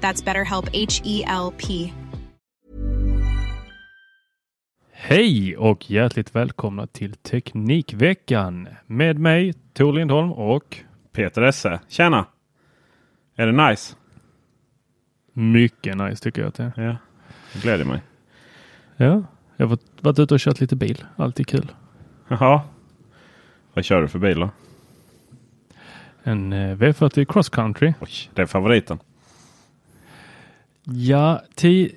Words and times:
That's 0.00 0.24
BetterHelp 0.24 0.68
H 0.72 1.00
E 1.04 1.24
L 1.26 1.52
P. 1.58 1.92
Hej 4.92 5.56
och 5.56 5.90
hjärtligt 5.90 6.34
välkomna 6.34 6.86
till 6.86 7.14
Teknikveckan 7.14 8.68
med 8.86 9.18
mig 9.18 9.52
Tor 9.72 9.92
Lindholm 9.92 10.32
och 10.32 10.76
Peter 11.12 11.42
Esse. 11.42 11.80
Tjena! 11.88 12.26
Är 13.36 13.46
det 13.46 13.68
nice? 13.70 13.94
mycket 15.32 15.96
nice 15.96 16.22
tycker 16.22 16.42
jag 16.42 16.48
att 16.48 16.54
det 16.54 16.72
är. 16.76 16.82
Ja, 16.84 16.96
det 17.52 17.62
gläder 17.62 17.84
mig. 17.84 18.02
Ja, 18.96 19.22
jag 19.56 19.66
har 19.66 19.70
varit- 19.70 20.02
varit 20.02 20.18
ute 20.18 20.34
och 20.34 20.40
kört 20.40 20.60
lite 20.60 20.76
bil. 20.76 21.04
Alltid 21.16 21.46
kul. 21.46 21.72
Jaha. 22.28 22.60
Vad 23.74 23.84
kör 23.84 24.02
du 24.02 24.08
för 24.08 24.18
bil 24.18 24.40
då? 24.40 24.50
En 26.22 26.52
eh, 26.52 26.76
V40 26.76 27.24
Cross 27.24 27.48
Country. 27.48 27.92
Oj, 28.00 28.10
det 28.34 28.42
är 28.42 28.46
favoriten. 28.46 28.98
Ja, 30.92 31.42
ti... 31.54 31.92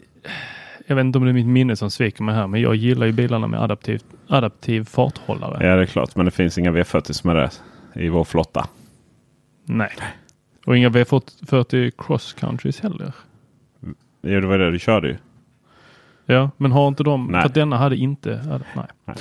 Jag 0.87 0.95
vet 0.95 1.05
inte 1.05 1.17
om 1.17 1.23
det 1.25 1.31
är 1.31 1.33
mitt 1.33 1.45
minne 1.47 1.75
som 1.75 1.91
sviker 1.91 2.23
mig 2.23 2.35
här, 2.35 2.47
men 2.47 2.61
jag 2.61 2.75
gillar 2.75 3.05
ju 3.05 3.11
bilarna 3.11 3.47
med 3.47 3.61
adaptiv, 3.61 4.01
adaptiv 4.27 4.83
farthållare. 4.83 5.67
Ja, 5.67 5.75
det 5.75 5.81
är 5.81 5.85
klart. 5.85 6.15
Men 6.15 6.25
det 6.25 6.31
finns 6.31 6.57
inga 6.57 6.71
V40 6.71 7.11
som 7.11 7.29
är 7.29 7.35
det 7.35 7.51
i 7.95 8.09
vår 8.09 8.23
flotta. 8.23 8.67
Nej. 9.65 9.91
Och 10.65 10.77
inga 10.77 10.89
V40 10.89 11.91
Cross 11.97 12.33
Countries 12.33 12.79
heller. 12.79 13.13
Jo, 14.21 14.39
det 14.41 14.47
var 14.47 14.57
det 14.57 14.71
du 14.71 14.79
körde 14.79 15.07
ju. 15.07 15.17
Ja, 16.25 16.51
men 16.57 16.71
har 16.71 16.87
inte 16.87 17.03
de... 17.03 17.27
Nej. 17.27 17.41
För 17.41 17.49
denna 17.49 17.77
hade 17.77 17.95
inte... 17.95 18.35
Hade, 18.35 18.63
nej. 18.75 18.85
Nej. 19.05 19.15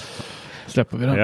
Släpper 0.67 0.97
vi 0.97 1.07
den. 1.07 1.17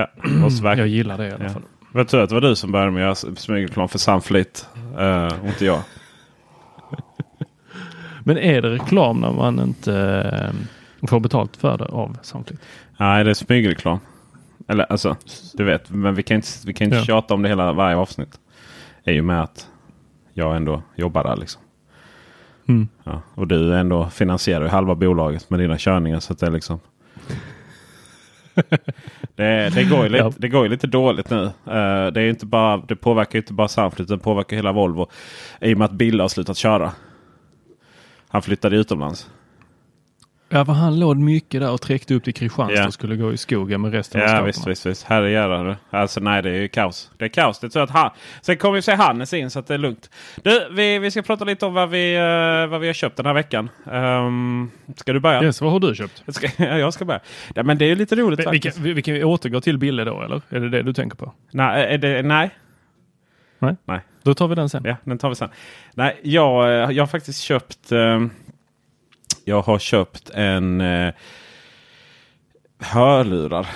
Ja, 0.63 0.75
Jag 0.77 0.89
gillar 0.89 1.19
det 1.19 1.27
i 1.29 1.33
alla 1.33 1.45
Ja. 1.45 1.51
fall. 1.51 1.63
Vad 1.93 2.09
tur 2.09 2.21
att 2.21 2.29
det 2.29 2.35
var 2.35 2.43
du 2.43 2.57
som 2.57 2.73
började 2.73 2.91
med 2.91 3.11
att 3.11 3.23
göra 3.25 3.35
smygelreklam 3.37 3.89
för 3.89 3.99
Sunfleet. 3.99 4.69
Uh, 4.99 5.41
och 5.41 5.47
inte 5.49 5.65
jag. 5.65 5.81
Men 8.27 8.39
är 8.39 8.63
det 8.63 8.71
reklam 8.71 9.21
när 9.21 9.33
man 9.33 9.61
inte 9.61 9.95
eh, 11.03 11.09
får 11.09 11.21
betalt 11.21 11.57
för 11.57 11.79
det 11.79 11.85
av 11.85 12.19
Soundclick? 12.23 12.61
Nej, 12.99 13.25
det 13.25 13.31
är 13.31 13.35
smygreklam. 13.35 13.99
Eller 14.69 14.85
alltså, 14.85 15.17
du 15.55 15.65
vet. 15.65 15.91
Men 15.91 16.15
vi 16.15 16.23
kan 16.23 16.35
inte, 16.35 16.49
vi 16.67 16.73
kan 16.73 16.85
inte 16.85 16.97
Ja. 16.97 17.03
tjata 17.05 17.35
om 17.35 17.43
det 17.43 17.49
hela 17.49 17.73
varje 17.73 17.97
avsnitt. 17.97 18.41
I 19.05 19.21
och 19.21 19.25
med 19.25 19.43
att 19.43 19.69
jag 20.35 20.57
ändå 20.57 20.83
jobbar 20.97 21.25
där 21.25 21.37
liksom. 21.37 21.63
Mm. 22.69 22.89
Ja, 23.05 23.23
och 23.35 23.47
du 23.47 23.75
ändå 23.77 24.09
finansierar 24.11 24.63
ju 24.65 24.69
halva 24.71 24.95
bolaget 24.95 25.51
med 25.51 25.61
dina 25.61 25.79
körningar. 25.79 26.21
Så 26.21 26.35
det 26.35 26.47
är 26.47 26.51
liksom. 26.51 26.81
det, 29.35 29.75
det, 29.75 29.85
går 29.85 30.03
ju 30.03 30.09
lite, 30.09 30.25
Ja. 30.25 30.33
det 30.37 30.49
går 30.49 30.69
lite 30.69 30.87
dåligt 30.87 31.31
nu. 31.31 31.45
Eh, 31.45 32.07
det, 32.13 32.21
är 32.23 32.29
inte 32.29 32.47
bara, 32.47 32.77
det 32.77 32.97
påverkar 32.97 33.39
inte 33.39 33.53
bara 33.53 33.69
Sunfleet. 33.69 34.09
Det 34.09 34.19
påverkar 34.19 34.57
hela 34.57 34.73
Volvo. 34.73 35.09
I 35.61 35.75
och 35.75 35.79
med 35.79 35.85
att 35.85 35.93
Bille 35.93 36.23
har 36.23 36.29
slutat 36.29 36.57
köra. 36.57 36.93
Han 38.37 38.43
flyttade 38.43 38.77
utomlands. 38.77 39.31
Ja, 40.49 40.65
för 40.65 40.73
han 40.73 40.99
låg 41.01 41.17
mycket 41.17 41.61
där 41.61 41.71
och 41.73 41.81
träckte 41.81 42.15
upp 42.15 42.25
till 42.25 42.35
Kristianstad 42.35 42.81
Ja. 42.81 42.87
och 42.87 42.93
skulle 42.95 43.17
gå 43.17 43.33
i 43.33 43.37
skogen 43.37 43.81
med 43.81 43.93
resten 43.93 44.21
av 44.21 44.25
Ja 44.25 44.29
ståtarna. 44.29 44.47
visst, 44.47 44.67
visst, 44.67 44.87
visst. 44.87 45.03
Herre 45.07 45.31
jävlar. 45.31 45.77
Alltså 45.91 46.21
nej, 46.21 46.43
det 46.43 46.51
är 46.51 46.55
ju 46.55 46.69
kaos. 46.69 47.11
Det 47.19 47.25
är 47.25 47.29
kaos. 47.29 47.59
Det 47.61 47.69
tror 47.71 47.81
jag 47.81 47.85
att 47.85 47.91
han... 47.95 48.11
Sen 48.43 48.57
kommer 48.57 48.77
ju 48.77 48.83
sig 48.83 48.97
Hannes 48.97 49.33
in 49.35 49.51
så 49.51 49.59
att 49.59 49.67
det 49.67 49.75
är 49.75 49.79
lugnt. 49.79 50.11
Du, 50.43 50.69
vi, 50.71 50.99
vi 50.99 51.11
ska 51.11 51.23
prata 51.23 51.45
lite 51.45 51.67
om 51.67 51.75
vad 51.75 51.91
vi, 51.91 52.15
eh, 52.17 52.67
vad 52.71 52.81
vi 52.81 52.87
har 52.87 52.95
köpt 52.95 53.17
den 53.17 53.27
här 53.27 53.35
veckan. 53.35 53.69
Um, 53.85 54.71
ska 54.97 55.13
du 55.13 55.21
börja? 55.21 55.43
Yes, 55.43 55.61
vad 55.61 55.73
har 55.73 55.81
du 55.81 55.95
köpt? 55.95 56.23
Jag 56.27 56.35
ska, 56.35 56.49
ja, 56.65 56.79
jag 56.79 56.95
ska 56.95 57.05
börja. 57.05 57.21
Ja, 57.55 57.63
men 57.63 57.79
det 57.79 57.85
är 57.85 57.89
ju 57.89 57.95
lite 57.95 58.17
roligt 58.17 58.41
Vi, 58.41 58.43
vi, 58.43 58.49
faktiskt. 58.49 58.77
kan, 58.77 58.85
vi, 58.85 58.93
vi 58.93 59.03
kan 59.03 59.25
återgå 59.25 59.61
till 59.61 59.79
Bille 59.79 60.05
då, 60.05 60.23
eller? 60.23 60.43
Är 60.49 60.61
det 60.61 60.69
det 60.71 60.83
du 60.83 60.93
tänker 60.93 61.17
på? 61.17 61.33
Nej, 61.51 61.95
är 61.95 61.99
det, 61.99 62.23
nej. 62.23 62.51
Nej? 63.59 63.77
Nej. 63.85 64.01
Då 64.23 64.35
tar 64.35 64.49
vi 64.49 64.55
den 64.55 64.69
sen. 64.69 64.83
Ja, 64.85 64.97
den 65.05 65.19
tar 65.19 65.29
vi 65.29 65.35
sen. 65.35 65.49
Nej, 65.95 66.21
jag, 66.23 66.65
eh, 66.65 66.91
jag 66.91 67.03
har 67.03 67.07
faktiskt 67.07 67.41
köpt... 67.41 67.93
ehm, 67.93 68.31
jag 69.45 69.63
har 69.63 69.79
köpt 69.79 70.31
en... 70.31 70.81
Uh, 70.81 71.13
hörlurar. 72.79 73.67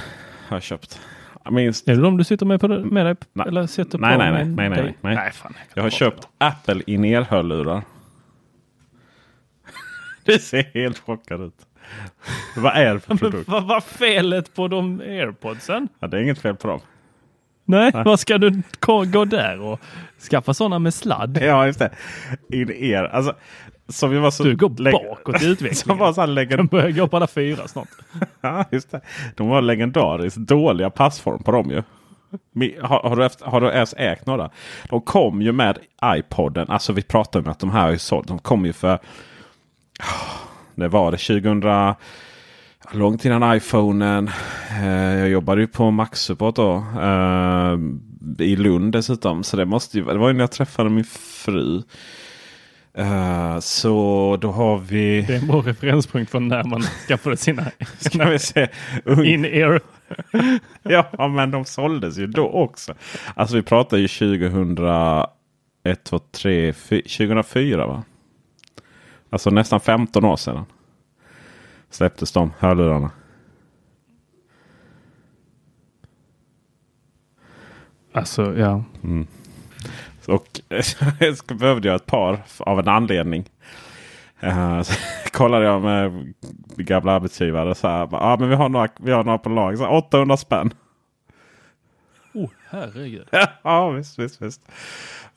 Har 0.49 0.57
jag 0.57 0.63
köpt. 0.63 1.01
Jag 1.45 1.53
minns 1.53 1.83
Är 1.87 1.95
det 1.95 2.03
de 2.03 2.17
du 2.17 2.25
sitter 2.25 2.47
med, 2.47 2.61
på, 2.61 2.69
med 2.69 3.07
dig? 3.07 3.15
Nej. 3.33 3.49
Eller 3.49 3.67
sitter 3.67 3.99
Nej, 3.99 4.17
på 4.17 4.23
nej, 4.23 4.33
nej, 4.33 4.45
nej, 4.45 4.69
nej, 4.69 4.97
nej. 5.01 5.15
nej 5.15 5.33
fan, 5.33 5.55
Jag 5.75 5.83
har 5.83 5.91
kan 5.91 5.99
köpt 5.99 6.29
Apple 6.39 6.83
in-ear-hörlurar. 6.87 7.83
Det 10.25 10.39
ser 10.39 10.63
helt 10.75 10.99
chockad 10.99 11.41
ut. 11.41 11.67
Vad 12.57 12.77
är 12.77 12.95
det 12.95 13.01
för 13.01 13.15
produkt? 13.17 13.49
vad 13.49 13.65
var 13.65 13.81
felet 13.81 14.55
på 14.55 14.69
de 14.69 15.01
airpodsen? 15.01 15.89
Ja, 15.99 16.09
det 16.09 16.17
är 16.17 16.23
inget 16.23 16.39
fel 16.39 16.57
på 16.57 16.69
dem. 16.69 16.81
Nej, 17.71 17.93
vad 18.05 18.21
ska 18.21 18.39
du 18.39 18.63
gå, 18.81 19.25
där 19.25 19.61
och 19.61 19.81
skaffa 20.31 20.55
sådana 20.55 20.79
med 20.79 20.95
sladd? 20.95 21.39
Ja, 21.43 21.67
just 21.67 21.79
det. 21.79 21.91
In-ear. 22.53 23.05
Alltså, 23.05 23.35
som 23.89 24.23
var 24.23 24.31
så 24.31 24.45
Du 24.45 24.57
går 24.57 24.69
bakåt 24.69 25.37
i 25.37 25.39
Som 25.41 25.51
utvecklingen. 25.53 25.99
var 25.99 26.13
så 26.13 26.57
De 26.57 26.67
börjar 26.67 26.91
gå 26.91 27.09
på 27.09 27.17
alla 27.17 27.27
fyra 27.27 27.69
snart. 27.69 27.89
ja, 28.41 28.65
just 28.71 28.91
det. 28.91 29.01
De 29.37 29.49
var 29.49 29.63
legendariskt 29.63 30.39
dåliga 30.39 30.91
passform 30.91 31.43
på 31.43 31.53
dem 31.53 31.71
ju. 31.71 31.83
Har, 32.83 33.09
har, 33.09 33.17
du 33.17 33.25
efter, 33.25 33.47
har 33.47 33.61
du 33.61 33.69
ens 33.69 33.95
ägt 33.95 34.27
några? 34.27 34.51
De 34.89 35.01
kom 35.01 35.43
ju 35.43 35.53
med 35.53 35.79
iPoden. 36.05 36.69
Alltså 36.69 36.93
vi 36.93 37.03
pratar 37.03 37.41
om 37.41 37.49
att 37.49 37.59
de 37.59 37.71
här 37.71 37.93
är 37.93 37.97
sålt. 37.97 38.29
De 38.29 38.39
kom 38.39 38.67
ju 38.67 38.73
för... 38.73 38.99
Det 40.75 40.89
var 40.89 41.11
det 41.11 41.17
2000... 41.19 41.95
Långt 42.93 43.25
innan 43.25 43.57
iPhonen. 43.57 44.31
Eh, 44.83 45.19
jag 45.19 45.29
jobbade 45.29 45.61
ju 45.61 45.67
på 45.67 45.91
Maxsupport 45.91 46.57
då. 46.57 46.85
Eh, 47.01 47.79
I 48.47 48.57
Lund 48.57 48.93
dessutom. 48.93 49.43
Så 49.43 49.57
det 49.57 49.65
måste 49.65 49.99
ju, 49.99 50.05
det 50.05 50.19
var 50.19 50.29
ju 50.29 50.35
när 50.35 50.41
jag 50.41 50.51
träffade 50.53 50.91
min 50.91 51.05
fru. 51.05 51.83
Eh, 52.95 53.59
så 53.59 54.39
då 54.41 54.51
har 54.51 54.79
vi... 54.79 55.23
Det 55.23 55.35
är 55.35 55.39
en 55.41 55.47
bra 55.47 55.61
referenspunkt 55.61 56.31
för 56.31 56.41
när 56.41 56.65
man 56.65 56.83
skaffade 57.09 57.37
sina 57.37 57.65
Ska 57.99 58.25
vi 58.25 58.39
se. 58.39 58.69
Ung- 59.05 59.25
in-ear. 59.25 59.81
ja, 60.83 61.29
men 61.29 61.51
de 61.51 61.65
såldes 61.65 62.19
ju 62.19 62.27
då 62.27 62.49
också. 62.49 62.95
Alltså 63.35 63.57
vi 63.57 63.63
pratar 63.63 63.97
ju 63.97 64.09
2001, 64.09 65.29
2, 66.05 66.19
3, 66.19 66.73
4, 66.73 67.01
2004 67.03 67.87
va? 67.87 68.03
Alltså 69.31 69.51
nästan 69.51 69.81
15 69.81 70.25
år 70.25 70.37
sedan. 70.37 70.65
Släpptes 71.91 72.33
de 72.33 72.53
hörlurarna. 72.59 73.11
Alltså, 78.13 78.59
ja. 78.59 78.85
Och 80.29 80.61
jag 81.19 81.59
behövde 81.59 81.89
jag 81.89 81.97
ett 81.97 82.07
par 82.07 82.43
av 82.59 82.79
en 82.79 82.89
anledning. 82.89 83.45
Uh, 84.45 84.83
så 84.83 84.95
kollade 85.33 85.65
jag 85.65 85.83
med 85.83 86.35
gamla 86.77 87.13
arbetsgivare. 87.13 87.75
Så 87.75 87.89
här, 87.89 88.09
ah, 88.13 88.37
men 88.41 88.49
vi, 88.49 88.55
har 88.55 88.69
några, 88.69 88.89
vi 89.01 89.13
har 89.13 89.25
några 89.25 89.39
på 89.39 89.49
lag. 89.49 89.79
Så 89.79 89.89
800 89.89 90.37
spänn. 90.37 90.71
Oh, 92.33 92.51
herregud. 92.71 93.27
ja 93.63 93.91
visst, 93.91 94.19
visst, 94.19 94.43
visst. 94.43 94.61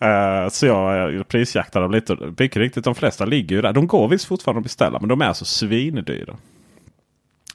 Uh, 0.03 0.49
så 0.49 0.65
jag 0.65 1.27
prisjaktade 1.27 1.85
dem 1.85 1.91
lite. 1.91 2.17
Mycket 2.37 2.57
riktigt, 2.57 2.83
de 2.83 2.95
flesta 2.95 3.25
ligger 3.25 3.55
ju 3.55 3.61
där. 3.61 3.73
De 3.73 3.87
går 3.87 4.07
visst 4.07 4.25
fortfarande 4.25 4.59
att 4.59 4.63
beställa 4.63 4.99
men 4.99 5.09
de 5.09 5.21
är 5.21 5.33
så 5.33 5.45
svindyra. 5.45 6.37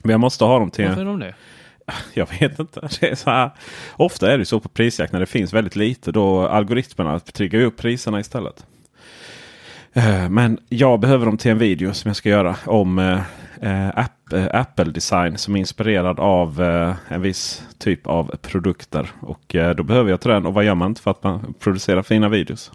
Men 0.03 0.11
jag 0.11 0.19
måste 0.19 0.43
ha 0.43 0.59
dem 0.59 0.71
till... 0.71 0.87
Varför 0.87 1.01
är 1.01 1.05
de 1.05 1.19
det? 1.19 1.35
Jag 2.13 2.29
vet 2.39 2.59
inte. 2.59 2.89
Det 2.99 3.09
är 3.09 3.15
så 3.15 3.29
här. 3.29 3.51
Ofta 3.95 4.31
är 4.31 4.37
det 4.37 4.45
så 4.45 4.59
på 4.59 4.69
prisjakt 4.69 5.13
när 5.13 5.19
det 5.19 5.25
finns 5.25 5.53
väldigt 5.53 5.75
lite. 5.75 6.11
Då 6.11 6.47
algoritmerna 6.47 7.19
triggar 7.19 7.59
upp 7.59 7.77
priserna 7.77 8.19
istället. 8.19 8.65
Uh, 9.97 10.29
men 10.29 10.59
jag 10.69 10.99
behöver 10.99 11.25
dem 11.25 11.37
till 11.37 11.51
en 11.51 11.57
video 11.57 11.93
som 11.93 12.09
jag 12.09 12.15
ska 12.15 12.29
göra 12.29 12.55
om 12.65 12.99
app, 12.99 13.21
Apple 14.51 14.91
design 14.91 15.37
som 15.37 15.55
är 15.55 15.59
inspirerad 15.59 16.19
av 16.19 16.61
en 17.07 17.21
viss 17.21 17.63
typ 17.77 18.07
av 18.07 18.35
produkter. 18.41 19.09
Och 19.21 19.55
då 19.75 19.83
behöver 19.83 20.09
jag 20.09 20.19
den. 20.19 20.45
Och 20.45 20.53
vad 20.53 20.63
gör 20.63 20.75
man 20.75 20.87
inte 20.91 21.01
för 21.01 21.11
att 21.11 21.23
man 21.23 21.53
producerar 21.59 22.01
fina 22.01 22.29
videos? 22.29 22.71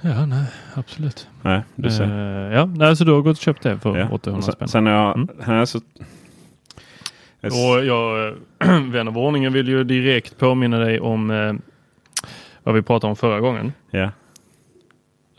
Ja, 0.00 0.26
nej, 0.26 0.44
absolut. 0.74 1.28
Nej, 1.42 1.62
du 1.74 1.90
ser. 1.90 2.04
Uh, 2.04 2.54
ja, 2.54 2.64
nej, 2.66 2.96
så 2.96 3.04
du 3.04 3.12
har 3.12 3.20
gått 3.20 3.36
och 3.36 3.42
köpt 3.42 3.62
det 3.62 3.78
för 3.78 3.98
Ja. 3.98 4.08
800 4.10 4.42
Sen, 4.42 4.52
spänn. 4.52 4.68
sen 4.68 4.86
jag 4.86 5.14
Mm. 5.16 5.28
här 5.42 5.64
så... 5.64 5.80
Och 7.42 7.84
jag, 7.84 8.34
vän 8.92 9.08
av 9.08 9.18
ordningen 9.18 9.52
vill 9.52 9.68
ju 9.68 9.84
direkt 9.84 10.38
påminna 10.38 10.78
dig 10.78 11.00
om 11.00 11.30
eh, 11.30 11.52
vad 12.62 12.74
vi 12.74 12.82
pratade 12.82 13.08
om 13.10 13.16
förra 13.16 13.40
gången. 13.40 13.72
Ja. 13.90 14.10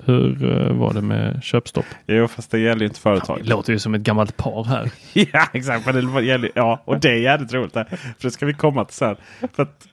Hur 0.05 0.43
eh, 0.67 0.73
var 0.73 0.93
det 0.93 1.01
med 1.01 1.43
köpstopp? 1.43 1.85
Jo, 2.07 2.27
fast 2.27 2.51
det 2.51 2.59
gäller 2.59 2.81
ju 2.81 2.87
inte 2.87 2.99
företag. 2.99 3.39
Det 3.43 3.49
låter 3.49 3.73
ju 3.73 3.79
som 3.79 3.93
ett 3.95 4.01
gammalt 4.01 4.37
par 4.37 4.63
här. 4.63 4.91
Ja, 5.13 5.47
exakt. 5.53 5.85
Men 5.85 6.13
det 6.15 6.21
gäller, 6.23 6.51
ja, 6.55 6.81
och 6.85 6.99
det 6.99 7.09
är 7.09 7.17
jävligt 7.17 7.53
roligt. 7.53 7.73
Där. 7.73 7.83
För 7.85 7.97
det 8.21 8.31
ska 8.31 8.45
vi 8.45 8.53
komma 8.53 8.85
till 8.85 8.95
sen. 8.95 9.15
För 9.55 9.63
att, 9.63 9.87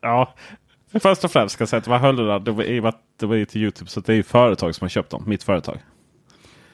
ja, 0.00 0.34
först 1.02 1.24
och 1.24 1.30
främst 1.32 1.54
ska 1.54 1.62
jag 1.62 1.68
säga 1.68 1.78
att 1.78 1.84
de 1.84 1.90
här 1.90 1.98
hölderna, 1.98 2.38
det 2.38 2.50
var, 2.52 2.88
att 2.88 3.00
det 3.20 3.26
var 3.26 3.34
ju 3.36 3.44
till 3.44 3.62
Youtube. 3.62 3.90
Så 3.90 4.00
det 4.00 4.12
är 4.12 4.16
ju 4.16 4.22
företag 4.22 4.74
som 4.74 4.84
har 4.84 4.88
köpt 4.88 5.10
dem. 5.10 5.24
Mitt 5.26 5.42
företag. 5.42 5.78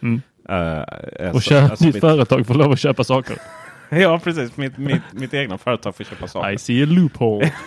Mm. 0.02 0.20
Uh, 0.50 1.30
Och 1.34 1.42
kö- 1.42 1.68
ditt 1.68 1.80
mitt, 1.80 2.00
företag 2.00 2.46
får 2.46 2.54
lov 2.54 2.72
att 2.72 2.80
köpa 2.80 3.04
saker. 3.04 3.36
Ja, 3.90 4.20
precis. 4.24 4.56
Mitt, 4.56 4.78
mitt, 4.78 5.02
mitt 5.12 5.34
egna 5.34 5.58
företag 5.58 5.96
får 5.96 6.04
köpa 6.04 6.26
saker. 6.28 6.50
I 6.52 6.58
see 6.58 6.82
a 6.82 6.86
loophole. 6.88 7.52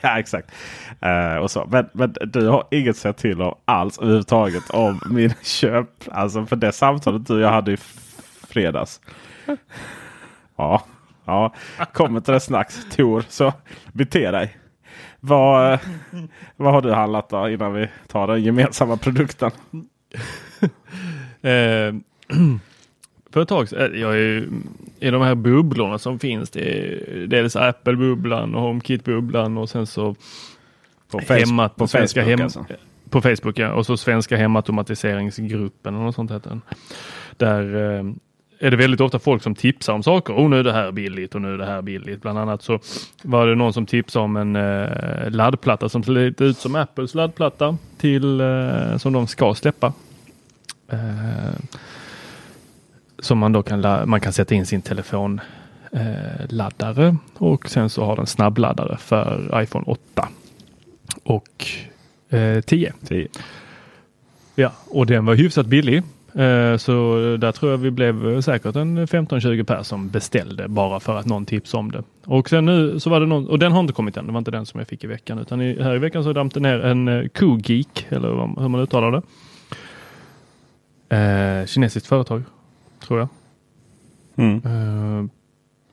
Ja, 0.02 0.18
exakt. 0.18 0.52
Eh, 1.00 1.36
och 1.36 1.50
så. 1.50 1.68
Men, 1.70 1.88
men 1.92 2.14
du 2.26 2.48
har 2.48 2.64
inget 2.70 2.96
säga 2.96 3.12
till 3.12 3.42
om 3.42 3.54
alls 3.64 3.98
överhuvudtaget 3.98 4.70
om 4.70 5.00
min 5.10 5.34
köp. 5.42 5.88
Alltså 6.10 6.46
för 6.46 6.56
det 6.56 6.72
samtalet 6.72 7.26
du 7.26 7.34
och 7.34 7.40
jag 7.40 7.50
hade 7.50 7.72
i 7.72 7.76
fredags. 8.48 9.00
Ja, 10.56 10.84
ja. 11.24 11.52
kommer 11.92 12.20
till 12.20 12.34
det 12.34 12.40
snacks 12.40 12.86
Tor. 12.96 13.24
Så 13.28 13.52
bete 13.92 14.30
dig. 14.30 14.56
Vad, 15.20 15.72
eh, 15.72 15.80
vad 16.56 16.72
har 16.72 16.82
du 16.82 16.92
handlat 16.92 17.28
då 17.28 17.48
innan 17.48 17.72
vi 17.72 17.88
tar 18.06 18.26
den 18.26 18.42
gemensamma 18.42 18.96
produkten? 18.96 19.50
Eh, 21.42 21.94
för 23.32 23.42
ett 23.42 23.48
tag 23.48 23.68
sedan, 23.68 24.00
jag 24.00 24.18
är 24.18 24.48
i 25.00 25.10
de 25.10 25.22
här 25.22 25.34
bubblorna 25.34 25.98
som 25.98 26.18
finns. 26.18 26.50
Det 26.50 26.60
är 26.60 27.26
dels 27.26 27.56
Apple-bubblan 27.56 28.54
och 28.54 28.62
HomeKit-bubblan 28.62 29.58
och 29.58 29.68
sen 29.68 29.86
så 29.86 30.14
På, 31.10 31.20
face, 31.20 31.34
hemma, 31.34 31.68
på 31.68 31.86
svenska 31.86 32.20
Facebook 32.20 32.38
hem, 32.38 32.44
alltså. 32.44 32.66
På 33.10 33.20
Facebook 33.20 33.58
ja. 33.58 33.72
Och 33.72 33.86
så 33.86 33.96
svenska 33.96 34.36
hemautomatiseringsgruppen 34.36 35.94
och 35.94 36.02
något 36.02 36.14
sånt 36.14 36.30
heter 36.30 36.48
den. 36.50 36.62
Där 37.36 37.76
eh, 37.76 38.04
är 38.58 38.70
det 38.70 38.76
väldigt 38.76 39.00
ofta 39.00 39.18
folk 39.18 39.42
som 39.42 39.54
tipsar 39.54 39.92
om 39.92 40.02
saker. 40.02 40.34
Oh, 40.34 40.48
nu 40.48 40.58
är 40.58 40.64
det 40.64 40.72
här 40.72 40.92
billigt 40.92 41.34
och 41.34 41.42
nu 41.42 41.54
är 41.54 41.58
det 41.58 41.66
här 41.66 41.82
billigt. 41.82 42.22
Bland 42.22 42.38
annat 42.38 42.62
så 42.62 42.78
var 43.22 43.46
det 43.46 43.54
någon 43.54 43.72
som 43.72 43.86
tipsade 43.86 44.24
om 44.24 44.36
en 44.36 44.56
eh, 44.56 45.30
laddplatta 45.30 45.88
som 45.88 46.02
ser 46.02 46.12
lite 46.12 46.44
ut 46.44 46.58
som 46.58 46.74
Apples 46.74 47.14
laddplatta 47.14 47.76
till 47.98 48.40
eh, 48.40 48.96
som 48.96 49.12
de 49.12 49.26
ska 49.26 49.54
släppa. 49.54 49.92
Eh, 50.88 51.54
som 53.20 53.38
man 53.38 53.52
då 53.52 53.62
kan, 53.62 54.08
man 54.10 54.20
kan 54.20 54.32
sätta 54.32 54.54
in 54.54 54.66
sin 54.66 54.82
telefon 54.82 55.40
eh, 55.92 56.46
laddare 56.48 57.16
och 57.34 57.68
sen 57.68 57.90
så 57.90 58.04
har 58.04 58.16
den 58.16 58.26
snabbladdare 58.26 58.96
för 58.96 59.60
iPhone 59.62 59.84
8 59.86 60.28
och 61.22 61.66
eh, 62.28 62.60
10. 62.60 62.92
Tio. 63.08 63.28
Ja, 64.54 64.72
och 64.86 65.06
den 65.06 65.26
var 65.26 65.34
hyfsat 65.34 65.66
billig. 65.66 66.02
Eh, 66.34 66.76
så 66.76 67.16
där 67.40 67.52
tror 67.52 67.70
jag 67.70 67.78
vi 67.78 67.90
blev 67.90 68.40
säkert 68.40 68.76
en 68.76 69.06
15-20 69.06 69.64
pers 69.64 69.86
som 69.86 70.08
beställde 70.08 70.68
bara 70.68 71.00
för 71.00 71.16
att 71.16 71.26
någon 71.26 71.46
tipsade 71.46 71.80
om 71.80 71.92
det. 71.92 72.02
Och 72.24 72.48
sen 72.48 72.64
nu 72.64 73.00
så 73.00 73.10
var 73.10 73.20
det 73.20 73.26
någon, 73.26 73.48
och 73.48 73.58
den 73.58 73.72
har 73.72 73.80
inte 73.80 73.92
kommit 73.92 74.16
än, 74.16 74.26
det 74.26 74.32
var 74.32 74.38
inte 74.38 74.50
den 74.50 74.66
som 74.66 74.80
jag 74.80 74.88
fick 74.88 75.04
i 75.04 75.06
veckan 75.06 75.38
utan 75.38 75.60
i, 75.60 75.82
här 75.82 75.94
i 75.94 75.98
veckan 75.98 76.24
så 76.24 76.32
damp 76.32 76.54
det 76.54 76.60
ner 76.60 76.80
en 76.80 77.08
uh, 77.08 77.28
Cogeek, 77.28 78.06
eller 78.08 78.28
hur 78.60 78.68
man 78.68 78.80
uttalar 78.80 79.10
det. 79.10 79.22
Eh, 81.16 81.66
kinesiskt 81.66 82.08
företag, 82.08 82.42
tror 83.00 83.18
jag. 83.18 83.28
Mm. 84.36 84.62
Eh, 84.64 85.30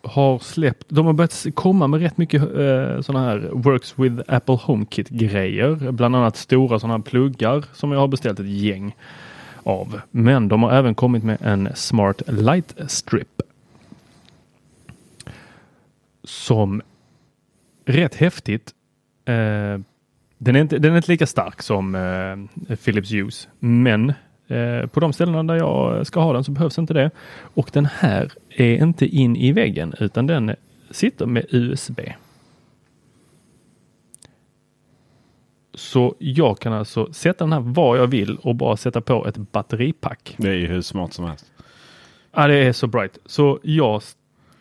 har 0.01 0.39
släppt, 0.39 0.86
de 0.89 1.06
har 1.06 1.13
börjat 1.13 1.45
komma 1.54 1.88
med 1.88 2.01
rätt 2.01 2.18
mycket 2.18 2.42
uh, 2.42 3.01
sådana 3.01 3.25
här 3.25 3.50
Works 3.54 3.94
with 4.00 4.21
Apple 4.27 4.56
HomeKit 4.56 5.09
grejer. 5.09 5.92
Bland 5.92 6.15
annat 6.15 6.38
stora 6.38 6.80
sådana 6.80 6.98
här 6.98 7.04
pluggar 7.04 7.65
som 7.74 7.92
jag 7.92 8.00
har 8.00 8.07
beställt 8.07 8.39
ett 8.39 8.48
gäng 8.48 8.95
av. 9.63 10.01
Men 10.12 10.48
de 10.48 10.63
har 10.63 10.71
även 10.71 10.95
kommit 10.95 11.24
med 11.24 11.38
en 11.42 11.69
Smart 11.75 12.21
Light 12.27 12.75
Strip. 12.88 13.42
Som 16.24 16.81
rätt 17.86 18.15
häftigt. 18.15 18.74
eh, 19.25 19.80
den, 20.38 20.56
är 20.56 20.59
inte, 20.59 20.77
den 20.77 20.94
är 20.94 20.98
inte 20.98 21.12
lika 21.12 21.27
stark 21.27 21.62
som 21.62 21.95
eh, 21.95 22.75
Philips 22.75 23.12
Hue, 23.12 23.31
men 23.59 24.09
eh, 24.09 24.15
på 24.91 24.99
de 24.99 25.13
ställena 25.13 25.44
där 25.44 25.55
jag 25.55 26.07
ska 26.07 26.19
ha 26.19 26.33
den 26.33 26.44
så 26.44 26.51
behövs 26.51 26.77
inte 26.77 26.94
det. 26.94 27.11
Och 27.39 27.69
den 27.73 27.85
här 27.85 28.31
är 28.49 28.83
inte 28.83 29.05
in 29.05 29.35
i 29.35 29.51
väggen 29.51 29.94
utan 29.99 30.27
den 30.27 30.55
sitter 30.91 31.25
med 31.25 31.45
USB. 31.49 31.99
Så 35.73 36.15
jag 36.19 36.59
kan 36.59 36.73
alltså 36.73 37.13
sätta 37.13 37.44
den 37.44 37.53
här 37.53 37.59
var 37.59 37.97
jag 37.97 38.07
vill 38.07 38.38
och 38.38 38.55
bara 38.55 38.77
sätta 38.77 39.01
på 39.01 39.27
ett 39.27 39.38
batteripack. 39.38 40.35
Det 40.38 40.49
är 40.49 40.53
ju 40.53 40.67
hur 40.67 40.81
smart 40.81 41.13
som 41.13 41.25
helst. 41.25 41.51
Ja, 42.33 42.47
det 42.47 42.56
är 42.56 42.73
så 42.73 42.87
bright. 42.87 43.18
Så 43.25 43.59
jag 43.63 44.01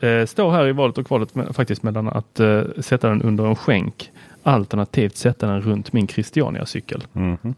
eh, 0.01 0.27
står 0.27 0.51
här 0.51 0.67
i 0.67 0.73
valet 0.73 0.99
och 0.99 1.07
kvalet 1.07 1.35
med, 1.35 1.57
faktiskt 1.57 1.83
mellan 1.83 2.09
att 2.09 2.41
eh, 2.41 2.63
sätta 2.79 3.09
den 3.09 3.23
under 3.23 3.47
en 3.47 3.57
skänk 3.57 4.11
alternativt 4.43 5.17
sätta 5.17 5.47
den 5.47 5.61
runt 5.61 5.93
min 5.93 6.09
Christiania-cykel. 6.09 7.05
Mhm. 7.13 7.55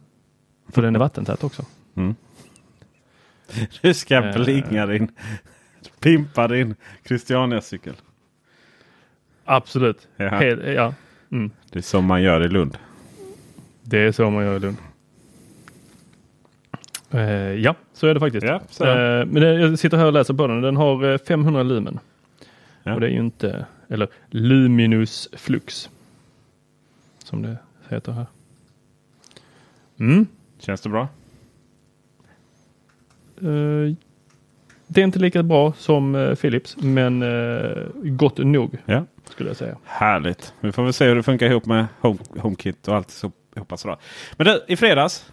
För 0.68 0.82
den 0.82 0.94
är 0.94 0.98
vattentät 0.98 1.44
också. 1.44 1.64
Du 3.82 3.94
ska 3.94 4.14
Eh. 4.16 4.34
blinga 4.42 4.86
din, 4.86 5.10
pimpa 6.00 6.48
din 6.48 6.74
Christiania-cykel. 7.08 7.94
Absolut. 9.44 10.08
Ja. 10.16 10.28
Helt, 10.28 10.66
ja. 10.66 10.94
Mm. 11.30 11.50
Det 11.70 11.78
är 11.78 11.82
som 11.82 12.04
man 12.04 12.22
gör 12.22 12.44
i 12.44 12.48
Lund. 12.48 12.78
Det 13.82 13.98
är 13.98 14.12
så 14.12 14.30
man 14.30 14.44
gör 14.44 14.56
i 14.56 14.60
Lund. 14.60 14.76
Eh, 17.10 17.22
ja, 17.52 17.74
så 17.92 18.06
är 18.06 18.14
det 18.14 18.20
faktiskt. 18.20 18.46
Ja, 18.46 18.60
så. 18.70 18.84
Eh, 18.84 19.26
men 19.26 19.34
det, 19.34 19.54
jag 19.54 19.78
sitter 19.78 19.96
här 19.96 20.06
och 20.06 20.12
läser 20.12 20.34
på 20.34 20.46
den. 20.46 20.60
Den 20.60 20.76
har 20.76 21.12
eh, 21.12 21.18
500 21.18 21.62
lumen. 21.62 21.98
Ja. 22.82 22.94
Och 22.94 23.00
det 23.00 23.06
är 23.06 23.10
ju 23.10 23.18
inte, 23.20 23.66
eller 23.88 24.08
luminus 24.30 25.28
flux. 25.32 25.90
Som 27.24 27.42
det 27.42 27.56
heter 27.88 28.12
här. 28.12 28.26
Mm. 30.00 30.26
Känns 30.58 30.80
det 30.80 30.88
bra? 30.88 31.08
Eh, 33.42 33.94
det 34.86 35.00
är 35.00 35.04
inte 35.04 35.18
lika 35.18 35.42
bra 35.42 35.72
som 35.78 36.14
eh, 36.14 36.34
Philips, 36.34 36.76
men 36.76 37.22
eh, 37.22 37.86
gott 38.02 38.38
nog 38.38 38.78
Ja. 38.86 39.04
skulle 39.30 39.50
jag 39.50 39.56
säga. 39.56 39.76
Härligt. 39.84 40.54
Vi 40.60 40.72
får 40.72 40.82
väl 40.84 40.92
se 40.92 41.04
hur 41.08 41.14
det 41.16 41.22
funkar 41.22 41.46
ihop 41.46 41.66
med 41.66 41.86
Home, 42.00 42.18
HomeKit 42.38 42.88
och 42.88 42.96
allt. 42.96 43.10
Så 43.10 43.32
hoppas 43.56 43.84
bra. 43.84 43.98
Men 44.36 44.46
du, 44.46 44.64
i 44.68 44.76
fredags 44.76 45.32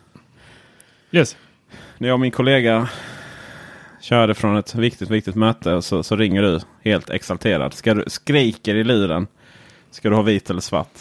Yes. 1.12 1.38
när 1.98 2.08
jag 2.08 2.14
och 2.16 2.20
min 2.20 2.32
kollega 2.32 2.90
körde 4.02 4.34
från 4.34 4.58
ett 4.58 4.76
viktigt, 4.76 5.10
viktigt 5.10 5.36
möte 5.36 5.82
så, 5.82 6.04
så 6.04 6.16
ringer 6.16 6.42
du 6.42 6.60
helt 6.84 7.10
exalterad. 7.10 7.74
Ska 7.74 7.94
du, 7.94 8.04
skriker 8.08 8.76
i 8.76 8.84
luren. 8.84 9.28
Ska 9.92 10.10
du 10.10 10.16
ha 10.16 10.22
vit 10.22 10.50
eller 10.50 10.62
svart? 10.62 10.94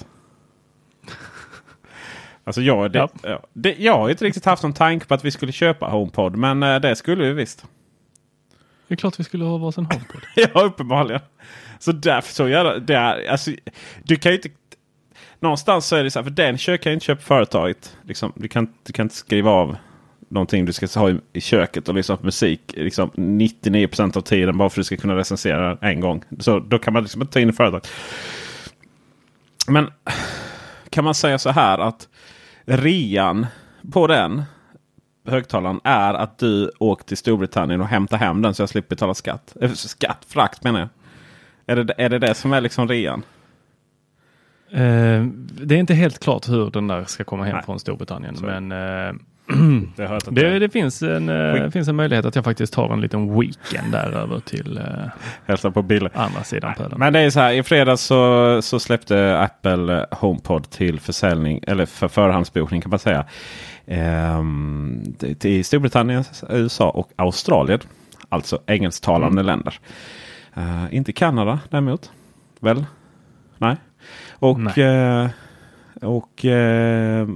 Alltså 2.45 2.63
jag, 2.63 2.93
det, 2.93 3.09
Ja. 3.23 3.43
Det, 3.53 3.75
jag 3.79 3.99
har 3.99 4.09
ju 4.09 4.13
inte 4.13 4.25
riktigt 4.25 4.45
haft 4.45 4.63
någon 4.63 4.73
tanke 4.73 5.07
på 5.07 5.15
att 5.15 5.25
vi 5.25 5.31
skulle 5.31 5.53
köpa 5.53 5.87
HomePod. 5.87 6.37
Men 6.37 6.63
eh, 6.63 6.81
det 6.81 6.97
skulle 6.97 7.25
vi 7.25 7.33
visst. 7.33 7.65
Det 8.89 8.95
är 8.95 8.97
klart 8.97 9.21
vi 9.21 9.25
skulle 9.25 9.45
ha 9.45 9.59
varsin 9.59 9.85
HomePod. 9.85 10.21
Ja, 10.55 10.63
uppenbarligen. 10.63 11.21
Så 11.79 11.93
därför 11.93 12.33
så 12.33 12.49
gör 12.49 12.81
det. 12.81 12.97
Är, 12.97 13.29
alltså, 13.29 13.51
du 14.03 14.17
kan 14.17 14.33
ju 14.33 14.37
inte... 14.37 14.49
Någonstans 15.41 15.87
så 15.87 15.97
är 15.97 16.05
det 16.05 16.11
så 16.11 16.19
här, 16.19 16.25
för 16.25 16.31
den 16.31 16.59
kö 16.59 16.79
kan 16.79 16.91
ju 16.91 16.95
inte 16.95 17.07
köpa 17.07 17.23
företaget. 17.23 17.97
Liksom, 18.03 18.33
du, 18.37 18.49
kan, 18.49 18.75
du 18.83 18.93
kan 18.93 19.05
inte 19.07 19.15
skriva 19.15 19.51
av 19.51 19.77
någonting 20.29 20.65
du 20.65 20.73
ska 20.73 21.01
ha 21.01 21.11
i, 21.11 21.21
i 21.33 21.41
köket 21.41 21.89
och 21.89 21.95
lyssna 21.95 22.17
på 22.17 22.25
musik 22.25 22.61
liksom 22.77 23.11
99% 23.11 24.17
av 24.17 24.21
tiden 24.21 24.59
bara 24.59 24.71
för 24.71 24.75
att 24.75 24.81
du 24.81 24.85
ska 24.85 24.97
kunna 24.97 25.17
recensera 25.17 25.79
en 25.81 26.01
gång. 26.01 26.25
Så 26.41 26.59
då 26.59 26.79
kan 26.79 26.93
man 26.93 27.03
liksom 27.03 27.23
inte 27.23 27.33
ta 27.33 27.41
in 27.41 27.49
i 27.49 27.53
företag. 27.53 27.81
Men 29.69 29.91
kan 30.91 31.05
man 31.05 31.15
säga 31.15 31.39
så 31.39 31.51
här 31.51 31.79
att 31.79 32.09
rean 32.67 33.47
på 33.93 34.07
den 34.07 34.43
högtalaren 35.27 35.81
är 35.85 36.15
att 36.15 36.39
du 36.39 36.71
åker 36.79 37.05
till 37.05 37.17
Storbritannien 37.17 37.81
och 37.81 37.87
hämtar 37.87 38.17
hem 38.17 38.43
den 38.43 38.55
så 38.55 38.63
jag 38.63 38.69
slipper 38.69 38.89
betala 38.89 39.15
skatt. 39.15 39.57
Eh, 39.61 39.73
skatt, 39.73 40.25
frakt 40.29 40.65
menar 40.65 40.81
jag. 40.81 40.89
Är 41.67 41.85
det, 41.85 41.95
är 41.99 42.09
det 42.09 42.19
det 42.19 42.35
som 42.35 42.53
är 42.53 42.61
liksom 42.61 42.89
rean? 42.89 43.23
Eh, 44.71 45.25
det 45.63 45.75
är 45.75 45.79
inte 45.79 45.95
helt 45.95 46.19
klart 46.19 46.49
hur 46.49 46.71
den 46.71 46.89
där 46.89 47.05
ska 47.05 47.25
komma 47.25 47.45
hem 47.45 47.55
Nej. 47.55 47.65
från 47.65 47.81
Storbritannien. 47.81 48.37
Så. 48.37 48.45
Men 48.45 48.73
eh, 48.73 49.15
Det, 50.31 50.59
det, 50.59 50.69
finns, 50.69 51.03
en, 51.03 51.29
eh, 51.29 51.63
Skit. 51.63 51.73
finns 51.73 51.89
en 51.89 51.97
möjlighet 51.97 52.25
att 52.25 52.35
jag 52.35 52.45
faktiskt 52.45 52.73
tar 52.73 52.93
en 52.93 53.01
liten 53.01 53.41
weekend 53.41 53.93
där 53.93 54.11
över 54.13 54.41
till 54.41 54.79
eh, 54.79 54.85
hälsa 55.47 55.71
på 55.71 55.81
andra 56.15 56.45
sidan 56.45 56.75
pölen. 56.75 56.99
Men 56.99 57.13
det 57.13 57.21
är 57.21 57.31
så 57.31 57.41
här, 57.41 57.53
i 57.53 57.63
fredags 57.63 58.03
så, 58.03 58.63
så 58.63 58.81
släppte 58.81 59.39
Apple 59.39 59.99
eh, 59.99 60.19
HomePod 60.19 60.71
till 60.71 61.01
försäljning, 61.01 61.61
eller 61.67 61.87
för 61.87 62.09
förhandsbokning 62.09 62.81
kan 62.81 62.91
man 62.91 62.99
säga. 62.99 63.25
Ehm, 63.87 65.03
till 65.39 65.51
i 65.51 65.63
Storbritannien, 65.63 66.25
USA 66.49 66.91
och 66.91 67.11
Australien. 67.17 67.81
Alltså 68.29 68.59
engelsktalande 68.67 69.43
länder. 69.43 69.79
Eh, 70.55 70.85
inte 70.91 71.13
Kanada 71.13 71.61
däremot. 71.71 72.13
Väl? 72.61 72.85
Nej. 73.59 73.77
Och, 74.33 74.59
Nej. 74.61 74.85
eh, 74.85 75.29
och 76.03 76.45
eh, 76.45 77.29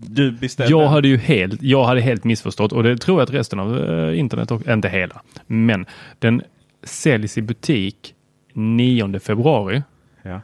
du 0.00 0.32
beställde? 0.32 0.70
Jag 0.70 0.88
hade 0.88 1.08
ju 1.08 1.16
helt, 1.16 1.62
jag 1.62 1.84
hade 1.84 2.00
helt 2.00 2.24
missförstått 2.24 2.72
och 2.72 2.82
det 2.82 2.96
tror 2.96 3.20
jag 3.20 3.24
att 3.24 3.34
resten 3.34 3.60
av 3.60 3.78
eh, 3.78 4.18
internet, 4.18 4.50
och, 4.50 4.68
inte 4.68 4.88
hela, 4.88 5.22
men 5.46 5.86
den 6.18 6.42
säljs 6.82 7.38
i 7.38 7.42
butik 7.42 8.14
9 8.52 9.18
februari 9.18 9.82
Ja, 10.22 10.40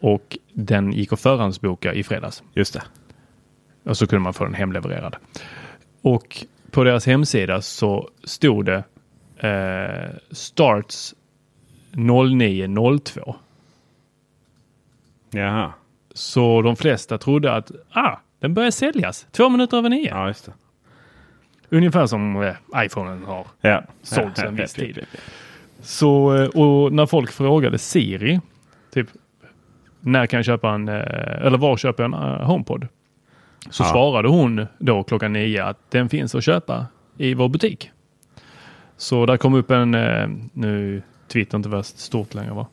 och 0.00 0.38
den 0.52 0.92
gick 0.92 1.12
att 1.12 1.20
förhandsboka 1.20 1.94
i 1.94 2.02
fredags. 2.02 2.42
just 2.54 2.72
det. 2.72 2.82
Och 3.84 3.96
så 3.96 4.06
kunde 4.06 4.22
man 4.22 4.34
få 4.34 4.44
den 4.44 4.54
hemlevererad. 4.54 5.16
Och 6.02 6.46
på 6.70 6.84
deras 6.84 7.06
hemsida 7.06 7.62
så 7.62 8.10
stod 8.24 8.64
det 8.64 8.84
eh, 9.48 10.16
starts 10.30 11.14
0902. 11.92 13.36
Jaha. 15.30 15.72
Så 16.16 16.62
de 16.62 16.76
flesta 16.76 17.18
trodde 17.18 17.52
att 17.52 17.70
ah, 17.92 18.16
den 18.40 18.54
börjar 18.54 18.70
säljas 18.70 19.26
två 19.32 19.48
minuter 19.48 19.76
över 19.76 19.88
nio. 19.88 20.08
Ja, 20.08 20.26
just 20.28 20.46
det. 20.46 20.52
Ungefär 21.76 22.06
som 22.06 22.42
eh, 22.42 22.54
iPhonen 22.76 23.24
har. 23.24 23.46
Ja. 23.60 23.82
Sålts 24.02 24.40
Ja, 24.42 24.48
en 24.48 24.56
ja, 24.56 24.62
viss 24.62 24.74
tid. 24.74 25.06
Så, 25.80 26.36
eh, 26.36 26.48
och 26.48 26.92
när 26.92 27.06
folk 27.06 27.30
frågade 27.32 27.78
Siri, 27.78 28.40
typ 28.94 29.08
när 30.00 30.26
kan 30.26 30.38
jag 30.38 30.44
köpa 30.44 30.70
en, 30.70 30.88
eh, 30.88 31.46
eller 31.46 31.58
var 31.58 31.76
köper 31.76 32.02
jag 32.02 32.12
en 32.14 32.18
eh, 32.22 32.46
HomePod? 32.46 32.88
Så 33.70 33.82
Ja. 33.82 33.86
svarade 33.88 34.28
hon 34.28 34.66
då 34.78 35.02
klockan 35.02 35.32
nio 35.32 35.64
att 35.64 35.90
den 35.90 36.08
finns 36.08 36.34
att 36.34 36.44
köpa 36.44 36.86
i 37.18 37.34
vår 37.34 37.48
butik. 37.48 37.90
Så 38.96 39.26
där 39.26 39.36
kom 39.36 39.54
upp 39.54 39.70
en, 39.70 39.90
nu 40.52 41.02
Twitter 41.28 41.56
inte 41.56 41.68
värst 41.68 41.98
stort 41.98 42.34
längre 42.34 42.52
va? 42.54 42.66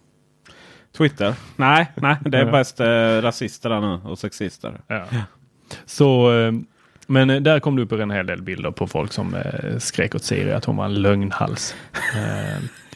Twitter? 0.98 1.34
Nej, 1.56 1.92
nej 1.96 2.16
det 2.22 2.38
är 2.38 2.52
bäst 2.52 2.80
eh, 2.80 2.86
rasister 3.22 3.70
där 3.70 3.82
nu 3.82 4.00
och 4.10 4.20
sexister. 4.20 4.82
Ja. 4.88 5.04
Så, 5.86 6.34
eh, 6.40 6.52
men 7.08 7.30
eh, 7.30 7.42
där 7.42 7.60
kom 7.60 7.76
det 7.76 7.82
upp 7.82 7.92
en 7.92 8.12
hel 8.12 8.26
del 8.26 8.42
bilder 8.42 8.72
på 8.72 8.88
folk 8.88 9.14
som 9.14 9.36
eh, 9.36 9.78
skrek 9.78 10.16
åt 10.16 10.24
Siri 10.24 10.52
att 10.54 10.66
hon 10.66 10.76
var 10.78 10.86
en 10.86 11.02
lögnhals. 11.02 11.76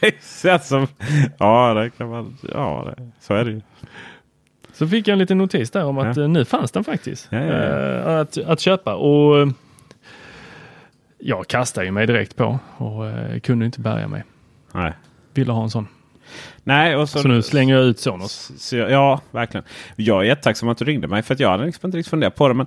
Det 0.42 0.64
som... 0.64 0.86
Ja, 1.38 1.74
det 1.74 1.90
kan 1.90 2.08
man... 2.10 2.36
Ja, 2.52 2.94
det, 2.96 3.10
så 3.20 3.34
är 3.34 3.44
det 3.44 3.50
ju. 3.50 3.60
Så 4.72 4.88
fick 4.88 5.08
jag 5.08 5.12
en 5.12 5.18
liten 5.18 5.38
notis 5.38 5.70
där 5.70 5.84
om 5.84 5.98
att 5.98 6.16
Ja. 6.16 6.26
nu 6.26 6.44
fanns 6.44 6.70
den 6.72 6.84
faktiskt. 6.84 7.28
Ja, 7.30 7.38
ja, 7.38 8.20
Att, 8.20 8.38
att 8.38 8.60
köpa. 8.60 8.94
Och 8.94 9.48
jag 11.18 11.46
kastade 11.48 11.86
ju 11.86 11.92
mig 11.92 12.06
direkt 12.06 12.36
på 12.36 12.58
och 12.76 13.02
kunde 13.42 13.64
inte 13.66 13.80
bärga 13.80 14.08
mig. 14.08 14.24
Nej. 14.72 14.92
Ville 15.34 15.52
ha 15.52 15.62
en 15.62 15.70
sån. 15.70 15.88
Nej, 16.68 16.96
och 16.96 17.08
så... 17.08 17.18
Så 17.18 17.28
nu 17.28 17.42
slänger 17.42 17.74
jag 17.74 17.84
ut 17.84 18.00
Sonos. 18.00 18.52
Så, 18.58 18.76
ja, 18.76 19.20
verkligen. 19.30 19.64
Jag 19.96 20.20
är 20.20 20.24
jättetacksam 20.24 20.68
att 20.68 20.78
du 20.78 20.84
ringde 20.84 21.08
mig 21.08 21.22
för 21.22 21.34
att 21.34 21.40
jag 21.40 21.50
hade 21.50 21.66
liksom 21.66 21.88
inte 21.88 21.98
riktigt 21.98 22.10
funderat 22.10 22.34
på 22.34 22.48
det. 22.48 22.54
Men 22.54 22.66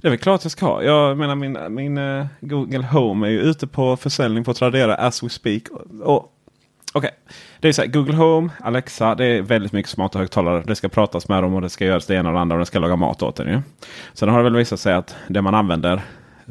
det 0.00 0.08
är 0.08 0.10
väl 0.10 0.18
klart 0.18 0.44
jag 0.44 0.52
ska 0.52 0.66
ha. 0.66 0.82
Jag 0.82 1.18
menar 1.18 1.34
min, 1.34 1.58
min 1.68 1.98
eh, 1.98 2.26
Google 2.40 2.86
Home 2.86 3.26
är 3.26 3.30
ju 3.30 3.40
ute 3.40 3.66
på 3.66 3.96
försäljning 3.96 4.44
på 4.44 4.54
Tradera 4.54 4.94
as 4.94 5.22
we 5.22 5.28
speak. 5.28 5.62
Och, 5.70 6.16
och, 6.16 6.32
Okej, 6.92 7.10
det 7.60 7.68
är 7.68 7.72
så 7.72 7.82
här, 7.82 7.88
Google 7.88 8.16
Home, 8.16 8.50
Alexa, 8.60 9.14
det 9.14 9.24
är 9.26 9.42
väldigt 9.42 9.72
mycket 9.72 9.90
smarta 9.90 10.18
högtalare. 10.18 10.62
Det 10.66 10.74
ska 10.74 10.88
pratas 10.88 11.28
med 11.28 11.42
dem 11.42 11.54
och 11.54 11.62
det 11.62 11.68
ska 11.68 11.84
göras 11.84 12.06
det 12.06 12.14
ena 12.14 12.28
och 12.28 12.34
det 12.34 12.40
andra 12.40 12.56
och 12.56 12.60
det 12.60 12.66
ska 12.66 12.78
laga 12.78 12.96
mat 12.96 13.22
åt 13.22 13.40
en. 13.40 13.48
Ju. 13.48 13.60
Sen 14.12 14.28
har 14.28 14.38
det 14.38 14.44
väl 14.44 14.56
visat 14.56 14.80
sig 14.80 14.94
att 14.94 15.16
det 15.28 15.42
man 15.42 15.54
använder 15.54 16.02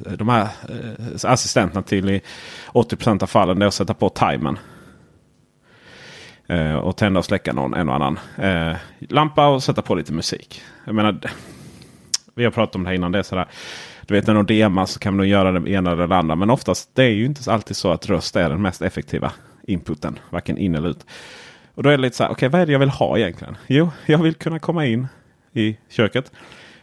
eh, 0.06 0.12
de 0.12 0.30
här 0.30 0.42
eh, 0.42 1.32
assistenterna 1.32 1.82
till 1.82 2.10
i 2.10 2.22
80% 2.74 3.24
av 3.24 3.28
fallen 3.28 3.60
det 3.60 3.66
är 3.66 3.68
att 3.68 3.74
sätta 3.74 3.94
på 3.94 4.10
timern. 4.10 4.58
Eh, 6.48 6.76
och 6.76 6.98
tända 6.98 7.20
och 7.20 7.26
släcka 7.26 7.54
någon 7.54 7.74
en 7.74 7.90
och 7.90 7.96
annan 7.96 8.20
eh, 8.38 8.76
lampa 9.00 9.48
och 9.48 9.64
sätta 9.64 9.82
på 9.82 9.96
lite 9.96 10.14
musik. 10.14 10.62
Jag 10.86 10.96
menar, 10.96 11.20
vi 12.36 12.44
har 12.44 12.52
pratat 12.52 12.76
om 12.76 12.84
det 12.84 12.90
här 12.90 12.96
innan. 12.96 13.12
Det 13.12 13.20
är 13.20 13.24
sådär, 13.24 13.48
du 14.02 14.14
vet 14.14 14.28
när 14.28 14.34
de 14.34 14.46
demar 14.46 14.86
så 14.86 15.00
kan 15.00 15.16
man 15.16 15.28
göra 15.28 15.52
det 15.52 15.72
ena 15.72 15.92
eller 15.92 16.08
det 16.08 16.16
andra. 16.16 16.36
Men 16.36 16.50
oftast 16.50 16.96
det 16.96 17.04
är 17.04 17.10
ju 17.10 17.26
inte 17.26 17.52
alltid 17.52 17.78
så 17.78 17.92
att 17.92 18.10
röst 18.10 18.36
är 18.36 18.50
den 18.50 18.62
mest 18.62 18.82
effektiva 18.82 19.32
inputen. 19.64 20.20
Varken 20.30 20.58
in 20.58 20.76
eller 20.76 20.90
ut. 20.90 21.06
Och 21.76 21.84
då 21.84 21.90
är 21.90 21.98
det 21.98 22.02
lite 22.02 22.16
så 22.16 22.24
här, 22.24 22.32
okej 22.32 22.50
vad 22.50 22.62
är 22.62 22.66
det 22.66 22.72
jag 22.72 22.80
vill 22.80 22.90
ha 22.90 23.18
egentligen? 23.18 23.58
Jo, 23.68 23.92
jag 24.06 24.18
vill 24.18 24.34
kunna 24.34 24.60
komma 24.60 24.86
in 24.86 25.08
i 25.54 25.78
köket. 25.90 26.32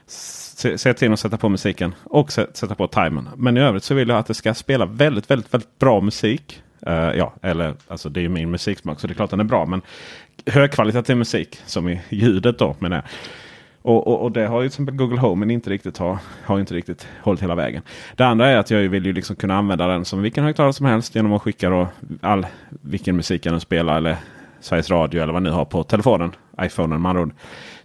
Se, 0.06 0.78
se 0.78 0.94
till 0.94 1.12
att 1.12 1.20
sätta 1.20 1.36
på 1.36 1.48
musiken 1.48 1.94
och 2.04 2.32
sätta 2.32 2.74
på 2.74 2.86
timern. 2.86 3.28
Men 3.36 3.56
i 3.56 3.60
övrigt 3.60 3.84
så 3.84 3.94
vill 3.94 4.08
jag 4.08 4.18
att 4.18 4.26
det 4.26 4.34
ska 4.34 4.54
spela 4.54 4.86
väldigt, 4.86 5.30
väldigt, 5.30 5.54
väldigt 5.54 5.78
bra 5.78 6.00
musik. 6.00 6.62
Eh, 6.86 6.94
ja, 6.94 7.32
eller 7.42 7.74
alltså 7.88 8.08
det 8.08 8.20
är 8.20 8.22
ju 8.22 8.28
min 8.28 8.50
musiksmak 8.50 9.00
så 9.00 9.06
det 9.06 9.12
är 9.12 9.14
klart 9.14 9.30
den 9.30 9.40
är 9.40 9.44
bra. 9.44 9.66
Men 9.66 9.82
högkvalitativ 10.46 11.16
musik 11.16 11.58
som 11.66 11.88
i 11.88 12.00
ljudet 12.08 12.58
då 12.58 12.76
menar 12.78 12.96
jag. 12.96 13.04
Och, 13.82 14.06
och, 14.06 14.22
och 14.22 14.32
det 14.32 14.46
har 14.46 14.62
ju 14.62 14.68
till 14.68 14.74
exempel 14.74 14.94
Google 14.94 15.20
Home 15.20 15.52
inte 15.52 15.70
riktigt 15.70 15.98
har, 15.98 16.18
har 16.44 16.60
inte 16.60 16.74
riktigt 16.74 17.08
hållit 17.22 17.42
hela 17.42 17.54
vägen. 17.54 17.82
Det 18.16 18.26
andra 18.26 18.48
är 18.48 18.56
att 18.56 18.70
jag 18.70 18.80
vill 18.80 19.06
ju 19.06 19.12
liksom 19.12 19.36
kunna 19.36 19.56
använda 19.56 19.86
den 19.86 20.04
som 20.04 20.22
vilken 20.22 20.44
högtalare 20.44 20.72
som 20.72 20.86
helst 20.86 21.14
genom 21.14 21.32
att 21.32 21.42
skicka 21.42 21.70
då 21.70 21.88
all 22.20 22.46
vilken 22.68 23.16
musik 23.16 23.46
jag 23.46 23.52
nu 23.52 23.60
spelar 23.60 23.96
eller 23.96 24.16
Sveriges 24.60 24.90
Radio 24.90 25.22
eller 25.22 25.32
vad 25.32 25.42
ni 25.42 25.50
har 25.50 25.64
på 25.64 25.84
telefonen, 25.84 26.32
iPhonen 26.60 27.02
med 27.02 27.08
andra 27.08 27.22
ord, 27.22 27.32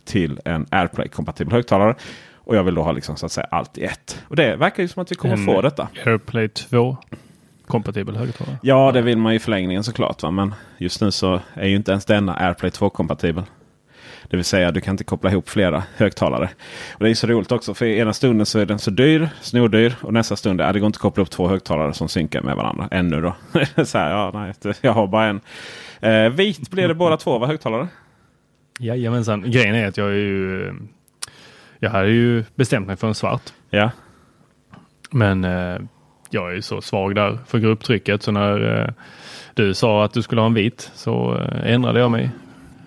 till 0.05 0.39
en 0.45 0.65
AirPlay-kompatibel 0.71 1.51
högtalare. 1.51 1.95
Och 2.35 2.55
jag 2.55 2.63
vill 2.63 2.75
då 2.75 2.83
ha 2.83 2.91
liksom 2.91 3.15
så 3.15 3.25
att 3.25 3.31
säga 3.31 3.47
allt 3.51 3.77
i 3.77 3.83
ett. 3.83 4.23
Och 4.27 4.35
det 4.35 4.55
verkar 4.55 4.83
ju 4.83 4.89
som 4.89 5.01
att 5.01 5.11
vi 5.11 5.15
kommer 5.15 5.33
En 5.33 5.45
få 5.45 5.61
detta. 5.61 5.87
AirPlay 6.05 6.49
2 6.49 6.97
kompatibel 7.67 8.15
högtalare. 8.15 8.57
Ja, 8.61 8.91
det 8.91 9.01
vill 9.01 9.17
man 9.17 9.31
ju 9.31 9.35
i 9.35 9.39
förlängningen 9.39 9.83
såklart. 9.83 10.23
Va? 10.23 10.31
Men 10.31 10.55
just 10.77 11.01
nu 11.01 11.11
så 11.11 11.41
är 11.53 11.67
ju 11.67 11.75
inte 11.75 11.91
ens 11.91 12.05
denna 12.05 12.35
AirPlay 12.35 12.71
2-kompatibel. 12.71 13.43
Det 14.29 14.37
vill 14.37 14.45
säga 14.45 14.71
du 14.71 14.81
kan 14.81 14.93
inte 14.93 15.03
koppla 15.03 15.31
ihop 15.31 15.49
flera 15.49 15.83
högtalare. 15.95 16.49
Och 16.93 17.03
Det 17.03 17.09
är 17.09 17.13
så 17.13 17.27
roligt 17.27 17.51
också 17.51 17.73
för 17.73 17.85
i 17.85 17.99
ena 17.99 18.13
stunden 18.13 18.45
så 18.45 18.59
är 18.59 18.65
den 18.65 18.79
så 18.79 18.91
dyr, 18.91 19.29
snordyr. 19.41 19.95
Och 20.01 20.13
nästa 20.13 20.35
stund 20.35 20.61
är 20.61 20.73
det 20.73 20.79
går 20.79 20.87
inte 20.87 20.97
att 20.97 21.01
koppla 21.01 21.23
upp 21.23 21.29
två 21.29 21.47
högtalare 21.47 21.93
som 21.93 22.09
synkar 22.09 22.41
med 22.41 22.55
varandra. 22.55 22.87
Ännu 22.91 23.21
då. 23.21 23.35
så 23.85 23.97
här, 23.97 24.11
ja, 24.11 24.31
nej, 24.33 24.73
jag 24.81 24.93
har 24.93 25.07
bara 25.07 25.25
en. 25.25 25.41
Eh, 25.99 26.29
vit 26.29 26.69
blir 26.69 26.87
det 26.87 26.95
båda 26.95 27.17
två, 27.17 27.37
va? 27.37 27.47
Högtalare? 27.47 27.87
Jajamensan. 28.79 29.51
Grejen 29.51 29.75
är 29.75 29.87
att 29.87 29.97
jag 29.97 30.07
är 30.07 30.13
ju... 30.13 30.73
Jag 31.79 31.89
hade 31.89 32.09
ju 32.09 32.43
bestämt 32.55 32.87
mig 32.87 32.95
för 32.95 33.07
en 33.07 33.15
svart. 33.15 33.53
Ja. 33.69 33.91
Men 35.11 35.43
eh, 35.43 35.79
jag 36.29 36.55
är 36.57 36.61
så 36.61 36.81
svag 36.81 37.15
där 37.15 37.37
för 37.47 37.59
grupptrycket 37.59 38.23
så 38.23 38.31
när 38.31 38.81
eh, 38.83 38.89
du 39.53 39.73
sa 39.73 40.03
att 40.03 40.13
du 40.13 40.21
skulle 40.21 40.41
ha 40.41 40.45
en 40.45 40.53
vit 40.53 40.91
så 40.95 41.35
eh, 41.37 41.73
ändrade 41.73 41.99
jag 41.99 42.11
mig 42.11 42.29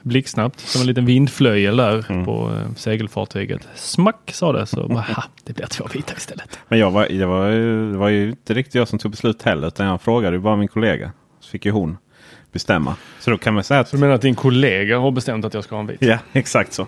blixtsnabbt 0.03 0.61
som 0.61 0.81
en 0.81 0.87
liten 0.87 1.07
vindflöjel 1.07 1.77
där 1.77 2.05
Mm. 2.11 2.25
på 2.25 2.51
eh, 2.57 2.75
segelfartyget. 2.77 3.69
Smack 3.75 4.31
sa 4.33 4.53
det 4.53 4.67
så 4.67 4.89
bara, 4.89 5.01
ha, 5.01 5.25
det 5.45 5.53
blir 5.53 5.67
två 5.67 5.87
vita 5.95 6.15
istället. 6.17 6.59
Men 6.69 6.79
jag 6.79 6.91
var, 6.91 7.07
jag 7.07 7.29
var, 7.29 7.49
ju- 7.49 7.93
det 7.93 7.99
var 7.99 8.09
ju 8.09 8.29
inte 8.31 8.55
riktigt 8.55 8.75
jag 8.75 8.89
som 8.89 8.99
tog 8.99 9.11
beslut 9.11 9.43
heller. 9.43 9.69
Utan 9.69 9.87
jag 9.87 10.03
frågade 10.03 10.37
ju 10.37 10.43
bara 10.43 10.57
min 10.57 10.69
kollega. 10.69 11.13
Så 11.41 11.51
fick 11.51 11.65
ju 11.65 11.71
hon 11.73 11.99
bestämma. 12.53 12.95
Så 13.21 13.31
då 13.31 13.39
kan 13.39 13.55
man 13.55 13.65
säga 13.65 13.81
att... 13.81 13.89
Så 13.89 13.97
du 13.97 14.01
menar 14.01 14.15
att 14.15 14.23
din 14.23 14.35
kollega 14.35 14.99
har 14.99 15.11
bestämt 15.11 15.45
att 15.45 15.55
jag 15.55 15.65
ska 15.65 15.75
ha 15.75 15.81
en 15.81 15.87
vit? 15.87 16.03
Ja, 16.03 16.19
exakt 16.33 16.73
så. 16.73 16.87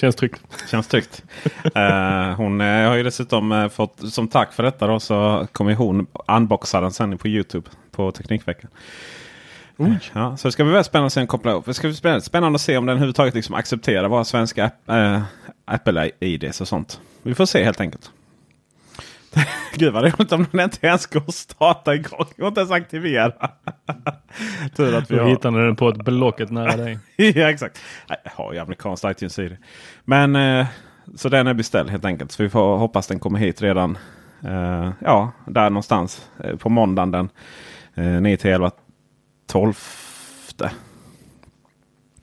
Känns 0.00 0.16
tryggt. 0.16 0.42
Känns 0.70 0.88
tryggt. 0.88 1.24
Eh, 1.74 2.34
hon 2.36 2.60
eh, 2.60 2.88
har 2.88 2.96
ju 2.96 3.02
dessutom 3.02 3.52
eh, 3.52 3.68
fått 3.68 4.12
som 4.12 4.28
tack 4.28 4.52
för 4.52 4.62
detta 4.62 4.86
då 4.86 5.00
så 5.00 5.46
kommer 5.52 5.74
hon 5.74 6.06
unboxa 6.28 6.80
den 6.80 6.90
sen 6.90 7.18
på 7.18 7.28
Youtube 7.28 7.70
på 7.90 8.12
Teknikveckan. 8.12 8.70
Ja, 10.12 10.36
så 10.36 10.48
det 10.48 10.52
ska 10.52 10.64
bli 10.64 10.72
väldigt 10.72 10.86
spännande 10.86 11.06
att 11.06 11.12
se 11.12 11.26
koppla 11.26 11.52
upp. 11.52 11.64
Det 11.64 11.74
ska 11.74 11.88
bli 11.88 11.96
spännande, 11.96 12.24
spännande 12.24 12.56
att 12.56 12.60
se 12.60 12.76
om 12.76 12.86
den 12.86 12.92
överhuvudtaget 12.92 13.34
liksom 13.34 13.54
accepterar 13.54 14.08
våra 14.08 14.24
svenska 14.24 14.70
äh, 14.86 15.22
Apple-IDs 15.64 16.60
och 16.60 16.68
sånt. 16.68 17.00
Vi 17.22 17.34
får 17.34 17.46
se 17.46 17.64
helt 17.64 17.80
enkelt. 17.80 18.10
Gud 19.74 19.92
vad 19.92 20.04
roligt 20.04 20.32
om 20.32 20.46
den 20.52 20.60
inte 20.60 20.86
ens 20.86 21.06
går 21.06 21.22
att 21.26 21.34
starta 21.34 21.94
igång. 21.94 22.26
Och 22.38 22.48
inte 22.48 22.60
ens 22.60 22.70
aktivera. 22.70 23.32
Tur 24.76 24.94
att 24.94 25.10
vi 25.10 25.16
Då 25.16 25.22
har... 25.22 25.30
hittade 25.30 25.66
den 25.66 25.76
på 25.76 25.88
ett 25.88 26.04
blocket 26.04 26.50
nära 26.50 26.76
dig. 26.76 26.98
ja 27.16 27.50
exakt. 27.50 27.80
Jag 28.08 28.16
har 28.24 28.52
ju 28.52 28.58
amerikanskt 28.58 29.04
iTunes-ID. 29.04 29.56
Men 30.04 30.36
eh, 30.36 30.66
så 31.14 31.28
den 31.28 31.46
är 31.46 31.54
beställd 31.54 31.90
helt 31.90 32.04
enkelt. 32.04 32.32
Så 32.32 32.42
vi 32.42 32.50
får 32.50 32.76
hoppas 32.76 33.06
den 33.06 33.18
kommer 33.18 33.38
hit 33.38 33.62
redan. 33.62 33.98
Eh, 34.44 34.90
ja, 35.00 35.32
där 35.46 35.70
någonstans. 35.70 36.28
Eh, 36.44 36.56
på 36.56 36.68
måndagen 36.68 37.10
den 37.10 37.30
eh, 37.94 38.20
9 38.20 38.36
till 38.36 38.50
11 38.50 38.70
12 39.46 39.74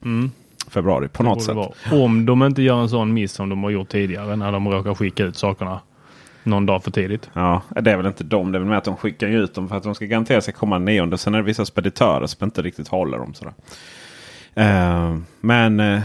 mm. 0.04 0.30
februari 0.68 1.08
på 1.08 1.22
något 1.22 1.42
sätt. 1.42 1.56
Om 1.92 2.26
de 2.26 2.42
inte 2.42 2.62
gör 2.62 2.80
en 2.80 2.88
sån 2.88 3.14
miss 3.14 3.32
som 3.32 3.48
de 3.48 3.62
har 3.62 3.70
gjort 3.70 3.88
tidigare 3.88 4.36
när 4.36 4.52
de 4.52 4.68
råkar 4.68 4.94
skicka 4.94 5.24
ut 5.24 5.36
sakerna 5.36 5.80
någon 6.46 6.66
dag 6.66 6.84
för 6.84 6.90
tidigt. 6.90 7.30
Ja, 7.32 7.62
det 7.68 7.90
är 7.90 7.96
väl 7.96 8.06
inte 8.06 8.24
de. 8.24 8.52
Det 8.52 8.58
är 8.58 8.60
väl 8.60 8.68
med 8.68 8.78
att 8.78 8.84
de 8.84 8.96
skickar 8.96 9.26
ut 9.26 9.54
dem 9.54 9.68
för 9.68 9.76
att 9.76 9.82
de 9.82 9.94
ska 9.94 10.04
garantera 10.04 10.40
sig 10.40 10.54
komma 10.54 10.78
nionde. 10.78 11.18
Sen 11.18 11.34
är 11.34 11.38
det 11.38 11.44
vissa 11.44 11.64
speditörer 11.64 12.26
som 12.26 12.44
inte 12.44 12.62
riktigt 12.62 12.88
håller 12.88 13.18
dem. 13.18 13.34
Sådär. 13.34 13.54
Uh, 14.58 15.18
men 15.40 15.80
uh, 15.80 16.02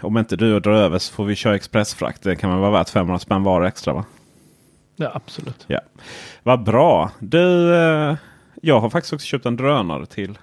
om 0.00 0.18
inte 0.18 0.36
du 0.36 0.60
drar 0.60 0.72
över 0.72 0.98
så 0.98 1.14
får 1.14 1.24
vi 1.24 1.34
köra 1.34 1.56
expressfrakt. 1.56 2.22
Det 2.22 2.36
kan 2.36 2.50
väl 2.50 2.60
vara 2.60 2.70
värt 2.70 2.88
500 2.88 3.18
spänn 3.18 3.42
var 3.42 3.62
extra 3.62 3.92
va? 3.92 4.04
Ja 4.96 5.10
absolut. 5.14 5.64
Ja. 5.66 5.80
Vad 6.42 6.64
bra. 6.64 7.10
Du, 7.18 7.72
uh, 7.72 8.16
jag 8.62 8.80
har 8.80 8.90
faktiskt 8.90 9.12
också 9.12 9.26
köpt 9.26 9.46
en 9.46 9.56
drönare 9.56 10.06
till. 10.06 10.38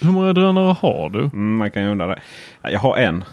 Hur 0.00 0.10
många 0.10 0.32
drönare 0.32 0.76
har 0.80 1.10
du? 1.10 1.20
Mm, 1.20 1.56
man 1.56 1.70
kan 1.70 1.82
ju 1.82 1.88
undra 1.88 2.06
det. 2.06 2.20
Jag 2.62 2.80
har 2.80 2.96
en. 2.96 3.24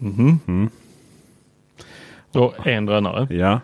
Mm 0.00 0.12
-hmm. 0.14 0.38
mm. 0.46 0.70
Har 2.34 2.68
en 2.68 2.86
drönare? 2.86 3.26
Ja. 3.30 3.60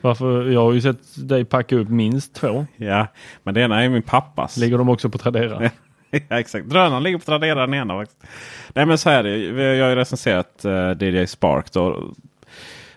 Varför? 0.00 0.50
Jag 0.50 0.60
har 0.60 0.72
ju 0.72 0.80
sett 0.80 1.28
dig 1.28 1.44
packa 1.44 1.76
upp 1.76 1.88
minst 1.88 2.34
två. 2.34 2.66
Ja, 2.76 3.06
men 3.42 3.54
det 3.54 3.60
ena 3.60 3.84
är 3.84 3.88
min 3.88 4.02
pappas. 4.02 4.56
Ligger 4.56 4.78
de 4.78 4.88
också 4.88 5.10
på 5.10 5.18
Tradera? 5.18 5.70
ja, 6.28 6.40
exakt. 6.40 6.66
Drönaren 6.66 7.02
ligger 7.02 7.18
på 7.18 7.24
Tradera 7.24 7.66
den 7.66 7.74
ena. 7.74 8.06
Nej 8.74 8.86
men 8.86 8.98
så 8.98 9.10
är 9.10 9.22
det. 9.22 9.38
Jag 9.76 9.84
har 9.84 9.90
ju 9.90 9.96
recenserat 9.96 10.62
uh, 10.64 10.72
eh, 10.72 11.02
DJI 11.02 11.26
Spark. 11.26 11.72
Då, 11.72 12.12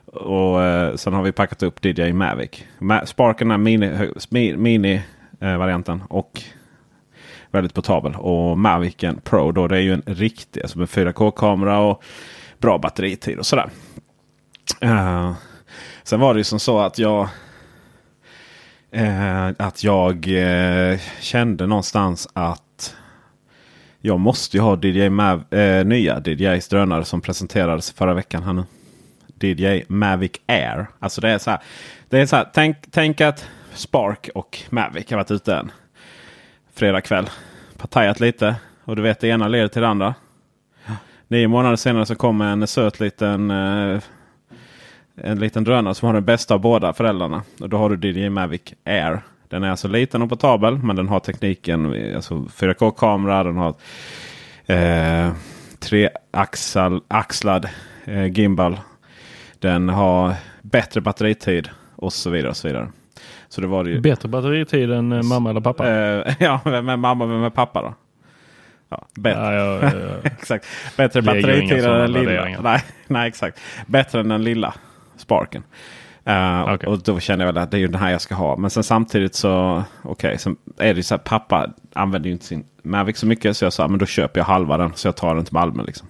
och 0.06 0.60
uh, 0.60 0.96
sen 0.96 1.13
har 1.13 1.24
vi 1.24 1.32
packat 1.32 1.63
upp 1.63 1.86
DJI 1.86 2.13
Mavic. 2.13 2.63
Ma 2.80 3.06
Sparken 3.06 3.51
är 3.51 3.58
mini-varianten. 3.58 5.98
Mini, 5.98 6.06
uh, 6.06 6.06
och 6.10 6.41
väldigt 7.51 7.74
portabel. 7.74 8.15
Och 8.15 8.58
Mavicen 8.58 9.22
Pro 9.24 9.51
då 9.51 9.68
det 9.68 9.77
är 9.77 9.82
ju 9.82 9.94
en 9.94 10.03
riktig. 10.06 10.62
Alltså 10.62 10.80
med 10.80 10.88
4K-kamera 10.88 11.77
och 11.77 12.03
bra 12.58 12.77
batteritid 12.77 13.39
och 13.39 13.46
sådär. 13.46 13.70
Uh, 14.84 15.34
sen 16.04 16.20
var 16.20 16.34
det 16.34 16.38
ju 16.38 16.44
som 16.44 16.60
så 16.60 16.80
att 16.80 17.00
jag 17.00 17.28
uh, 18.96 19.48
att 19.58 19.84
jag 19.84 20.28
uh, 20.28 21.00
kände 21.20 21.68
någonstans 21.68 22.28
att 22.34 22.96
jag 24.01 24.20
måste 24.20 24.58
ju 24.58 24.63
ha 24.63 24.78
DJI 24.82 25.10
Mav, 25.10 25.44
nya 25.86 26.22
DJIs 26.25 26.68
drönare 26.68 27.06
som 27.06 27.22
presenterades 27.22 27.92
förra 27.92 28.13
veckan. 28.13 28.44
här 28.44 28.54
nu. 28.54 28.63
DJI 29.40 29.84
Mavic 29.88 30.32
Air. 30.46 30.88
Alltså 31.00 31.22
det 31.22 31.30
är 31.30 31.38
så 31.38 31.51
här. 31.51 31.60
Det 32.10 32.20
är 32.20 32.25
så 32.25 32.36
här 32.36 32.50
tänk, 32.54 32.78
tänk 32.92 33.22
att 33.22 33.48
Spark 33.74 34.30
och 34.36 34.60
Mavic 34.70 35.10
har 35.10 35.18
varit 35.18 35.32
ute 35.32 35.56
en 35.56 35.72
fredag 36.74 37.01
kväll. 37.01 37.30
Partajat 37.78 38.20
lite 38.20 38.56
och 38.84 38.96
du 38.96 39.01
vet 39.01 39.20
det 39.20 39.28
ena 39.28 39.48
leder 39.48 39.68
till 39.68 39.82
det 39.82 39.88
andra. 39.88 40.13
Nio 41.28 41.48
månader 41.48 41.75
senare 41.75 42.06
så 42.06 42.16
kommer 42.16 42.46
en 42.46 42.68
söt 42.68 43.00
liten 43.00 43.51
en 45.24 45.40
liten 45.40 45.63
drönare 45.63 45.96
som 45.96 46.06
har 46.06 46.13
den 46.13 46.25
bästa 46.25 46.54
av 46.54 46.60
båda 46.60 46.94
föräldrarna. 46.94 47.44
Och 47.60 47.70
då 47.70 47.78
har 47.78 47.90
du 47.90 48.10
DJI 48.10 48.30
Mavic 48.30 48.74
Air. 48.86 49.22
Den 49.50 49.63
är 49.63 49.69
alltså 49.69 49.88
liten 49.88 50.22
och 50.22 50.30
portabel 50.30 50.78
men 50.78 50.95
den 50.95 51.08
har 51.08 51.19
tekniken 51.19 52.13
alltså 52.15 52.34
4K-kamera. 52.36 53.43
Den 53.43 53.58
har 53.58 53.76
eh, 54.65 55.34
treaxlad 55.80 57.69
eh, 58.06 58.26
gimbal. 58.26 58.80
Den 59.60 59.89
har 59.89 60.34
bättre 60.62 61.02
batteritid 61.02 61.69
och 61.95 62.13
så 62.13 62.30
vidare. 62.30 62.50
Och 62.50 62.58
så 62.58 62.67
vidare. 62.67 62.89
Så 63.50 63.62
det 63.62 63.67
var 63.67 63.84
det 63.84 63.89
ju... 63.89 64.00
Bättre 64.00 64.30
batteritid 64.30 64.91
än 64.91 65.12
eh, 65.12 65.24
mamma 65.24 65.50
eller 65.50 65.62
pappa? 65.62 65.89
Eh, 65.89 66.34
ja, 66.39 66.62
med 66.65 67.00
mamma 67.00 67.24
och 67.24 67.30
med 67.30 67.54
pappa 67.54 67.82
då. 67.82 67.93
Ja, 68.89 69.08
bättre. 69.15 69.41
Ja, 69.41 69.54
ja, 69.54 69.91
ja, 69.93 70.15
exakt. 70.24 70.65
Bättre 70.98 71.22
batteritid 71.22 71.86
än 71.86 72.00
den 72.00 72.12
lilla. 72.12 72.62
Nej, 72.62 72.82
nej, 73.08 73.28
exakt. 73.28 73.60
Bättre 73.86 74.19
än 74.19 74.30
den 74.30 74.43
lilla. 74.43 74.74
Sparken. 75.32 75.63
Uh, 76.28 76.74
okay. 76.74 76.89
Och 76.89 77.00
då 77.00 77.20
känner 77.20 77.46
jag 77.46 77.54
väl 77.54 77.63
att 77.63 77.72
det 77.72 77.78
är 77.78 77.80
ju 77.80 77.88
den 77.88 78.02
här 78.02 78.12
jag 78.12 78.22
ska 78.22 78.36
ha. 78.36 78.58
Men 78.58 78.70
sen 78.70 78.84
samtidigt 78.84 79.36
så 79.36 79.84
okej, 80.04 80.36
okay, 80.36 80.56
är 80.89 80.94
det 80.94 81.04
så 81.04 81.13
här, 81.13 81.20
pappa 81.20 81.67
använder 81.94 82.28
ju 82.28 82.34
inte 82.34 82.46
sin 82.46 82.63
Mavic 82.84 83.17
så 83.17 83.26
mycket. 83.26 83.58
Så 83.58 83.65
jag 83.65 83.74
sa 83.74 83.88
men 83.88 84.00
då 84.00 84.06
köper 84.06 84.39
jag 84.39 84.46
halva 84.46 84.78
den 84.78 84.91
så 84.96 85.08
jag 85.08 85.15
tar 85.15 85.36
den 85.36 85.46
till 85.46 85.54
Malmö. 85.54 85.84
Liksom. 85.84 86.08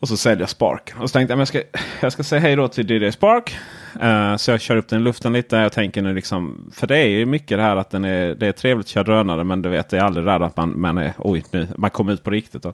Och 0.00 0.08
så 0.08 0.16
säljer 0.16 0.40
jag 0.40 0.48
Spark. 0.48 0.92
Och 1.00 1.10
så 1.10 1.12
tänkte 1.12 1.32
jag 1.32 1.40
jag 1.40 1.48
ska, 1.48 1.62
jag 2.00 2.12
ska 2.12 2.22
säga 2.22 2.40
hej 2.40 2.56
då 2.56 2.68
till 2.68 2.86
DD 2.86 3.12
Spark. 3.12 3.56
Uh, 4.02 4.36
så 4.36 4.50
jag 4.50 4.60
kör 4.60 4.76
upp 4.76 4.88
den 4.88 5.00
i 5.00 5.04
luften 5.04 5.32
lite. 5.32 5.56
Jag 5.56 5.72
tänker 5.72 6.02
nu 6.02 6.14
liksom, 6.14 6.70
för 6.74 6.86
det 6.86 6.98
är 6.98 7.06
ju 7.06 7.26
mycket 7.26 7.58
det 7.58 7.62
här 7.62 7.76
att 7.76 7.90
den 7.90 8.04
är, 8.04 8.34
det 8.34 8.46
är 8.46 8.52
trevligt 8.52 8.86
att 8.86 8.90
köra 8.90 9.04
drönare. 9.04 9.44
Men 9.44 9.62
du 9.62 9.68
vet, 9.68 9.88
det 9.88 9.98
är 9.98 10.02
aldrig 10.02 10.26
det 10.26 10.34
att 10.34 10.56
man, 10.56 10.80
man 10.80 10.98
är, 10.98 11.12
oj 11.18 11.44
nu, 11.50 11.68
man 11.76 11.90
kommer 11.90 12.12
ut 12.12 12.24
på 12.24 12.30
riktigt. 12.30 12.62
Då. 12.62 12.72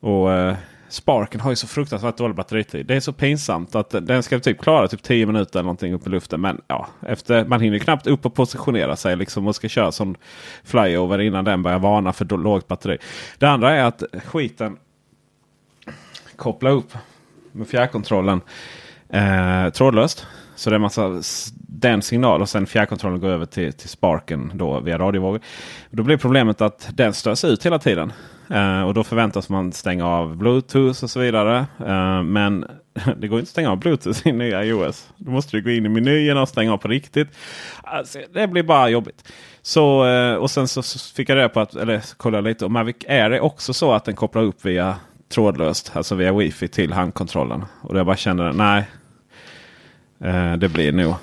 Och 0.00 0.28
uh, 0.28 0.54
Sparken 0.94 1.40
har 1.40 1.50
ju 1.50 1.56
så 1.56 1.66
fruktansvärt 1.66 2.16
dålig 2.16 2.36
batteritid. 2.36 2.86
Det 2.86 2.96
är 2.96 3.00
så 3.00 3.12
pinsamt 3.12 3.74
att 3.74 3.90
den 3.90 4.22
ska 4.22 4.38
typ 4.38 4.60
klara 4.60 4.88
typ 4.88 5.02
10 5.02 5.26
minuter 5.26 5.58
eller 5.58 5.64
någonting 5.64 5.94
upp 5.94 6.06
i 6.06 6.10
luften. 6.10 6.40
Men 6.40 6.60
ja, 6.66 6.86
efter, 7.06 7.44
man 7.44 7.60
hinner 7.60 7.78
knappt 7.78 8.06
upp 8.06 8.26
och 8.26 8.34
positionera 8.34 8.96
sig 8.96 9.16
liksom 9.16 9.46
och 9.46 9.56
ska 9.56 9.68
köra 9.68 9.92
som 9.92 10.14
flyover 10.64 11.20
innan 11.20 11.44
den 11.44 11.62
börjar 11.62 11.78
varna 11.78 12.12
för 12.12 12.24
lågt 12.24 12.68
batteri. 12.68 12.98
Det 13.38 13.46
andra 13.46 13.76
är 13.76 13.84
att 13.84 14.02
skiten 14.24 14.76
koppla 16.36 16.70
upp 16.70 16.92
med 17.52 17.68
fjärrkontrollen 17.68 18.40
eh, 19.08 19.70
trådlöst. 19.70 20.26
Så 20.56 20.70
det 20.70 20.76
är 20.76 20.80
massa 20.80 21.22
den 21.56 22.02
signal 22.02 22.40
och 22.40 22.48
sen 22.48 22.66
fjärrkontrollen 22.66 23.20
går 23.20 23.28
över 23.28 23.46
till, 23.46 23.72
till 23.72 23.88
Sparken 23.88 24.52
då 24.54 24.80
via 24.80 24.98
radiovågor. 24.98 25.40
Då 25.90 26.02
blir 26.02 26.16
problemet 26.16 26.60
att 26.60 26.88
den 26.94 27.14
störs 27.14 27.44
ut 27.44 27.66
hela 27.66 27.78
tiden. 27.78 28.12
Uh, 28.50 28.82
och 28.82 28.94
då 28.94 29.04
förväntas 29.04 29.48
man 29.48 29.72
stänga 29.72 30.06
av 30.06 30.36
Bluetooth 30.36 31.04
och 31.04 31.10
så 31.10 31.20
vidare. 31.20 31.66
Uh, 31.80 32.22
men 32.22 32.66
det 33.16 33.28
går 33.28 33.38
inte 33.38 33.48
att 33.48 33.48
stänga 33.48 33.70
av 33.70 33.76
Bluetooth 33.76 34.28
i 34.28 34.32
nya 34.32 34.64
iOS. 34.64 35.08
Då 35.16 35.30
måste 35.30 35.56
du 35.56 35.62
gå 35.62 35.70
in 35.70 35.86
i 35.86 35.88
menyerna 35.88 36.42
och 36.42 36.48
stänga 36.48 36.72
av 36.72 36.78
på 36.78 36.88
riktigt. 36.88 37.28
Alltså, 37.82 38.18
det 38.32 38.46
blir 38.46 38.62
bara 38.62 38.88
jobbigt. 38.88 39.32
Så, 39.62 40.06
uh, 40.06 40.34
och 40.34 40.50
sen 40.50 40.68
så 40.68 40.82
fick 41.16 41.28
jag 41.28 41.36
reda 41.36 41.48
på 41.48 41.60
att, 41.60 41.74
eller 41.74 42.02
kolla 42.16 42.40
lite, 42.40 42.64
och 42.64 42.70
Mavic 42.70 42.96
Air 43.08 43.30
är 43.30 43.40
också 43.40 43.72
så 43.72 43.92
att 43.92 44.04
den 44.04 44.16
kopplar 44.16 44.42
upp 44.42 44.64
via 44.64 44.96
trådlöst, 45.34 45.92
alltså 45.94 46.14
via 46.14 46.32
wifi 46.32 46.68
till 46.68 46.92
handkontrollen. 46.92 47.64
Och 47.80 47.98
jag 47.98 48.06
bara 48.06 48.16
kände, 48.16 48.52
nej. 48.52 48.84
det 50.58 50.68
blir 50.68 50.92
nog 50.92 51.14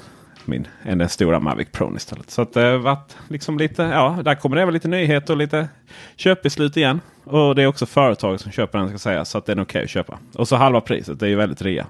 min, 0.46 0.68
än 0.84 0.98
den 0.98 1.10
stora 1.10 1.40
Mavic 1.40 1.68
Pro 1.72 1.96
istället. 1.96 2.30
Så 2.30 2.42
att 2.42 2.54
det 2.54 2.62
har 2.62 2.78
varit 2.78 3.18
liksom 3.28 3.58
lite, 3.58 3.84
ja, 3.84 4.20
där 4.24 4.36
kommer 4.36 4.56
det 4.56 4.62
även 4.62 4.74
lite 4.74 4.88
nyheter 4.88 5.34
och 5.34 5.38
lite 5.38 5.70
köpbeslut 6.16 6.78
igen. 6.78 7.02
Och 7.24 7.56
det 7.56 7.64
är 7.64 7.68
också 7.68 7.86
företaget 7.86 8.42
som 8.42 8.52
köper 8.52 8.80
den 8.80 8.90
ska 8.90 8.98
säga 8.98 9.26
så 9.26 9.38
att 9.38 9.46
den 9.46 9.60
är 9.60 9.64
okej 9.64 9.80
okay 9.80 9.84
att 9.84 9.90
köpa. 9.90 10.20
Och 10.34 10.48
så 10.48 10.56
halva 10.56 10.82
priset, 10.82 11.20
det 11.20 11.26
är 11.26 11.30
ju 11.30 11.36
väldigt 11.36 11.62
rea. 11.62 11.86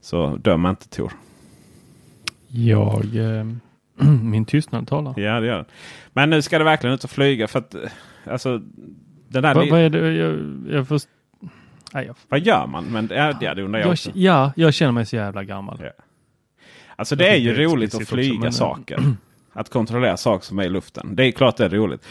Så 0.00 0.36
döm 0.36 0.66
inte 0.66 0.88
Tor. 0.88 1.12
Jag, 2.48 3.16
eh, 3.16 3.46
min 4.22 4.44
tystnad 4.44 4.88
talar. 4.88 5.14
Ja 5.16 5.40
det 5.40 5.46
gör 5.46 5.56
den. 5.56 5.66
Men 6.12 6.30
nu 6.30 6.42
ska 6.42 6.58
det 6.58 6.64
verkligen 6.64 6.94
ut 6.94 7.04
och 7.04 7.10
flyga 7.10 7.48
för 7.48 7.58
att 7.58 7.74
eh, 7.74 7.80
alltså. 8.24 8.60
Den 9.28 9.42
där 9.42 9.54
Va, 9.54 9.66
vad 9.70 9.80
är 9.80 9.90
det? 9.90 10.12
Jag, 10.12 10.38
jag 10.70 10.88
först... 10.88 11.08
Nej, 11.94 12.06
jag... 12.06 12.16
Vad 12.28 12.40
gör 12.40 12.66
man? 12.66 12.84
Men 12.84 13.08
ja, 13.12 13.32
det 13.32 13.62
undrar 13.62 13.80
jag, 13.80 13.86
jag 13.86 13.92
också. 13.92 14.10
Ja, 14.14 14.52
jag 14.56 14.74
känner 14.74 14.92
mig 14.92 15.06
så 15.06 15.16
jävla 15.16 15.44
gammal. 15.44 15.80
Ja. 15.82 16.04
Alltså 16.98 17.16
det 17.16 17.28
är 17.28 17.36
ju 17.36 17.54
det 17.54 17.62
är 17.62 17.68
roligt 17.68 17.94
att 17.94 18.08
flyga 18.08 18.32
också, 18.32 18.42
men... 18.42 18.52
saker. 18.52 19.14
Att 19.52 19.70
kontrollera 19.70 20.16
saker 20.16 20.46
som 20.46 20.58
är 20.58 20.64
i 20.64 20.68
luften. 20.68 21.16
Det 21.16 21.24
är 21.24 21.30
klart 21.32 21.56
det 21.56 21.64
är 21.64 21.68
roligt. 21.68 22.06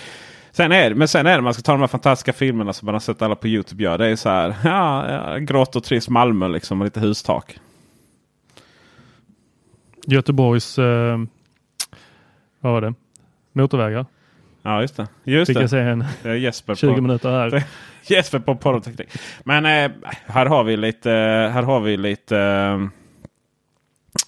Sen 0.52 0.72
är 0.72 0.94
men 0.94 1.08
sen 1.08 1.28
är 1.28 1.36
det 1.36 1.42
man 1.42 1.54
ska 1.54 1.62
ta 1.62 1.72
de 1.72 1.82
här 1.82 1.88
fantastiska 1.88 2.34
filmerna 2.34 2.74
som 2.74 2.86
man 2.86 2.96
har 2.96 3.00
sett 3.00 3.22
alla 3.22 3.36
på 3.36 3.48
Youtube 3.48 3.84
gör. 3.84 3.98
Det 3.98 4.08
är 4.08 4.16
så 4.16 4.30
här. 4.30 4.56
Ja, 4.64 5.12
ja 5.12 5.38
grått 5.38 5.76
och 5.76 5.84
trist 5.84 6.10
Malmö 6.10 6.48
liksom. 6.48 6.82
Och 6.82 6.86
lite 6.86 7.00
hustak. 7.00 7.60
Göteborgs... 10.06 10.80
Eh, 10.80 11.18
vad 12.60 12.74
var 12.74 12.82
det? 12.82 12.94
Motorvägar. 13.54 14.06
Ja 14.62 14.82
just 14.82 14.98
det. 14.98 15.08
Just 15.24 15.50
Fick 15.50 15.58
det. 15.58 15.62
jag 15.62 15.70
se 15.70 15.80
en 15.80 16.42
Jesper 16.42 16.76
20 16.76 16.96
på, 16.96 17.02
minuter 17.02 17.30
här. 17.30 17.64
Jesper 18.08 18.40
på 18.40 18.56
porrteknik. 18.56 19.08
Men 19.44 19.66
eh, 19.66 19.92
här 20.26 20.46
har 20.46 20.64
vi 20.64 20.78
lite. 20.78 21.10
Här 21.54 21.64
har 21.64 21.80
vi 21.80 21.98
lite. 21.98 22.90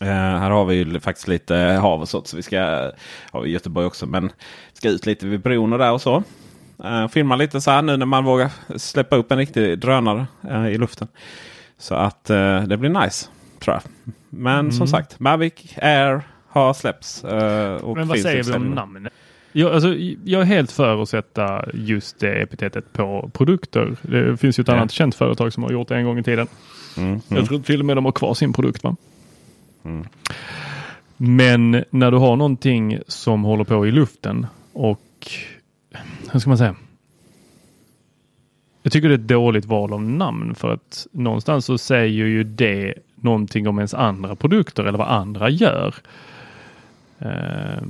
Uh, 0.01 0.07
här 0.07 0.49
har 0.49 0.65
vi 0.65 0.75
ju 0.75 0.99
faktiskt 0.99 1.27
lite 1.27 1.55
hav 1.55 2.01
och 2.01 2.09
sånt. 2.09 2.27
Så 2.27 2.35
vi 2.35 2.41
ska, 2.41 2.91
har 3.31 3.41
vi 3.41 3.49
Göteborg 3.49 3.85
också. 3.85 4.05
Men 4.05 4.31
ska 4.73 4.89
ut 4.89 5.05
lite 5.05 5.25
vid 5.25 5.41
bron 5.41 5.73
och 5.73 5.79
där 5.79 5.91
och 5.91 6.01
så. 6.01 6.23
Uh, 6.83 7.07
filma 7.07 7.35
lite 7.35 7.61
så 7.61 7.71
här 7.71 7.81
nu 7.81 7.97
när 7.97 8.05
man 8.05 8.23
vågar 8.23 8.51
släppa 8.77 9.15
upp 9.15 9.31
en 9.31 9.37
riktig 9.37 9.79
drönare 9.79 10.27
uh, 10.51 10.67
i 10.67 10.77
luften. 10.77 11.07
Så 11.77 11.95
att 11.95 12.23
det 12.67 12.77
blir 12.79 12.89
nice. 12.89 13.27
Tror 13.59 13.75
jag. 13.75 14.13
Men 14.29 14.59
mm. 14.59 14.71
som 14.71 14.87
sagt, 14.87 15.19
Mavic 15.19 15.53
Air 15.81 16.21
har 16.47 16.73
släppts. 16.73 17.23
Men 17.23 18.07
vad 18.07 18.19
säger 18.19 18.43
vi 18.43 18.53
om 18.53 18.69
namnet? 18.69 19.13
Jag, 19.51 19.73
alltså, 19.73 19.95
jag 20.23 20.41
är 20.41 20.45
helt 20.45 20.71
för 20.71 21.01
att 21.01 21.09
sätta 21.09 21.65
just 21.73 22.19
det 22.19 22.41
epitetet 22.41 22.93
på 22.93 23.31
produkter. 23.33 23.95
Det 24.01 24.37
finns 24.37 24.59
ju 24.59 24.61
ett 24.61 24.67
ja. 24.67 24.73
annat 24.73 24.91
känt 24.91 25.15
företag 25.15 25.53
som 25.53 25.63
har 25.63 25.71
gjort 25.71 25.87
det 25.87 25.95
en 25.95 26.05
gång 26.05 26.19
i 26.19 26.23
tiden. 26.23 26.47
Mm, 26.97 27.09
mm. 27.09 27.21
Jag 27.27 27.45
tror 27.45 27.59
till 27.59 27.79
och 27.79 27.85
med 27.85 27.97
de 27.97 28.05
har 28.05 28.11
kvar 28.11 28.33
sin 28.33 28.53
produkt. 28.53 28.83
Va? 28.83 28.95
Mm. 29.83 30.05
Men 31.17 31.83
när 31.89 32.11
du 32.11 32.17
har 32.17 32.35
någonting 32.35 32.99
som 33.07 33.43
håller 33.43 33.63
på 33.63 33.87
i 33.87 33.91
luften 33.91 34.47
och 34.73 35.01
hur 36.31 36.39
ska 36.39 36.49
man 36.49 36.57
säga? 36.57 36.75
Jag 38.83 38.93
tycker 38.93 39.09
det 39.09 39.13
är 39.13 39.19
ett 39.19 39.27
dåligt 39.27 39.65
val 39.65 39.93
av 39.93 40.01
namn 40.01 40.55
för 40.55 40.73
att 40.73 41.07
någonstans 41.11 41.65
så 41.65 41.77
säger 41.77 42.25
ju 42.25 42.43
det 42.43 42.93
någonting 43.15 43.67
om 43.67 43.79
ens 43.79 43.93
andra 43.93 44.35
produkter 44.35 44.83
eller 44.83 44.97
vad 44.97 45.07
andra 45.07 45.49
gör. 45.49 45.95
Uh, 47.21 47.83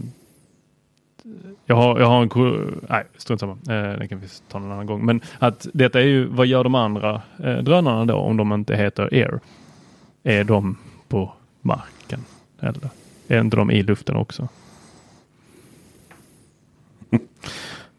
jag 1.66 1.76
har, 1.76 2.00
jag 2.00 2.08
har 2.08 2.22
en... 2.22 2.82
Nej, 2.90 3.04
strunt 3.18 3.40
samma. 3.40 3.52
Eh, 3.54 4.08
kan 4.08 4.20
vi 4.20 4.28
ta 4.48 4.60
någon 4.60 4.72
annan 4.72 4.86
gång. 4.86 5.06
Men 5.06 5.22
att 5.40 5.68
detta 5.74 6.00
är 6.00 6.06
ju, 6.06 6.26
vad 6.26 6.48
gör 6.48 6.64
de 6.64 6.76
andra 6.76 7.22
eh, 7.44 7.58
drönarna 7.58 8.06
då 8.06 8.16
om 8.16 8.38
de 8.38 8.54
inte 8.54 8.76
heter 8.76 9.04
Air? 9.12 9.40
Är 10.24 10.44
de 10.44 10.78
på 11.08 11.34
marken? 11.62 12.26
Eller 12.60 12.90
är 13.28 13.42
inte 13.42 13.58
de 13.58 13.72
i 13.72 13.84
luften 13.84 14.16
också? 14.16 14.48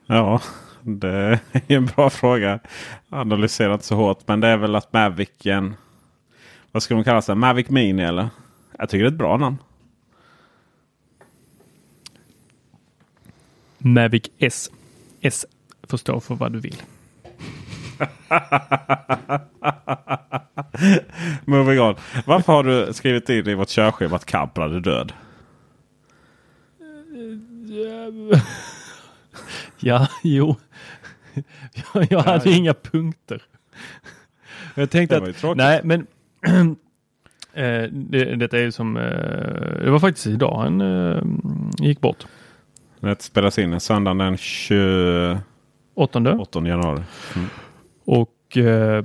Ja, 0.06 0.40
det 0.82 1.40
är 1.52 1.62
en 1.66 1.86
bra 1.86 2.10
fråga. 2.10 2.60
Analyserat 3.08 3.84
så 3.84 3.94
hårt. 3.94 4.28
Men 4.28 4.40
det 4.40 4.48
är 4.48 4.56
väl 4.56 4.76
att 4.76 4.92
Mavicen... 4.92 5.74
Vad 6.72 6.82
ska 6.82 6.94
de 6.94 7.04
kalla 7.04 7.22
sig? 7.22 7.34
Mavic 7.34 7.68
Mini 7.68 8.02
eller? 8.02 8.28
Jag 8.78 8.88
tycker 8.88 9.04
det 9.04 9.08
är 9.08 9.12
ett 9.12 9.18
bra 9.18 9.36
namn. 9.36 9.56
Mavic 13.78 14.22
S. 14.38 14.70
S 15.20 15.46
får 15.82 15.96
stå 15.98 16.20
för 16.20 16.34
vad 16.34 16.52
du 16.52 16.60
vill. 16.60 16.82
Moving 21.44 21.80
on. 21.80 21.94
Varför 22.26 22.52
har 22.52 22.62
du 22.62 22.92
skrivit 22.92 23.28
in 23.28 23.48
i 23.48 23.54
vårt 23.54 23.68
körschema 23.68 24.16
att 24.16 24.24
Kamprad 24.24 24.76
är 24.76 24.80
död? 24.80 25.12
Ja, 29.80 30.08
jo. 30.22 30.56
Jag, 31.94 32.06
jag 32.10 32.20
hade 32.20 32.50
inga 32.50 32.74
punkter. 32.74 33.42
Jag 34.74 34.90
tänkte 34.90 35.16
att, 35.16 35.56
nej 35.56 35.80
men 35.84 36.00
eh, 37.52 37.82
det, 37.92 38.36
detta 38.36 38.58
är 38.58 38.62
ju 38.62 38.72
som, 38.72 38.96
eh, 38.96 39.02
det 39.84 39.90
var 39.90 39.98
faktiskt 39.98 40.26
idag 40.26 40.58
han 40.58 40.80
eh, 40.80 41.22
gick 41.78 42.00
bort. 42.00 42.26
Det 43.00 43.22
spelas 43.22 43.58
in 43.58 43.80
söndagen 43.80 44.18
den 44.18 44.36
28 44.36 45.42
januari. 46.54 47.02
Mm. 47.36 47.48
Och 48.10 48.56
eh, 48.56 49.04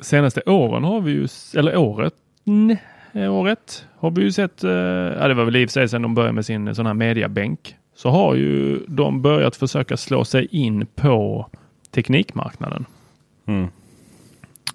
senaste 0.00 0.42
åren 0.46 0.84
har 0.84 1.00
vi 1.00 1.10
ju, 1.10 1.28
eller 1.56 1.76
året, 1.76 2.14
nej, 2.44 3.28
året 3.28 3.86
har 3.96 4.10
vi 4.10 4.22
ju 4.22 4.32
sett, 4.32 4.64
eh, 4.64 4.70
ja 4.70 5.28
det 5.28 5.34
var 5.34 5.44
väl 5.44 5.56
i 5.56 5.66
och 5.66 5.70
för 5.70 5.72
sig 5.72 5.88
sedan 5.88 6.02
de 6.02 6.14
började 6.14 6.32
med 6.32 6.46
sin 6.46 6.74
sån 6.74 6.86
här 6.86 6.94
mediabänk, 6.94 7.76
så 7.94 8.10
har 8.10 8.34
ju 8.34 8.80
de 8.88 9.22
börjat 9.22 9.56
försöka 9.56 9.96
slå 9.96 10.24
sig 10.24 10.48
in 10.50 10.86
på 10.86 11.46
teknikmarknaden. 11.90 12.84
Mm. 13.46 13.68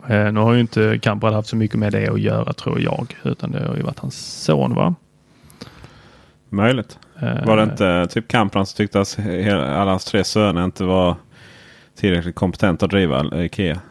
Eh, 0.07 0.31
nu 0.31 0.39
har 0.39 0.53
ju 0.53 0.59
inte 0.59 0.99
Kamprad 1.01 1.33
haft 1.33 1.49
så 1.49 1.55
mycket 1.55 1.79
med 1.79 1.91
det 1.91 2.07
att 2.07 2.21
göra 2.21 2.53
tror 2.53 2.81
jag, 2.81 3.15
utan 3.23 3.51
det 3.51 3.67
har 3.67 3.75
ju 3.75 3.81
varit 3.81 3.99
hans 3.99 4.43
son 4.43 4.75
va? 4.75 4.95
Möjligt. 6.49 6.99
Uh, 7.23 7.45
var 7.45 7.57
det 7.57 7.63
inte 7.63 8.07
typ 8.09 8.27
Kamprad 8.27 8.67
som 8.67 8.77
tyckte 8.77 9.01
att 9.01 9.19
alla 9.19 9.91
hans 9.91 10.05
tre 10.05 10.23
söner 10.23 10.63
inte 10.63 10.83
var 10.83 11.15
tillräckligt 11.95 12.35
kompetenta 12.35 12.85
att 12.85 12.91
driva 12.91 13.43
Ikea? 13.43 13.81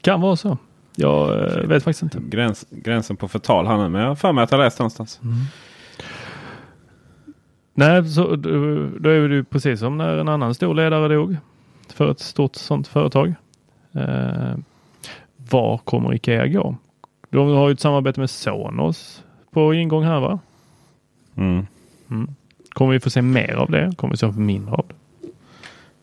Kan 0.00 0.20
vara 0.20 0.36
så. 0.36 0.58
Jag 0.96 1.28
uh, 1.28 1.68
vet 1.68 1.84
faktiskt 1.84 2.02
inte. 2.02 2.36
Gräns, 2.36 2.66
gränsen 2.70 3.16
på 3.16 3.28
förtal 3.28 3.66
här 3.66 3.76
nu. 3.76 3.88
Men 3.88 4.00
jag 4.00 4.08
har 4.08 4.14
för 4.14 4.32
mig 4.32 4.44
att 4.44 4.52
jag 4.52 4.58
läst 4.58 4.78
någonstans. 4.78 5.20
Mm. 5.22 5.36
Nej, 7.74 8.08
så, 8.08 8.36
då 8.36 9.10
är 9.10 9.28
det 9.28 9.44
precis 9.44 9.80
som 9.80 9.98
när 9.98 10.18
en 10.18 10.28
annan 10.28 10.54
stor 10.54 10.74
ledare 10.74 11.14
dog 11.14 11.36
för 11.94 12.10
ett 12.10 12.20
stort 12.20 12.56
sådant 12.56 12.88
företag. 12.88 13.34
Uh, 13.96 14.56
var 15.36 15.78
kommer 15.78 16.14
Ikea 16.14 16.46
gå? 16.46 16.76
De 17.30 17.48
har 17.48 17.68
ju 17.68 17.72
ett 17.72 17.80
samarbete 17.80 18.20
med 18.20 18.30
Sonos 18.30 19.24
på 19.50 19.74
ingång 19.74 20.04
här 20.04 20.20
va? 20.20 20.38
Mm. 21.34 21.66
Mm. 22.10 22.34
Kommer 22.68 22.92
vi 22.92 23.00
få 23.00 23.10
se 23.10 23.22
mer 23.22 23.54
av 23.54 23.70
det? 23.70 23.92
Kommer 23.96 24.12
vi 24.12 24.18
se 24.18 24.26
mindre 24.26 24.74
av 24.74 24.84
det? 24.88 24.94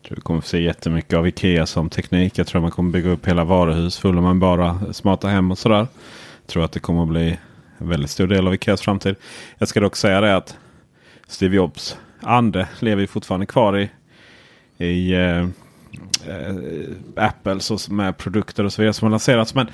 Tror 0.06 0.16
vi 0.16 0.22
kommer 0.22 0.40
få 0.40 0.48
se 0.48 0.62
jättemycket 0.62 1.14
av 1.14 1.28
Ikea 1.28 1.66
som 1.66 1.90
teknik. 1.90 2.38
Jag 2.38 2.46
tror 2.46 2.60
man 2.60 2.70
kommer 2.70 2.90
bygga 2.90 3.10
upp 3.10 3.28
hela 3.28 3.44
varuhus 3.44 3.98
fulla 3.98 4.20
med 4.20 4.36
bara 4.36 4.92
smarta 4.92 5.28
hem 5.28 5.50
och 5.50 5.58
sådär. 5.58 5.86
Jag 6.40 6.46
tror 6.46 6.64
att 6.64 6.72
det 6.72 6.80
kommer 6.80 7.02
att 7.02 7.08
bli 7.08 7.38
en 7.78 7.88
väldigt 7.88 8.10
stor 8.10 8.26
del 8.26 8.46
av 8.46 8.54
Ikeas 8.54 8.80
framtid. 8.80 9.16
Jag 9.58 9.68
ska 9.68 9.80
dock 9.80 9.96
säga 9.96 10.20
det 10.20 10.36
att 10.36 10.56
Steve 11.26 11.56
Jobs 11.56 11.96
ande 12.20 12.68
lever 12.80 13.06
fortfarande 13.06 13.46
kvar 13.46 13.78
i, 13.78 13.90
i 14.84 15.12
eh, 15.12 15.40
eh, 16.28 16.56
Apple 17.16 17.60
så 17.60 17.92
med 17.92 18.16
produkter 18.18 18.64
och 18.64 18.72
så 18.72 18.82
vidare 18.82 18.94
som 18.94 19.06
har 19.06 19.10
lanserats. 19.10 19.54
Men 19.54 19.66
det 19.66 19.72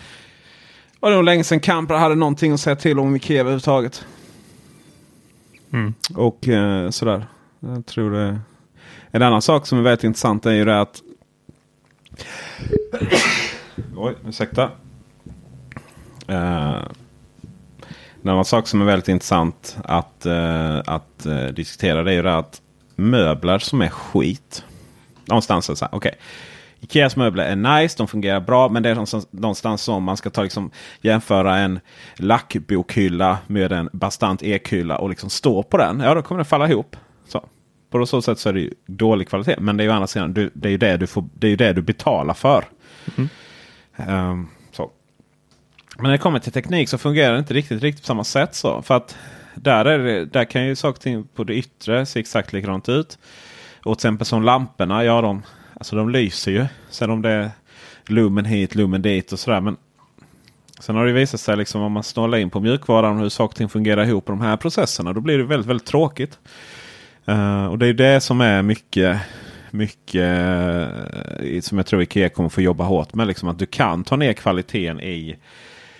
var 1.01 1.11
nog 1.11 1.25
länge 1.25 1.45
sedan 1.45 1.61
Kampra 1.61 1.99
hade 1.99 2.15
någonting 2.15 2.53
att 2.53 2.61
säga 2.61 2.77
till 2.77 2.99
om 2.99 3.17
Ikea 3.17 3.41
överhuvudtaget. 3.41 4.07
Mm. 5.73 5.95
Och 6.15 6.49
eh, 6.49 6.91
sådär. 6.91 7.27
Jag 7.61 7.87
tror 7.87 8.11
det. 8.11 8.41
En 9.13 9.23
annan 9.23 9.43
sak 9.43 9.67
som 9.67 9.79
är 9.79 9.83
väldigt 9.83 10.05
intressant 10.05 10.47
är 10.47 10.51
ju 10.53 10.65
det 10.65 10.81
att. 10.81 11.03
Oj, 13.97 14.15
ursäkta. 14.27 14.65
Uh, 16.31 16.85
en 18.23 18.29
annan 18.29 18.45
sak 18.45 18.69
som 18.69 18.81
är 18.81 18.85
väldigt 18.85 19.09
intressant 19.09 19.79
att, 19.85 20.27
uh, 20.27 20.79
att 20.87 21.27
uh, 21.27 21.47
diskutera 21.47 22.03
det 22.03 22.11
är 22.11 22.15
ju 22.15 22.23
det 22.23 22.39
att 22.39 22.63
möbler 22.97 23.59
som 23.59 23.83
är 23.83 23.89
skit. 23.89 24.65
Någonstans 25.25 25.67
så 25.67 25.85
här, 25.85 25.95
okej. 25.95 26.09
Okay. 26.09 26.21
Ikeas 26.83 27.17
möbler 27.17 27.45
är 27.45 27.57
nice, 27.57 27.95
de 27.99 28.09
fungerar 28.09 28.41
bra. 28.41 28.69
Men 28.69 28.83
det 28.83 28.91
är 28.91 28.95
någonstans 29.31 29.83
som 29.83 30.03
man 30.03 30.17
ska 30.17 30.31
ta 30.31 30.43
liksom, 30.43 30.71
jämföra 31.01 31.59
en 31.59 31.81
lackbokhylla 32.17 33.39
med 33.47 33.73
en 33.73 33.89
bastant 33.93 34.43
ekhylla 34.43 34.99
och 34.99 35.11
liksom 35.11 35.31
stå 35.31 35.63
på 35.63 35.77
den. 35.77 36.01
Ja, 36.01 36.15
då 36.15 36.23
kommer 36.23 36.39
den 36.39 36.45
falla 36.45 36.69
ihop. 36.69 36.97
På 37.91 38.07
så 38.07 38.23
sätt 38.23 38.39
så 38.39 38.49
är 38.49 38.53
det 38.53 38.71
dålig 38.87 39.29
kvalitet. 39.29 39.57
Men 39.59 39.77
det 39.77 39.83
är 39.83 39.85
ju 39.85 39.93
andra 39.93 40.07
sidan, 40.07 40.33
du, 40.33 40.51
det, 40.55 40.69
är 40.69 40.73
ju 40.73 40.79
det, 40.79 40.97
du 40.97 41.07
får, 41.07 41.25
det 41.35 41.47
är 41.47 41.51
ju 41.51 41.57
det 41.57 41.73
du 41.73 41.83
betalar 41.83 42.35
för. 42.35 42.65
Mm. 43.17 43.29
Um, 44.09 44.49
så. 44.73 44.91
Men 45.97 46.05
när 46.05 46.11
det 46.11 46.19
kommer 46.19 46.39
till 46.39 46.53
teknik 46.53 46.89
så 46.89 46.99
fungerar 46.99 47.33
det 47.33 47.39
inte 47.39 47.55
riktigt, 47.55 47.83
riktigt 47.83 48.03
på 48.03 48.07
samma 48.07 48.25
sätt. 48.25 48.55
så. 48.55 48.83
För 48.83 48.97
att 48.97 49.17
där, 49.55 49.85
är 49.85 49.99
det, 49.99 50.25
där 50.25 50.45
kan 50.45 50.67
ju 50.67 50.77
saker 50.77 50.97
och 50.97 51.01
ting 51.01 51.25
på 51.35 51.45
det 51.45 51.55
yttre 51.55 52.07
se 52.07 52.21
exakt 52.21 52.53
likadant 52.53 52.89
ut. 52.89 53.19
Och 53.85 53.99
till 53.99 54.09
exempel 54.09 54.27
som 54.27 54.43
lamporna, 54.43 55.05
ja 55.05 55.21
de 55.21 55.43
Alltså 55.81 55.97
de 55.97 56.09
lyser 56.11 56.51
ju. 56.51 56.67
Sen 56.91 57.11
om 57.11 57.23
det 57.23 57.31
är 57.31 57.51
lumen 58.07 58.45
hit, 58.45 58.75
lumen 58.75 59.03
dit 59.03 59.33
och 59.33 59.39
sådär. 59.39 59.61
Men 59.61 59.77
sen 60.81 60.97
har 60.97 61.07
det 61.07 61.13
visat 61.13 61.41
sig 61.41 61.57
liksom 61.57 61.83
om 61.83 61.93
man 61.93 62.03
snålar 62.03 62.39
in 62.39 62.51
på 62.51 62.61
mjukvaran 62.61 63.19
hur 63.19 63.29
saker 63.29 63.53
och 63.53 63.57
ting 63.57 63.69
fungerar 63.69 64.05
ihop 64.05 64.25
på 64.25 64.33
de 64.33 64.41
här 64.41 64.57
processerna. 64.57 65.13
Då 65.13 65.21
blir 65.21 65.39
det 65.39 65.45
väldigt, 65.45 65.69
väldigt 65.69 65.87
tråkigt. 65.87 66.39
Uh, 67.29 67.67
och 67.67 67.79
det 67.79 67.87
är 67.87 67.95
det 67.95 68.21
som 68.21 68.41
är 68.41 68.63
mycket 68.63 69.21
mycket 69.73 70.39
eh, 71.41 71.61
som 71.61 71.79
jag 71.79 71.87
tror 71.87 72.03
Ikea 72.03 72.29
kommer 72.29 72.49
få 72.49 72.61
jobba 72.61 72.85
hårt 72.85 73.15
med. 73.15 73.27
Liksom 73.27 73.49
att 73.49 73.59
du 73.59 73.67
kan 73.67 74.05
ta 74.05 74.17
ner 74.17 74.33
kvaliteten 74.33 75.01
i 75.01 75.37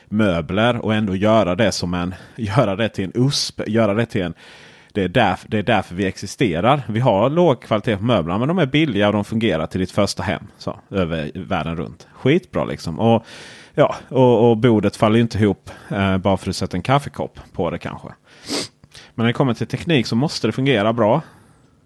möbler 0.09 0.77
och 0.77 0.95
ändå 0.95 1.17
göra 1.17 1.55
det 1.55 1.73
som 1.73 1.95
en 1.95 2.15
göra 2.37 2.77
det 2.77 2.89
till 2.89 3.05
en 3.05 3.13
USP. 3.15 3.61
Göra 3.67 3.95
det 3.95 4.07
till 4.07 4.23
en 4.23 4.35
det 4.93 5.03
är, 5.03 5.09
därför, 5.09 5.49
det 5.49 5.59
är 5.59 5.63
därför 5.63 5.95
vi 5.95 6.07
existerar. 6.07 6.83
Vi 6.89 7.01
har 7.01 7.31
låg 7.31 7.63
kvalitet 7.63 7.97
på 7.97 8.05
möblerna 8.05 8.39
men 8.39 8.49
de 8.49 8.59
är 8.59 8.67
billiga 8.67 9.07
och 9.07 9.13
de 9.13 9.25
fungerar 9.25 9.67
till 9.67 9.81
ditt 9.81 9.91
första 9.91 10.23
hem. 10.23 10.43
Så, 10.59 10.81
över 10.91 11.31
världen 11.35 11.77
runt. 11.77 12.07
Skitbra 12.13 12.65
liksom. 12.65 12.99
Och, 13.01 13.27
ja, 13.75 13.95
och, 14.09 14.51
och 14.51 14.57
bordet 14.57 14.97
faller 14.97 15.19
inte 15.19 15.39
ihop 15.39 15.71
eh, 15.89 16.19
bara 16.19 16.37
för 16.37 16.45
att 16.45 16.47
du 16.47 16.53
sätter 16.53 16.77
en 16.77 16.83
kaffekopp 16.83 17.41
på 17.53 17.71
det 17.71 17.79
kanske. 17.79 18.09
Men 19.15 19.25
när 19.25 19.27
det 19.27 19.33
kommer 19.33 19.55
till 19.55 19.67
teknik 19.67 20.07
så 20.07 20.17
måste 20.17 20.47
det 20.47 20.53
fungera 20.53 20.93
bra. 20.93 21.23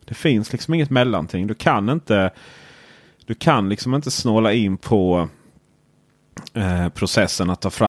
Det 0.05 0.15
finns 0.15 0.53
liksom 0.53 0.75
inget 0.75 0.91
mellanting. 0.91 1.47
Du 1.47 1.55
kan 1.55 1.89
inte 1.89 2.31
du 3.27 3.35
kan 3.35 3.69
liksom 3.69 3.95
inte 3.95 4.11
snåla 4.11 4.53
in 4.53 4.77
på 4.77 5.29
eh, 6.55 6.89
processen 6.89 7.51
att 7.51 7.61
ta 7.61 7.71
fram 7.71 7.89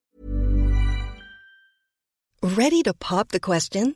Ready 2.41 2.83
to 2.83 2.93
pop 2.93 3.29
the 3.29 3.39
question? 3.39 3.95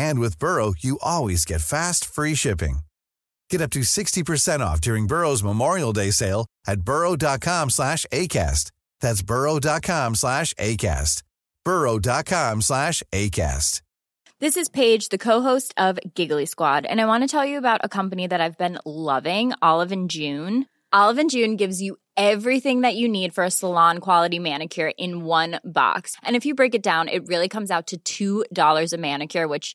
And 0.00 0.18
with 0.18 0.38
Burrow, 0.38 0.72
you 0.78 0.98
always 1.02 1.44
get 1.44 1.60
fast, 1.60 2.06
free 2.06 2.34
shipping. 2.34 2.76
Get 3.50 3.60
up 3.60 3.70
to 3.72 3.80
60% 3.80 4.60
off 4.60 4.80
during 4.80 5.06
Burrow's 5.06 5.42
Memorial 5.42 5.92
Day 5.92 6.10
sale 6.10 6.46
at 6.66 6.80
burrow.com 6.80 7.68
slash 7.68 8.06
ACAST. 8.10 8.70
That's 9.02 9.22
burrow.com 9.22 10.14
slash 10.14 10.54
ACAST. 10.54 11.22
burrow.com 11.66 12.62
slash 12.62 13.02
ACAST. 13.12 13.82
This 14.38 14.56
is 14.56 14.70
Paige, 14.70 15.10
the 15.10 15.18
co-host 15.18 15.74
of 15.76 15.98
Giggly 16.14 16.46
Squad, 16.46 16.86
and 16.86 16.98
I 16.98 17.04
want 17.04 17.22
to 17.24 17.28
tell 17.28 17.44
you 17.44 17.58
about 17.58 17.82
a 17.84 17.90
company 17.90 18.26
that 18.26 18.40
I've 18.40 18.56
been 18.56 18.78
loving, 18.86 19.52
Olive 19.60 20.06
June. 20.06 20.64
Olive 20.94 21.28
June 21.28 21.56
gives 21.56 21.82
you 21.82 21.98
everything 22.16 22.80
that 22.80 22.96
you 22.96 23.06
need 23.06 23.34
for 23.34 23.44
a 23.44 23.50
salon 23.50 23.98
quality 23.98 24.38
manicure 24.38 24.92
in 24.96 25.24
one 25.24 25.60
box. 25.62 26.16
And 26.22 26.36
if 26.36 26.46
you 26.46 26.54
break 26.54 26.74
it 26.74 26.82
down, 26.82 27.08
it 27.08 27.26
really 27.26 27.48
comes 27.48 27.70
out 27.70 27.92
to 28.06 28.44
$2 28.54 28.92
a 28.92 28.96
manicure, 28.96 29.46
which 29.46 29.74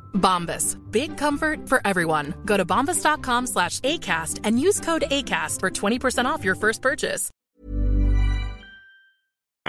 Bombas. 0.13 0.77
Big 0.91 1.17
comfort 1.17 1.67
for 1.67 1.81
everyone. 1.85 2.33
Go 2.45 2.57
to 2.57 2.65
bombas.com 2.65 3.47
slash 3.47 3.79
ACAST 3.81 4.39
and 4.43 4.59
use 4.59 4.79
code 4.79 5.03
ACAST 5.11 5.59
for 5.59 5.69
20% 5.69 6.25
off 6.25 6.45
your 6.45 6.55
first 6.55 6.81
purchase. 6.81 7.31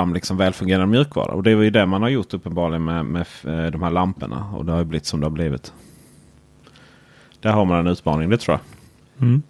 om 0.01 0.15
liksom 0.15 0.37
välfungerande 0.37 0.87
mjukvara. 0.87 1.33
Och 1.33 1.43
det 1.43 1.55
var 1.55 1.63
ju 1.63 1.71
det 1.71 1.87
man 1.87 2.03
har 2.03 2.09
gjort 2.09 2.35
uppenbarligen 2.35 2.85
med, 2.85 3.05
med 3.05 3.27
eh, 3.45 3.71
de 3.71 3.83
här 3.83 3.91
lamporna. 3.91 4.51
Och 4.55 4.65
det 4.65 4.73
har 4.73 4.79
ju 4.79 4.85
blivit 4.85 5.07
som 5.07 5.21
det 5.21 5.27
har 5.27 5.31
blivit. 5.31 5.73
Där 7.41 7.53
har 7.53 7.65
man 7.65 7.79
en 7.79 7.87
utmaning, 7.87 8.31
det 8.31 8.39
tror 8.39 8.59
jag. 8.59 9.29
Mm. 9.29 9.43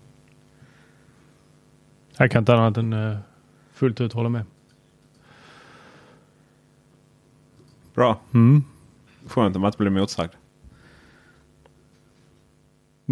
Jag 2.16 2.31
kan 2.31 2.38
inte 2.38 2.55
annat 2.55 2.76
än 2.76 2.92
eh, 2.92 3.16
fullt 3.72 4.00
ut 4.00 4.12
hålla 4.12 4.28
med. 4.28 4.44
Bra. 7.94 8.20
Mm. 8.35 8.64
Skönt 9.26 9.57
om 9.57 9.64
att 9.64 9.78
bli 9.78 9.90
motsagd. 9.90 10.33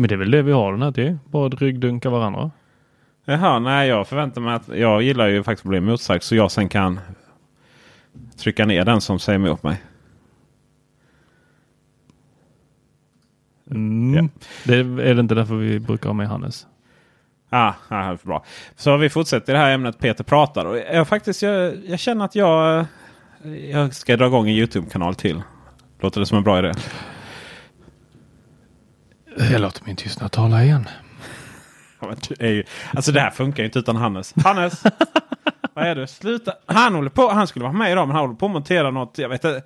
Men 0.01 0.09
det 0.09 0.15
är 0.15 0.17
väl 0.17 0.31
det 0.31 0.43
vi 0.43 0.53
har 0.53 0.73
den 0.73 0.83
här 0.83 0.93
till. 0.93 1.19
Bara 1.31 1.49
ryggdunka 1.49 2.11
varandra. 2.11 2.51
Jaha, 3.25 3.59
nej 3.59 3.89
jag 3.89 4.09
förväntar 4.09 4.41
mig 4.41 4.55
att 4.55 4.69
jag 4.69 5.03
gillar 5.03 5.29
ju 5.29 5.43
faktiskt 5.43 5.67
att 5.67 5.71
bli 5.71 5.81
motsagd. 5.81 6.23
Så 6.23 6.37
jag 6.37 6.51
sen 6.51 6.69
kan 6.69 7.01
trycka 8.37 8.67
ner 8.67 8.85
den 8.85 9.01
som 9.01 9.19
säger 9.19 9.39
emot 9.39 9.63
mig. 9.63 9.83
Mm. 13.71 14.15
Ja. 14.15 14.29
Det 14.65 14.75
är 14.79 15.15
det 15.15 15.21
inte 15.21 15.35
därför 15.35 15.55
vi 15.55 15.81
brukar 15.81 16.09
ha 16.09 16.15
med 16.15 16.29
Hannes. 16.29 16.67
Ah, 17.51 17.73
ah, 17.89 18.17
bra. 18.23 18.45
Så 18.77 18.97
vi 18.97 19.11
fortsätter 19.11 19.53
i 19.53 19.57
det 19.57 19.63
här 19.63 19.71
ämnet 19.71 19.99
Peter 19.99 20.25
pratar. 20.25 20.65
Och 20.65 20.79
jag, 20.79 21.09
faktiskt, 21.09 21.43
jag, 21.43 21.77
jag 21.87 21.99
känner 21.99 22.25
att 22.25 22.35
jag, 22.35 22.87
jag 23.71 23.95
ska 23.95 24.17
dra 24.17 24.27
igång 24.27 24.49
en 24.49 24.55
YouTube-kanal 24.55 25.15
till. 25.15 25.43
Låter 26.01 26.21
det 26.21 26.27
som 26.27 26.39
en 26.39 26.45
bra 26.45 26.59
idé? 26.59 26.73
Jag 29.37 29.61
låter 29.61 29.83
min 29.87 29.97
tystnad 29.97 30.33
tala 30.33 30.65
igen. 30.65 30.89
Ju, 32.41 32.65
alltså 32.95 33.13
det 33.13 33.21
här 33.21 33.31
funkar 33.31 33.63
ju 33.63 33.67
inte 33.67 33.79
utan 33.79 33.97
Hannes. 33.97 34.35
Hannes! 34.45 34.83
vad 35.75 35.87
är 35.87 35.95
du? 35.95 36.07
Sluta! 36.07 36.53
Han 36.67 36.95
håller 36.95 37.11
på, 37.11 37.29
han 37.29 37.47
skulle 37.47 37.63
vara 37.63 37.73
med 37.73 37.93
idag 37.93 38.09
men 38.09 38.17
han 38.17 38.25
håller 38.27 38.39
på 38.39 38.47
att 38.47 38.53
montera 38.53 38.91
något. 38.91 39.19
Jag 39.19 39.29
vet 39.29 39.45
inte. 39.45 39.63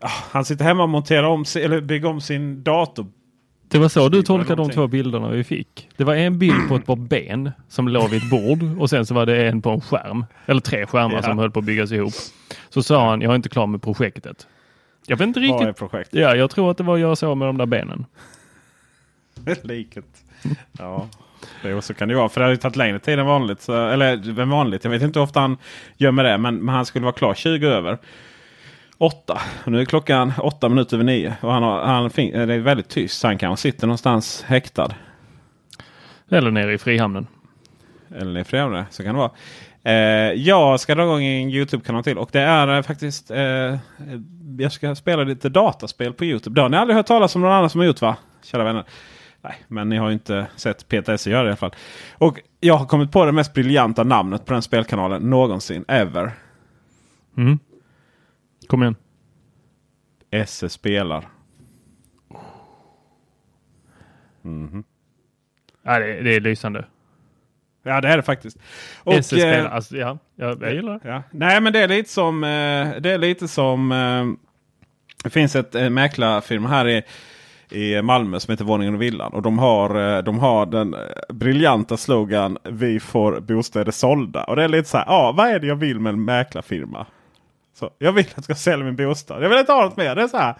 Ah, 0.00 0.10
han 0.30 0.44
sitter 0.44 0.64
hemma 0.64 0.82
och 0.82 0.88
monterar 0.88 1.22
om, 1.26 1.44
eller 1.56 1.80
bygger 1.80 2.08
om 2.08 2.20
sin 2.20 2.62
dator. 2.62 3.06
Det 3.68 3.78
var 3.78 3.88
så 3.88 4.08
du 4.08 4.22
tolkade 4.22 4.62
de 4.62 4.70
två 4.70 4.86
bilderna 4.86 5.28
vi 5.28 5.44
fick. 5.44 5.88
Det 5.96 6.04
var 6.04 6.14
en 6.14 6.38
bild 6.38 6.68
på 6.68 6.76
ett 6.76 6.86
par 6.86 6.96
ben 6.96 7.50
som 7.68 7.88
låg 7.88 8.10
vid 8.10 8.22
ett 8.22 8.30
bord 8.30 8.80
och 8.80 8.90
sen 8.90 9.06
så 9.06 9.14
var 9.14 9.26
det 9.26 9.48
en 9.48 9.62
på 9.62 9.70
en 9.70 9.80
skärm. 9.80 10.24
Eller 10.46 10.60
tre 10.60 10.86
skärmar 10.86 11.14
Ja. 11.16 11.22
som 11.22 11.38
höll 11.38 11.50
på 11.50 11.58
att 11.58 11.64
byggas 11.64 11.92
ihop. 11.92 12.12
Så 12.68 12.82
sa 12.82 13.10
han, 13.10 13.20
jag 13.20 13.30
är 13.32 13.36
inte 13.36 13.48
klar 13.48 13.66
med 13.66 13.82
projektet. 13.82 14.46
Jag 15.06 15.16
vet 15.16 15.26
inte 15.26 15.40
Vad 15.40 15.48
är 15.62 15.66
riktigt. 15.66 15.76
projektet? 15.78 16.14
Ja, 16.20 16.34
jag 16.34 16.50
tror 16.50 16.70
att 16.70 16.76
det 16.76 16.84
var 16.84 16.96
jag 16.98 17.18
så 17.18 17.34
med 17.34 17.48
de 17.48 17.58
där 17.58 17.66
benen. 17.66 18.06
Liket. 19.62 20.04
Ja. 20.78 21.08
Är, 21.62 21.80
så 21.80 21.94
kan 21.94 22.08
det 22.08 22.14
vara. 22.14 22.28
För 22.28 22.40
det 22.40 22.46
har 22.46 22.50
ju 22.50 22.56
tagit 22.56 22.76
längre 22.76 22.98
tid 22.98 23.18
än 23.18 23.26
vanligt. 23.26 23.60
Så, 23.60 23.86
eller 23.86 24.40
än 24.40 24.50
vanligt. 24.50 24.84
Jag 24.84 24.90
vet 24.90 25.02
inte 25.02 25.18
hur 25.18 25.24
ofta 25.24 25.40
han 25.40 25.56
gör 25.96 26.10
med 26.10 26.24
det. 26.24 26.38
Men, 26.38 26.56
men 26.56 26.74
han 26.74 26.86
skulle 26.86 27.04
vara 27.04 27.14
klar 27.14 27.34
20 27.34 27.66
över. 27.66 27.98
8. 28.98 29.40
Och 29.64 29.72
nu 29.72 29.80
är 29.80 29.84
klockan 29.84 30.32
8 30.38 30.68
minuter 30.68 30.96
över 30.96 31.04
9. 31.04 31.36
Och 31.40 31.52
han 31.52 31.62
har, 31.62 31.82
han, 31.82 32.10
det 32.14 32.54
är 32.54 32.58
väldigt 32.58 32.88
tyst. 32.88 33.22
Han 33.22 33.38
kanske 33.38 33.62
sitter 33.62 33.86
någonstans 33.86 34.42
häktad. 34.42 34.94
Eller 36.30 36.50
nere 36.50 36.72
i 36.72 36.78
Frihamnen. 36.78 37.26
Eller 38.16 38.44
främre. 38.44 38.86
Så 38.90 39.02
kan 39.02 39.14
det 39.14 39.18
vara. 39.18 39.30
Eh, 39.82 40.32
jag 40.32 40.80
ska 40.80 40.94
dra 40.94 41.02
igång 41.02 41.24
en 41.24 41.50
YouTube-kanal 41.50 42.04
till. 42.04 42.18
Och 42.18 42.28
det 42.32 42.40
är 42.40 42.76
eh, 42.76 42.82
faktiskt. 42.82 43.30
Eh, 43.30 43.76
jag 44.58 44.72
ska 44.72 44.94
spela 44.94 45.24
lite 45.24 45.48
dataspel 45.48 46.12
på 46.12 46.24
YouTube. 46.24 46.54
Det 46.54 46.62
har 46.62 46.68
ni 46.68 46.76
aldrig 46.76 46.96
hört 46.96 47.06
talas 47.06 47.34
om 47.34 47.42
någon 47.42 47.52
annan 47.52 47.70
som 47.70 47.80
har 47.80 47.86
gjort 47.86 48.00
va? 48.00 48.16
Kära 48.42 48.64
vänner. 48.64 48.84
Nej, 49.48 49.64
men 49.68 49.88
ni 49.88 49.96
har 49.96 50.08
ju 50.08 50.12
inte 50.12 50.46
sett 50.56 50.88
Peter 50.88 51.12
Esse 51.12 51.30
göra 51.30 51.42
det 51.42 51.46
i 51.46 51.50
alla 51.50 51.56
fall. 51.56 51.74
Och 52.14 52.40
jag 52.60 52.74
har 52.74 52.86
kommit 52.86 53.12
på 53.12 53.24
det 53.24 53.32
mest 53.32 53.54
briljanta 53.54 54.04
namnet 54.04 54.44
på 54.44 54.52
den 54.52 54.62
spelkanalen 54.62 55.30
någonsin. 55.30 55.84
Ever. 55.88 56.30
Mm. 57.36 57.58
Kom 58.66 58.82
igen. 58.82 58.96
Esse 60.30 60.68
spelar. 60.68 61.28
Mhm. 64.42 64.84
Ja, 65.82 65.98
det, 65.98 66.22
det 66.22 66.36
är 66.36 66.40
lysande. 66.40 66.84
Ja 67.82 68.00
det 68.00 68.08
är 68.08 68.16
det 68.16 68.22
faktiskt. 68.22 68.58
Och, 68.98 69.14
SE 69.14 69.22
spelar, 69.22 69.64
eh, 69.64 69.74
alltså, 69.74 69.96
ja, 69.96 70.18
jag, 70.36 70.62
jag 70.62 70.74
gillar 70.74 71.00
det. 71.02 71.08
Ja. 71.08 71.22
Nej 71.30 71.60
men 71.60 71.72
det 71.72 71.78
är 71.78 71.88
lite 71.88 72.10
som, 72.10 72.44
eh, 72.44 73.00
det 73.00 73.10
är 73.10 73.18
lite 73.18 73.48
som 73.48 73.92
eh, 73.92 74.26
det 75.24 75.30
finns 75.30 75.56
ett 75.56 75.74
eh, 75.74 75.90
mäklarfirma 75.90 76.68
här 76.68 76.88
i, 76.88 77.02
i 77.70 78.02
Malmö 78.02 78.40
som 78.40 78.52
heter 78.52 78.64
Våningen 78.64 78.94
och 78.94 79.02
Villan. 79.02 79.32
Och 79.32 79.42
de 79.42 79.58
har, 79.58 80.16
eh, 80.16 80.22
de 80.22 80.38
har 80.38 80.66
den 80.66 80.94
eh, 80.94 81.00
briljanta 81.28 81.96
slogan 81.96 82.58
Vi 82.64 83.00
får 83.00 83.40
bostäder 83.40 83.92
sålda. 83.92 84.44
Och 84.44 84.56
det 84.56 84.64
är 84.64 84.68
lite 84.68 84.88
så 84.88 84.98
här, 84.98 85.04
ja 85.08 85.32
vad 85.32 85.48
är 85.48 85.58
det 85.58 85.66
jag 85.66 85.76
vill 85.76 86.00
med 86.00 86.12
en 86.12 86.24
mäklarfirma? 86.24 87.06
Så, 87.74 87.90
jag 87.98 88.12
vill 88.12 88.24
att 88.24 88.34
jag 88.34 88.44
ska 88.44 88.54
sälja 88.54 88.84
min 88.84 88.96
bostad. 88.96 89.44
Jag 89.44 89.48
vill 89.48 89.58
inte 89.58 89.72
ha 89.72 89.84
något 89.84 89.96
mer. 89.96 90.14
Det 90.14 90.22
är 90.22 90.28
så 90.28 90.36
här. 90.36 90.54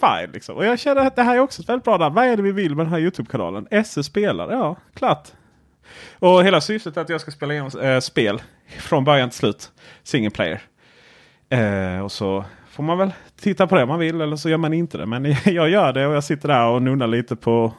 Fine 0.00 0.32
liksom. 0.32 0.56
Och 0.56 0.64
jag 0.64 0.78
känner 0.78 1.06
att 1.06 1.16
det 1.16 1.22
här 1.22 1.36
är 1.36 1.40
också 1.40 1.62
ett 1.62 1.68
väldigt 1.68 1.84
bra 1.84 1.96
namn. 1.96 2.14
Vad 2.14 2.24
är 2.24 2.36
det 2.36 2.42
vi 2.42 2.52
vill 2.52 2.74
med 2.74 2.86
den 2.86 2.92
här 2.92 3.00
Youtube-kanalen? 3.00 3.84
SE 3.84 4.02
spelar. 4.02 4.52
Ja, 4.52 4.76
klart. 4.94 5.28
Och 6.18 6.44
hela 6.44 6.60
syftet 6.60 6.96
är 6.96 7.00
att 7.00 7.08
jag 7.08 7.20
ska 7.20 7.30
spela 7.30 7.52
igenom 7.52 7.80
äh, 7.80 8.00
spel 8.00 8.42
från 8.78 9.04
början 9.04 9.30
till 9.30 9.38
slut. 9.38 9.72
Single 10.02 10.30
player. 10.30 10.62
Äh, 11.48 12.04
och 12.04 12.12
så 12.12 12.44
får 12.72 12.82
man 12.82 12.98
väl 12.98 13.12
titta 13.40 13.66
på 13.66 13.74
det 13.74 13.82
om 13.82 13.88
man 13.88 13.98
vill 13.98 14.20
eller 14.20 14.36
så 14.36 14.48
gör 14.48 14.56
man 14.56 14.72
inte 14.72 14.98
det. 14.98 15.06
Men 15.06 15.24
jag 15.44 15.70
gör 15.70 15.92
det 15.92 16.06
och 16.06 16.14
jag 16.14 16.24
sitter 16.24 16.48
där 16.48 16.66
och 16.66 16.82
nunnar 16.82 17.06
lite 17.06 17.36
på 17.36 17.72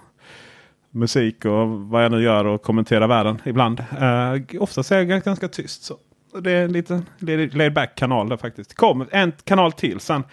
musik 0.92 1.46
och 1.46 1.70
vad 1.70 2.04
jag 2.04 2.12
nu 2.12 2.22
gör 2.24 2.46
och 2.46 2.62
kommenterar 2.62 3.08
världen 3.08 3.42
ibland. 3.46 3.80
Eh, 3.80 4.62
oftast 4.62 4.92
är 4.92 4.98
jag 4.98 5.24
ganska 5.24 5.48
tyst. 5.48 5.84
Så 5.84 5.98
det 6.40 6.52
är 6.52 6.66
en 6.66 6.74
liten 6.74 7.06
laid 7.54 7.74
back 7.74 7.96
kanal 7.96 8.30
där 8.30 8.38
faktiskt. 8.38 8.76
Kom 8.76 9.06
en 9.12 9.32
kanal 9.44 9.72
till 9.72 10.00
sen. 10.00 10.24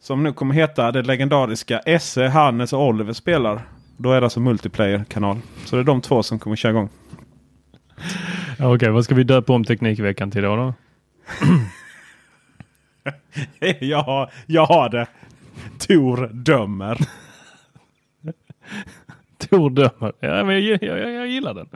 Som 0.00 0.22
nu 0.22 0.32
kommer 0.32 0.54
heta 0.54 0.92
det 0.92 1.02
legendariska 1.02 1.78
Esse, 1.78 2.26
Hannes 2.26 2.72
och 2.72 2.86
Oliver 2.86 3.12
spelar. 3.12 3.62
Då 3.96 4.12
är 4.12 4.20
det 4.20 4.26
alltså 4.26 4.40
multiplayer-kanal. 4.40 5.40
Så 5.64 5.76
det 5.76 5.82
är 5.82 5.84
de 5.84 6.00
två 6.00 6.22
som 6.22 6.38
kommer 6.38 6.56
köra 6.56 6.70
igång. 6.72 6.88
Okej, 8.60 8.90
vad 8.90 9.04
ska 9.04 9.14
vi 9.14 9.24
döpa 9.24 9.52
om 9.52 9.64
Teknikveckan 9.64 10.30
till 10.30 10.42
då? 10.42 10.56
då? 10.56 10.74
jag, 13.80 14.02
har, 14.02 14.30
jag 14.46 14.66
har 14.66 14.88
det. 14.88 15.06
Tor 15.78 16.30
dömer. 16.32 16.98
Tor 19.38 19.70
dömer. 19.70 20.12
Ja, 20.20 20.44
men 20.44 20.66
jag, 20.66 20.82
jag, 20.82 20.98
jag, 20.98 21.10
jag 21.10 21.28
gillar 21.28 21.54
den. 21.54 21.68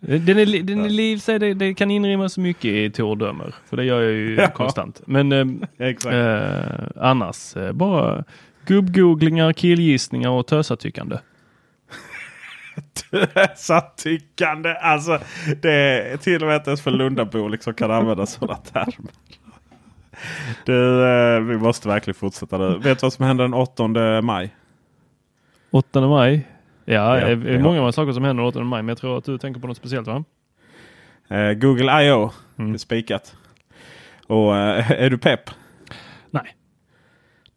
Den 0.00 0.38
är, 0.38 0.62
den 0.62 0.84
är 0.84 0.88
liv, 0.88 1.16
så 1.18 1.38
det, 1.38 1.54
det 1.54 1.74
kan 1.74 1.90
inrymmas 1.90 2.38
mycket 2.38 2.64
i 2.64 2.90
Tor 2.90 3.16
dömer. 3.16 3.54
För 3.66 3.76
det 3.76 3.84
gör 3.84 4.00
jag 4.00 4.12
ju 4.12 4.34
Ja. 4.40 4.48
konstant. 4.48 5.02
Men 5.06 5.64
Exakt. 5.78 6.14
eh, 6.14 7.02
annars 7.04 7.56
eh, 7.56 7.72
bara 7.72 8.24
gubbgooglingar, 8.66 9.52
killgissningar 9.52 10.30
och 10.30 10.46
tösatyckande. 10.46 11.16
Sattyckande. 13.56 14.74
Alltså, 14.74 15.18
det 15.62 15.72
är 16.12 16.16
till 16.16 16.42
och 16.42 16.48
med 16.48 16.56
inte 16.56 16.70
ens 16.70 16.82
för 16.82 16.90
Lundabo 16.90 17.48
liksom 17.48 17.74
kan 17.74 17.90
använda 17.90 18.26
sådana 18.26 18.54
termer. 18.56 19.10
Du, 20.64 21.04
eh, 21.06 21.40
vi 21.40 21.56
måste 21.58 21.88
verkligen 21.88 22.14
fortsätta 22.14 22.58
nu. 22.58 22.78
Vet 22.78 23.00
du 23.00 23.04
vad 23.04 23.12
som 23.12 23.24
händer 23.24 23.44
den 23.44 23.54
8 23.54 23.88
maj? 24.22 24.54
8 25.70 26.00
maj. 26.08 26.46
Ja, 26.84 27.20
Ja, 27.20 27.34
det 27.34 27.50
är 27.50 27.54
ja. 27.54 27.60
många 27.60 27.92
saker 27.92 28.12
som 28.12 28.24
händer 28.24 28.42
den 28.42 28.48
8 28.48 28.60
maj. 28.60 28.82
Men 28.82 28.88
jag 28.88 28.98
tror 28.98 29.18
att 29.18 29.24
du 29.24 29.38
tänker 29.38 29.60
på 29.60 29.66
något 29.66 29.76
speciellt 29.76 30.06
va? 30.08 30.24
Eh, 31.28 31.52
Google 31.52 32.02
I.O. 32.04 32.30
Mm. 32.58 32.74
är 32.74 32.78
spikat. 32.78 33.34
Och 34.26 34.56
eh, 34.56 34.90
är 34.90 35.10
du 35.10 35.18
pepp? 35.18 35.50
Nej. 36.30 36.54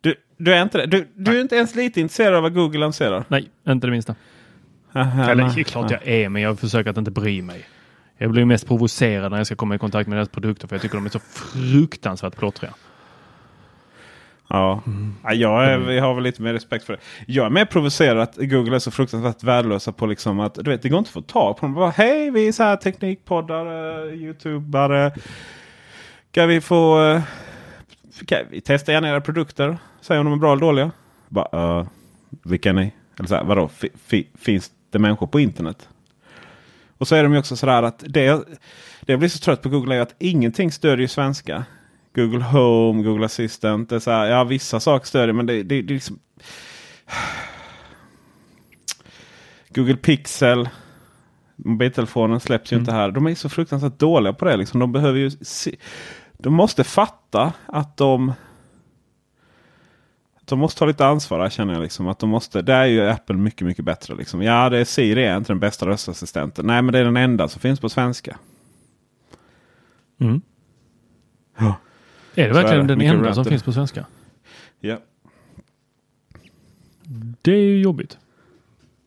Du, 0.02 0.15
du 0.38 0.54
är 0.54 0.62
inte 0.63 0.78
det? 0.78 0.86
Du, 0.86 1.08
du 1.15 1.38
är 1.38 1.41
inte 1.41 1.56
ens 1.56 1.76
lite 1.76 2.02
intresserad 2.02 2.36
av 2.36 2.43
vad 2.43 2.54
Google 2.54 2.80
lanserar? 2.80 3.26
Nej, 3.28 3.50
inte 3.67 3.88
det 3.88 3.91
minsta. 3.91 4.15
Aha, 4.93 5.24
Eller 5.32 5.43
nej. 5.43 5.56
det 5.56 5.62
är 5.62 5.63
klart 5.63 5.91
jag 5.91 6.08
är, 6.08 6.30
men 6.30 6.41
jag 6.41 6.60
försöker 6.60 6.89
att 6.89 6.97
inte 6.97 7.12
bry 7.12 7.41
mig. 7.41 7.65
Jag 8.22 8.32
blir 8.32 8.46
mest 8.46 8.68
provocerad 8.68 9.32
när 9.32 9.38
jag 9.38 9.46
ska 9.46 9.56
komma 9.56 9.76
i 9.76 9.78
kontakt 9.78 10.10
med 10.10 10.18
deras 10.18 10.30
produkter 10.30 10.68
för 10.68 10.76
jag 10.76 10.82
tycker 10.82 10.96
de 10.96 11.06
är 11.06 11.10
så 11.10 11.20
fruktansvärt 11.20 12.36
plottriga. 12.36 12.74
Ja, 14.48 14.82
ja 15.24 15.34
jag, 15.34 15.66
är, 15.66 15.78
vi 15.78 16.00
har 16.00 16.14
väl 16.14 16.24
lite 16.24 16.42
mer 16.42 16.54
respekt 16.54 16.86
för 16.86 16.94
det. 16.94 17.00
Jag 17.28 17.46
är 17.46 17.50
mer 17.50 17.66
provocerad 17.66 18.20
att 18.20 18.36
Google 18.38 18.76
är 18.76 18.80
så 18.80 18.92
fruktansvärt 18.92 19.44
värdelösa 19.44 19.92
på 19.92 20.06
liksom 20.06 20.40
att 20.40 20.56
du 20.56 20.72
vet, 20.72 20.82
det 20.82 20.90
går 20.90 21.00
inte 21.00 21.08
att 21.08 21.14
få 21.14 21.22
tag 21.22 21.58
på 21.58 21.66
dem. 21.66 21.74
Bara, 21.74 21.90
Hej, 21.90 22.32
vi 22.32 22.48
är 22.48 22.52
så 22.52 22.64
här 22.64 22.76
teknikpoddare, 22.76 24.10
youtubare. 24.16 25.12
Kan 26.32 26.48
vi 26.50 26.62
få... 26.62 27.04
eh, 27.04 27.22
Kan 28.26 28.40
vi 28.50 28.62
testa 28.62 28.92
gärna 28.92 29.10
era 29.10 29.22
produkter? 29.22 29.78
Säg 30.02 30.20
om 30.20 30.26
de 30.26 30.34
är 30.34 30.38
bra 30.38 30.52
eller 30.52 30.62
dåliga. 30.62 30.92
Bara, 31.30 31.80
uh, 31.80 31.88
vilka 32.44 32.70
är 32.70 32.74
ni? 32.74 32.94
Eller 33.20 33.28
så 33.28 33.36
här, 33.36 33.44
vadå, 33.44 33.68
fi, 33.68 33.90
fi, 34.06 34.28
finns 34.40 34.72
det 34.92 35.00
människor 35.00 35.28
på 35.28 35.40
internet? 35.40 35.88
Och 37.02 37.08
så 37.08 37.16
är 37.16 37.24
de 37.24 37.34
ju 37.34 37.40
också 37.40 37.56
sådär 37.56 37.84
att 37.84 38.00
det, 38.00 38.46
det 39.02 39.12
jag 39.12 39.20
blir 39.20 39.30
så 39.30 39.40
trött 39.40 39.62
på 39.62 39.70
Google 39.70 39.96
är 39.96 40.00
att 40.00 40.16
ingenting 40.20 40.72
stödjer 40.72 41.08
svenska. 41.08 41.66
Google 42.16 42.44
Home, 42.44 43.04
Google 43.04 43.26
Assistant. 43.26 43.90
Det 43.90 43.96
är 43.96 44.00
så 44.00 44.12
här, 44.12 44.26
ja, 44.26 44.44
vissa 44.44 44.80
saker 44.80 45.08
stödjer 45.08 45.34
men 45.34 45.46
det, 45.46 45.64
det, 45.64 45.82
det 45.82 45.94
är 45.94 45.96
liksom... 45.96 46.20
Google 49.70 49.96
Pixel. 49.96 50.70
Mobiltelefonen 51.56 52.40
släpps 52.40 52.74
ju 52.74 52.78
inte 52.78 52.92
här. 52.92 53.12
De 53.12 53.28
är 53.28 53.36
så 53.36 53.50
fruktansvärt 53.50 54.00
dåliga 54.00 54.34
på 54.34 54.46
det. 54.46 54.58
Liksom. 54.58 54.80
De 54.80 54.92
behöver 54.92 55.20
ju 55.20 55.32
se, 55.32 55.76
De 56.38 56.54
måste 56.54 56.84
fatta 56.84 57.54
att 57.66 57.98
de... 57.98 58.34
De 60.52 60.60
måste 60.60 60.80
ta 60.80 60.86
lite 60.86 61.06
ansvar 61.06 61.40
där 61.40 61.50
känner 61.50 61.74
jag. 61.74 61.82
Liksom. 61.82 62.08
Att 62.08 62.20
de 62.20 62.30
måste, 62.30 62.62
där 62.62 62.82
är 62.82 62.86
ju 62.86 63.10
Apple 63.10 63.36
mycket, 63.36 63.68
mycket 63.68 63.86
bättre. 63.86 64.16
Liksom. 64.16 64.42
Ja, 64.42 64.70
det 64.70 64.78
är 64.78 64.86
Siri 64.86 65.26
är 65.26 65.38
inte 65.38 65.52
den 65.54 65.60
bästa 65.60 65.86
röstassistenten. 65.86 66.68
Nej, 66.68 66.82
men 66.82 66.94
det 66.94 67.00
är 67.00 67.04
den 67.04 67.18
enda 67.18 67.48
som 67.48 67.62
finns 67.62 67.80
på 67.80 67.90
svenska. 67.90 68.38
Mm. 70.20 70.42
Ja. 71.58 71.76
Är 72.36 72.48
det 72.48 72.54
verkligen 72.54 72.84
är 72.84 72.88
det. 72.88 72.96
den 72.96 73.02
enda 73.02 73.34
som 73.34 73.44
ranted. 73.44 73.52
finns 73.52 73.64
på 73.64 73.72
svenska? 73.72 74.06
Ja. 74.80 74.98
Det 77.42 77.52
är 77.52 77.62
ju 77.62 77.82
jobbigt. 77.82 78.18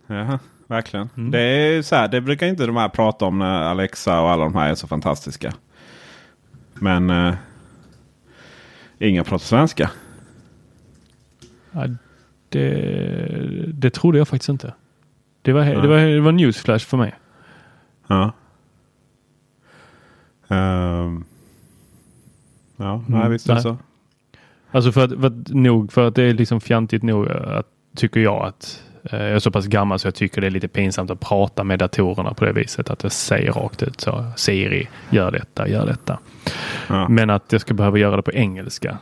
Jaha, 0.06 0.38
verkligen. 0.66 1.08
Mm. 1.16 1.30
Det, 1.30 1.40
är 1.40 1.82
så 1.82 1.96
här, 1.96 2.08
det 2.08 2.20
brukar 2.20 2.46
inte 2.46 2.66
de 2.66 2.76
här 2.76 2.88
prata 2.88 3.24
om 3.24 3.38
när 3.38 3.62
Alexa 3.62 4.20
och 4.20 4.30
alla 4.30 4.44
de 4.44 4.54
här 4.54 4.70
är 4.70 4.74
så 4.74 4.86
fantastiska. 4.86 5.54
Men 6.74 7.10
eh, 7.10 7.34
inga 8.98 9.24
pratar 9.24 9.44
svenska. 9.44 9.90
Ja, 11.74 11.86
det, 12.48 13.72
det 13.72 13.90
trodde 13.90 14.18
jag 14.18 14.28
faktiskt 14.28 14.48
inte. 14.48 14.74
Det 15.42 15.52
var, 15.52 15.60
Nej. 15.60 15.74
det 15.74 15.88
var, 15.88 15.98
det 15.98 16.20
var 16.20 16.32
newsflash 16.32 16.86
för 16.86 16.96
mig. 16.96 17.14
Ja. 18.06 18.32
Ehm. 20.48 21.24
ja, 22.76 23.04
nej, 23.08 23.28
visst 23.28 23.48
är 23.48 23.54
det 23.54 23.54
nej. 23.54 23.62
så. 23.62 23.76
Alltså 24.70 24.92
för 24.92 25.04
att, 25.04 25.10
för 25.10 25.26
att, 25.26 25.48
nog 25.48 25.92
för 25.92 26.08
att 26.08 26.14
det 26.14 26.22
är 26.22 26.34
liksom 26.34 26.60
fjantigt 26.60 27.02
nog 27.02 27.28
att, 27.28 27.66
tycker 27.96 28.20
jag 28.20 28.44
att 28.44 28.82
eh, 29.02 29.22
jag 29.22 29.30
är 29.30 29.38
så 29.38 29.50
pass 29.50 29.66
gammal 29.66 29.98
så 29.98 30.06
jag 30.06 30.14
tycker 30.14 30.40
det 30.40 30.46
är 30.46 30.50
lite 30.50 30.68
pinsamt 30.68 31.10
att 31.10 31.20
prata 31.20 31.64
med 31.64 31.78
datorerna 31.78 32.34
på 32.34 32.44
det 32.44 32.52
viset. 32.52 32.90
Att 32.90 32.98
det 32.98 33.10
säger 33.10 33.52
rakt 33.52 33.82
ut 33.82 34.00
så. 34.00 34.24
Siri, 34.36 34.88
gör 35.10 35.30
detta, 35.30 35.68
gör 35.68 35.86
detta. 35.86 36.18
Ja. 36.88 37.08
Men 37.08 37.30
att 37.30 37.52
jag 37.52 37.60
ska 37.60 37.74
behöva 37.74 37.98
göra 37.98 38.16
det 38.16 38.22
på 38.22 38.32
engelska. 38.32 38.98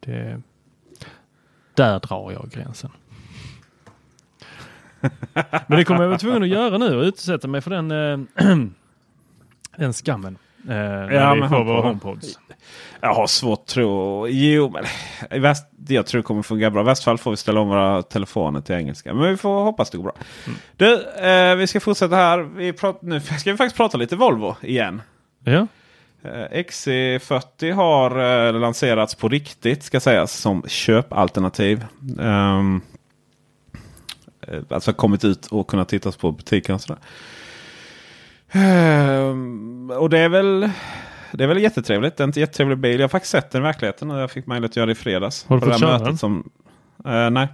Det, 0.00 0.42
där 1.74 2.00
drar 2.00 2.32
jag 2.32 2.50
gränsen. 2.50 2.90
Men 5.66 5.78
det 5.78 5.84
kommer 5.84 6.02
jag 6.02 6.08
vara 6.08 6.18
tvungen 6.18 6.42
att 6.42 6.48
göra 6.48 6.78
nu 6.78 6.96
och 6.96 7.02
utsätta 7.02 7.48
mig 7.48 7.60
för 7.60 7.70
den, 7.70 7.90
eh, 7.90 8.56
den 9.76 9.92
skammen. 9.92 10.38
När 10.64 11.34
vi 11.34 11.40
men 11.40 11.48
får 11.48 11.64
våra 11.64 11.80
homepods. 11.80 12.38
Jag 13.00 13.14
har 13.14 13.26
svårt 13.26 13.60
att 13.60 13.66
tro. 13.66 14.26
Jo, 14.28 14.70
men 14.70 14.84
i 15.30 15.38
väst, 15.38 15.66
jag 15.88 16.06
tror 16.06 16.18
det 16.18 16.22
kommer 16.22 16.42
fungera 16.42 16.70
bra. 16.70 16.82
I 16.82 16.84
värsta 16.84 17.04
fall 17.04 17.18
får 17.18 17.30
vi 17.30 17.36
ställa 17.36 17.60
om 17.60 17.68
våra 17.68 18.02
telefoner 18.02 18.60
till 18.60 18.74
engelska. 18.74 19.14
Men 19.14 19.30
vi 19.30 19.36
får 19.36 19.64
hoppas 19.64 19.90
det 19.90 19.96
går 19.98 20.04
bra. 20.04 20.14
Du, 20.76 21.04
eh, 21.04 21.56
vi 21.56 21.66
ska 21.66 21.80
fortsätta 21.80 22.16
här. 22.16 22.38
Vi 22.38 22.72
prat, 22.72 23.02
nu 23.02 23.20
ska 23.20 23.50
vi 23.50 23.56
faktiskt 23.56 23.76
prata 23.76 23.98
lite 23.98 24.16
Volvo 24.16 24.56
igen. 24.62 25.02
Ja. 25.44 25.66
Eh, 26.24 26.62
XC40 26.62 27.72
har 27.72 28.10
eh, 28.46 28.60
lanserats 28.60 29.14
på 29.14 29.28
riktigt 29.28 29.82
ska 29.82 30.00
sägas 30.00 30.32
som 30.32 30.62
köpalternativ. 30.66 31.84
Um, 32.18 32.82
alltså 34.68 34.92
kommit 34.92 35.24
ut 35.24 35.46
och 35.46 35.68
kunnat 35.68 35.88
tittas 35.88 36.16
på 36.16 36.32
butiken 36.32 36.74
och. 36.74 36.96
Ehm, 38.52 39.90
och 39.90 40.10
det 40.10 40.18
är 40.18 40.28
väl 40.28 40.70
det 41.32 41.44
är 41.44 41.48
väl 41.48 41.62
jättetrevligt. 41.62 42.16
Det 42.16 42.22
är 42.22 42.26
en 42.26 42.32
jättetrevlig 42.36 42.78
bil. 42.78 43.00
Jag 43.00 43.04
har 43.04 43.08
faktiskt 43.08 43.32
sett 43.32 43.50
den 43.50 43.62
i 43.62 43.64
verkligheten 43.64 44.10
och 44.10 44.18
jag 44.18 44.30
fick 44.30 44.46
möjlighet 44.46 44.72
att 44.72 44.76
göra 44.76 44.86
det 44.86 44.92
i 44.92 44.94
fredags. 44.94 45.46
Har 45.48 45.56
du 45.56 45.60
på 45.60 45.70
fått 45.70 45.80
det 45.80 45.86
här 45.86 45.92
köra 45.92 45.98
den? 45.98 46.04
mötet 46.04 46.20
som, 46.20 46.50
eh, 47.04 47.30
Nej. 47.30 47.48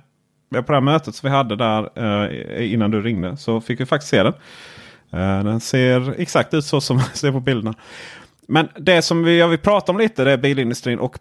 På 0.51 0.63
det 0.63 0.75
här 0.75 0.81
mötet 0.81 1.15
som 1.15 1.31
vi 1.31 1.37
hade 1.37 1.57
där 1.57 1.91
eh, 1.95 2.73
innan 2.73 2.91
du 2.91 3.03
ringde 3.03 3.37
så 3.37 3.61
fick 3.61 3.81
vi 3.81 3.87
faktiskt 3.87 4.11
se 4.11 4.23
den. 4.23 4.33
Eh, 5.11 5.45
den 5.45 5.61
ser 5.61 6.15
exakt 6.21 6.55
ut 6.55 6.65
så 6.65 6.81
som 6.81 6.97
man 6.97 7.07
ser 7.07 7.33
på 7.33 7.41
bilderna. 7.41 7.75
Men 8.51 8.69
det 8.77 9.03
som 9.03 9.25
vi, 9.25 9.39
jag 9.39 9.49
vill 9.49 9.59
prata 9.59 9.93
om 9.93 9.99
lite 9.99 10.25
det 10.25 10.33
är 10.33 10.37
bilindustrin 10.37 10.99
och 10.99 11.21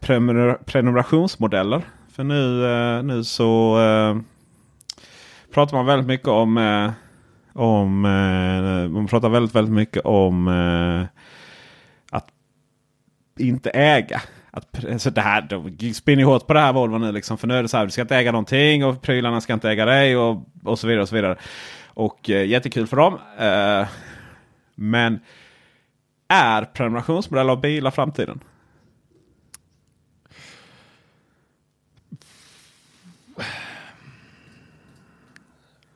prenumerationsmodeller. 0.66 1.82
För 2.12 2.24
nu, 2.24 2.66
eh, 2.66 3.04
nu 3.04 3.24
så 3.24 3.80
eh, 3.82 4.22
pratar 5.54 5.78
man 5.78 5.86
väldigt 5.86 6.08
mycket 6.08 6.28
om 6.28 6.58
eh, 6.58 6.92
om 7.54 8.06
eh, 8.06 8.90
man 8.90 9.08
pratar 9.08 9.30
väldigt, 9.30 9.56
väldigt 9.56 9.74
mycket 9.74 10.06
om 10.06 10.48
eh, 10.48 11.06
att 12.18 12.28
inte 13.40 13.70
äga. 13.70 14.22
Att, 14.52 14.86
alltså 14.86 15.10
det 15.10 15.22
här, 15.22 15.42
de 15.42 15.94
spinner 15.94 16.24
hårt 16.24 16.48
på 16.48 16.54
det 16.54 16.60
här 16.60 16.74
Volvo 16.74 16.98
nu. 16.98 17.12
Liksom, 17.12 17.38
för 17.38 17.48
nu 17.48 17.54
är 17.54 17.62
det 17.62 17.70
så 17.70 17.78
här, 17.78 17.86
du 17.86 17.92
ska 17.92 18.02
inte 18.02 18.16
äga 18.16 18.32
någonting 18.32 18.86
och 18.86 19.02
prylarna 19.02 19.42
ska 19.42 19.54
inte 19.54 19.70
äga 19.70 19.86
dig 19.86 20.18
och, 20.18 20.44
och 20.64 20.80
så 20.80 20.88
vidare. 20.88 21.02
Och 21.02 21.10
så 21.10 21.16
vidare. 21.16 21.36
Och 21.88 22.30
eh, 22.30 22.46
jättekul 22.46 22.88
för 22.88 22.98
dem. 22.98 23.18
Men 24.76 25.20
är 26.28 26.66
prenumerationsmodell 26.66 27.50
av 27.50 27.62
bilar 27.62 27.92
framtiden? 27.92 28.40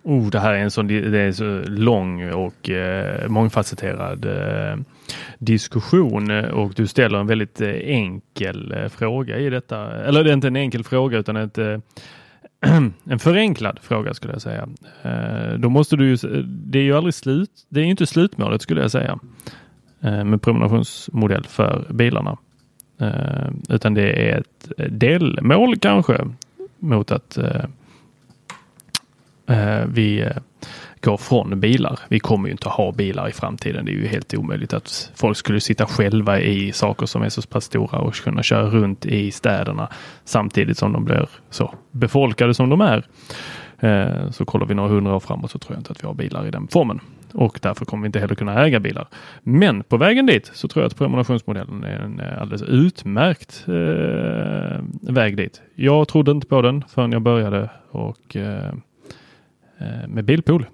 Oh, 0.04 0.30
det 0.30 0.40
här 0.40 0.54
är 0.54 0.58
en 0.58 0.72
sån 0.72 0.88
det 0.88 1.20
är 1.20 1.32
så 1.32 1.62
lång 1.68 2.32
och 2.32 2.70
eh, 2.70 3.30
mångfacetterad 3.30 4.26
eh, 4.26 4.80
diskussion 5.38 6.32
eh, 6.32 6.46
och 6.46 6.74
du 6.76 6.88
ställer 6.88 7.20
en 7.20 7.28
väldigt 7.28 7.62
eh, 7.62 7.70
enkel 7.70 8.72
eh, 8.72 8.90
fråga 8.90 9.38
i 9.38 9.50
detta. 9.50 9.92
Eller 9.92 10.24
det 10.24 10.30
är 10.30 10.34
inte 10.34 10.48
en 10.48 10.56
enkel 10.56 10.84
fråga 10.84 11.18
utan 11.18 11.36
ett, 11.36 11.58
eh, 11.58 11.80
en 13.10 13.20
förenklad 13.20 13.80
fråga 13.82 14.14
skulle 14.14 14.34
jag 14.34 14.42
säga. 14.42 14.70
Eh, 15.04 15.54
då 15.58 15.70
måste 15.70 15.96
du 15.96 16.10
ju, 16.10 16.44
det 16.46 16.80
är 16.80 16.84
ju 16.84 16.98
aldrig 16.98 17.14
slut. 17.14 17.52
Det 17.70 17.80
är 17.80 17.84
ju 17.84 17.92
inte 17.92 18.08
slutmålet 18.08 18.62
skulle 18.62 18.82
jag 18.82 18.92
säga 18.92 19.20
Eh, 20.04 20.24
med 20.24 20.42
prenumerationsmodell 20.42 21.44
för 21.44 21.86
bilarna. 21.90 22.38
Eh, 23.00 23.50
utan 23.70 23.94
det 23.94 24.32
är 24.32 24.40
ett 24.40 24.72
delmål 25.00 25.78
kanske 25.78 26.28
mot 26.80 27.12
att 27.12 27.38
eh, 29.48 29.86
vi 29.86 30.30
går 31.02 31.18
från 31.18 31.60
bilar. 31.60 32.00
Vi 32.08 32.20
kommer 32.20 32.48
ju 32.48 32.52
inte 32.52 32.70
ha 32.70 32.92
bilar 32.92 33.30
i 33.30 33.32
framtiden. 33.32 33.86
Det 33.86 33.92
är 33.92 33.96
ju 33.96 34.08
helt 34.08 34.34
omöjligt 34.34 34.74
att 34.74 35.12
folk 35.16 35.38
skulle 35.38 35.60
sitta 35.60 35.86
själva 35.86 36.40
i 36.40 36.72
saker 36.72 37.06
som 37.06 37.22
är 37.22 37.30
så 37.30 37.42
pass 37.42 37.66
stora 37.66 38.00
och 38.00 38.16
kunna 38.16 38.44
köra 38.44 38.66
runt 38.66 39.06
i 39.06 39.32
städerna 39.32 39.90
samtidigt 40.26 40.78
som 40.78 40.94
de 40.94 41.06
blir 41.06 41.30
så 41.50 41.74
befolkade 41.92 42.54
som 42.54 42.70
de 42.70 42.82
är. 42.82 43.06
Så 44.32 44.46
kollar 44.46 44.66
vi 44.66 44.74
några 44.74 44.90
hundra 44.90 45.16
år 45.16 45.20
framåt 45.20 45.52
så 45.52 45.60
tror 45.60 45.74
jag 45.76 45.80
inte 45.80 45.92
att 45.92 46.04
vi 46.04 46.08
har 46.08 46.14
bilar 46.14 46.48
i 46.48 46.52
den 46.52 46.68
formen 46.68 47.00
och 47.34 47.60
därför 47.62 47.86
kommer 47.86 48.04
vi 48.04 48.06
inte 48.06 48.20
heller 48.20 48.36
kunna 48.36 48.66
äga 48.66 48.80
bilar. 48.80 49.08
Men 49.44 49.84
på 49.84 49.98
vägen 49.98 50.26
dit 50.26 50.52
så 50.54 50.68
tror 50.68 50.84
jag 50.84 50.90
att 50.90 50.98
prenumerationsmodellen 50.98 51.84
är 51.84 52.00
en 52.00 52.22
alldeles 52.40 52.62
utmärkt 52.62 53.66
eh, 53.68 55.14
väg 55.14 55.38
dit. 55.38 55.62
Jag 55.76 56.08
trodde 56.08 56.32
inte 56.32 56.48
på 56.48 56.62
den 56.62 56.84
förrän 56.88 57.12
jag 57.12 57.22
började 57.22 57.70
och 57.90 58.36
eh, 58.36 58.74
eh 59.78 60.08
med 60.08 60.26
bilpool. 60.26 60.66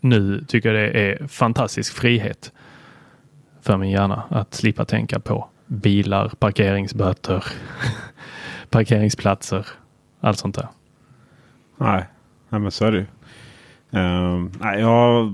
Nu 0.00 0.44
tycker 0.48 0.72
jag 0.72 0.92
det 0.92 1.00
är 1.00 1.26
fantastisk 1.26 1.94
frihet 1.94 2.52
för 3.62 3.76
min 3.76 3.90
hjärna 3.90 4.22
att 4.28 4.54
slippa 4.54 4.84
tänka 4.84 5.20
på 5.20 5.48
bilar, 5.66 6.28
parkeringsböter, 6.28 7.44
parkeringsplatser, 8.70 9.66
allt 10.20 10.38
sånt 10.38 10.54
där. 10.54 10.68
Nej, 11.76 12.04
nej 12.48 12.60
men 12.60 12.70
så 12.70 12.84
är 12.84 12.92
det 12.92 12.98
ju. 12.98 13.06
Uh, 13.96 14.46
nej, 14.60 14.80
jag, 14.80 15.32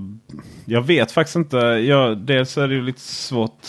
jag 0.65 0.83
vet 0.83 1.13
faktiskt 1.13 1.37
inte. 1.37 1.57
Jag, 1.57 2.19
dels 2.19 2.59
är 2.59 2.69
det 2.69 2.75
ju 2.75 2.83
lite 2.83 3.01
svårt. 3.01 3.67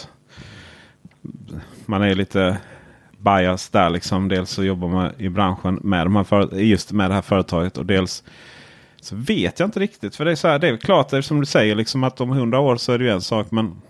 Man 1.86 2.02
är 2.02 2.16
lite 2.16 2.58
bias 3.18 3.70
där. 3.70 3.90
Liksom. 3.90 4.28
Dels 4.28 4.50
så 4.50 4.64
jobbar 4.64 4.88
man 4.88 5.12
i 5.18 5.30
branschen 5.30 5.80
med, 5.84 6.06
de 6.06 6.16
här 6.16 6.56
just 6.56 6.92
med 6.92 7.10
det 7.10 7.14
här 7.14 7.22
företaget. 7.22 7.78
Och 7.78 7.86
dels 7.86 8.24
så 9.02 9.16
vet 9.16 9.60
jag 9.60 9.68
inte 9.68 9.80
riktigt. 9.80 10.16
För 10.16 10.26
det 10.26 10.32
är, 10.32 10.36
så 10.36 10.48
här, 10.48 10.60
det 10.60 10.68
är 10.68 10.78
klart, 10.78 11.10
det 11.10 11.18
är 11.18 11.22
som 11.22 11.40
du 11.40 11.46
säger, 11.46 11.76
liksom 11.76 12.04
att 12.04 12.22
om 12.22 12.30
hundra 12.30 12.60
år 12.60 12.76
så 12.76 12.92
är 12.92 12.98
det 12.98 13.04
ju 13.04 13.12
en 13.12 13.22
sak. 13.22 13.52
Men 13.52 13.82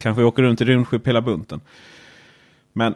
kanske 0.00 0.22
åker 0.22 0.42
runt 0.42 0.60
i 0.60 0.64
rymdskepp 0.64 1.06
hela 1.06 1.20
bunten. 1.20 1.60
Men 2.72 2.94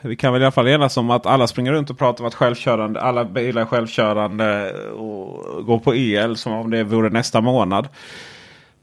vi 0.00 0.16
kan 0.16 0.32
väl 0.32 0.42
i 0.42 0.44
alla 0.44 0.52
fall 0.52 0.68
enas 0.68 0.96
om 0.96 1.10
att 1.10 1.26
alla 1.26 1.46
springer 1.46 1.72
runt 1.72 1.90
och 1.90 1.98
pratar 1.98 2.24
om 2.24 2.28
att 2.28 2.34
självkörande, 2.34 3.00
alla 3.00 3.24
bilar 3.24 3.62
är 3.62 3.66
självkörande 3.66 4.72
och 4.92 5.66
går 5.66 5.78
på 5.78 5.94
el 5.94 6.36
som 6.36 6.52
om 6.52 6.70
det 6.70 6.84
vore 6.84 7.10
nästa 7.10 7.40
månad. 7.40 7.88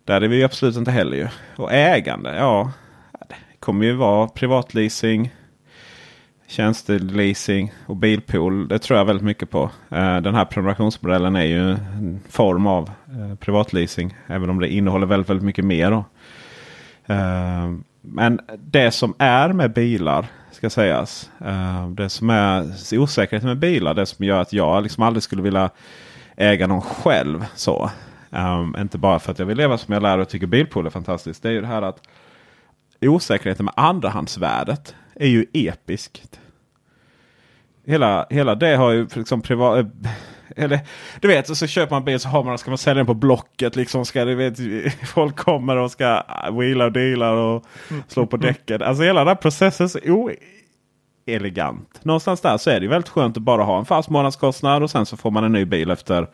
Där 0.04 0.22
är 0.22 0.28
vi 0.28 0.44
absolut 0.44 0.76
inte 0.76 0.92
heller 0.92 1.18
ju. 1.18 1.28
Och 1.56 1.74
ägande, 1.74 2.36
ja. 2.36 2.72
Det 3.30 3.36
kommer 3.60 3.86
ju 3.86 3.94
vara 3.94 4.28
privatleasing 4.28 5.32
tjänsteleasing 6.48 7.74
och 7.86 7.96
bilpool. 7.96 8.68
Det 8.68 8.80
tror 8.80 9.00
jag 9.00 9.06
väldigt 9.06 9.26
mycket 9.26 9.50
på. 9.50 9.72
Eh, 9.90 10.18
den 10.18 10.36
här 10.36 10.46
prenumerationsmodellen 10.46 11.36
är 11.36 11.46
ju 11.46 11.72
en 11.72 12.20
form 12.30 12.68
av 12.68 12.92
eh, 13.08 13.36
privatleasing. 13.36 14.18
Även 14.28 14.50
om 14.50 14.60
det 14.60 14.74
innehåller 14.74 15.08
väldigt, 15.08 15.30
väldigt 15.30 15.46
mycket 15.46 15.66
mer. 15.66 15.92
Då. 15.92 16.06
Eh, 17.14 17.72
men 18.02 18.40
det 18.58 18.92
som 18.92 19.14
är 19.18 19.54
med 19.54 19.74
bilar 19.74 20.26
ska 20.70 20.82
sägas. 20.82 21.30
Eh, 21.46 21.90
det 21.90 22.10
som 22.10 22.30
är 22.30 22.74
osäkerheten 22.98 23.50
med 23.50 23.58
bilar. 23.58 23.94
Det 23.94 24.06
som 24.06 24.26
gör 24.26 24.42
att 24.42 24.54
jag 24.54 24.84
liksom 24.84 25.04
aldrig 25.04 25.24
skulle 25.24 25.42
vilja 25.42 25.70
äga 26.36 26.68
någon 26.68 26.82
själv. 26.82 27.46
så. 27.56 27.92
Um, 28.30 28.76
inte 28.80 28.98
bara 28.98 29.20
för 29.20 29.32
att 29.32 29.40
jag 29.40 29.46
vill 29.46 29.58
leva 29.58 29.78
som 29.78 29.94
jag 29.94 30.04
lär 30.04 30.18
och 30.18 30.30
tycker 30.30 30.48
bilpool 30.48 30.86
är 30.86 30.90
fantastiskt. 30.90 31.44
Det 31.44 31.50
är 31.50 31.54
ju 31.54 31.62
det 31.62 31.68
här 31.68 31.82
att 31.82 32.02
osäkerheten 33.02 33.66
med 33.66 33.74
andrahandsvärdet 33.78 34.96
är 35.16 35.28
ju 35.28 35.46
episkt. 35.54 36.40
Hela, 37.86 38.28
hela 38.30 38.56
det 38.56 38.76
har 38.76 38.92
ju 38.92 39.08
liksom 39.14 39.42
privat... 39.42 39.78
Eh, 39.78 39.86
eller, 40.56 40.80
du 41.20 41.28
vet, 41.28 41.58
så 41.58 41.68
köper 41.68 41.96
man 41.96 42.06
bil 42.06 42.20
så 42.20 42.30
har 42.30 42.44
man, 42.44 42.58
ska 42.58 42.72
man 42.72 42.78
sälja 42.78 42.98
den 42.98 43.06
på 43.06 43.14
Blocket. 43.14 43.76
Liksom 43.76 44.06
ska, 44.06 44.26
du 44.26 44.36
vet, 44.36 44.58
folk 45.08 45.36
kommer 45.36 45.76
och 45.76 45.92
ska 45.92 46.24
wheela 46.52 46.86
och 46.86 46.92
deala 46.92 47.32
och 47.32 47.66
slå 48.08 48.26
på 48.26 48.38
däcken. 48.38 48.82
Alltså 48.82 49.04
hela 49.04 49.20
den 49.20 49.28
här 49.28 49.36
processen 49.36 49.86
är 49.86 50.36
elegant. 51.26 52.00
Någonstans 52.04 52.42
där 52.42 52.58
så 52.58 52.70
är 52.70 52.80
det 52.80 52.88
väldigt 52.88 53.10
skönt 53.10 53.38
att 53.38 53.44
bara 53.44 53.64
ha 53.64 53.80
en 53.80 53.86
fast 53.86 54.10
månadskostnad 54.10 54.84
och 54.84 54.92
sen 54.92 55.06
så 55.06 55.18
får 55.18 55.32
man 55.32 55.44
en 55.44 55.52
ny 55.52 55.66
bil 55.66 55.92
efter 55.92 56.28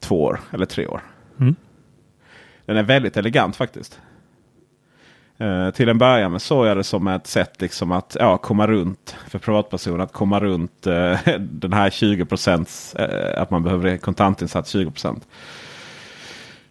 två 0.00 0.22
år 0.22 0.40
eller 0.50 0.66
tre 0.66 0.86
år. 0.86 1.00
Mm. 1.40 1.56
Den 2.66 2.76
är 2.76 2.82
väldigt 2.82 3.16
elegant 3.16 3.56
faktiskt. 3.56 4.00
Eh, 5.40 5.70
till 5.70 5.88
en 5.88 5.98
början 5.98 6.40
såg 6.40 6.66
jag 6.66 6.76
det 6.76 6.84
som 6.84 7.08
ett 7.08 7.26
sätt 7.26 7.60
liksom 7.60 7.92
att 7.92 8.16
ja, 8.20 8.38
komma 8.38 8.66
runt 8.66 9.16
för 9.28 9.38
privatpersoner. 9.38 10.04
Att 10.04 10.12
komma 10.12 10.40
runt 10.40 10.86
eh, 10.86 11.18
den 11.38 11.72
här 11.72 11.90
20 11.90 12.24
procents. 12.24 12.94
Eh, 12.94 13.42
att 13.42 13.50
man 13.50 13.62
behöver 13.62 13.96
kontantinsats 13.96 14.70
20 14.70 14.90
procent. 14.90 15.26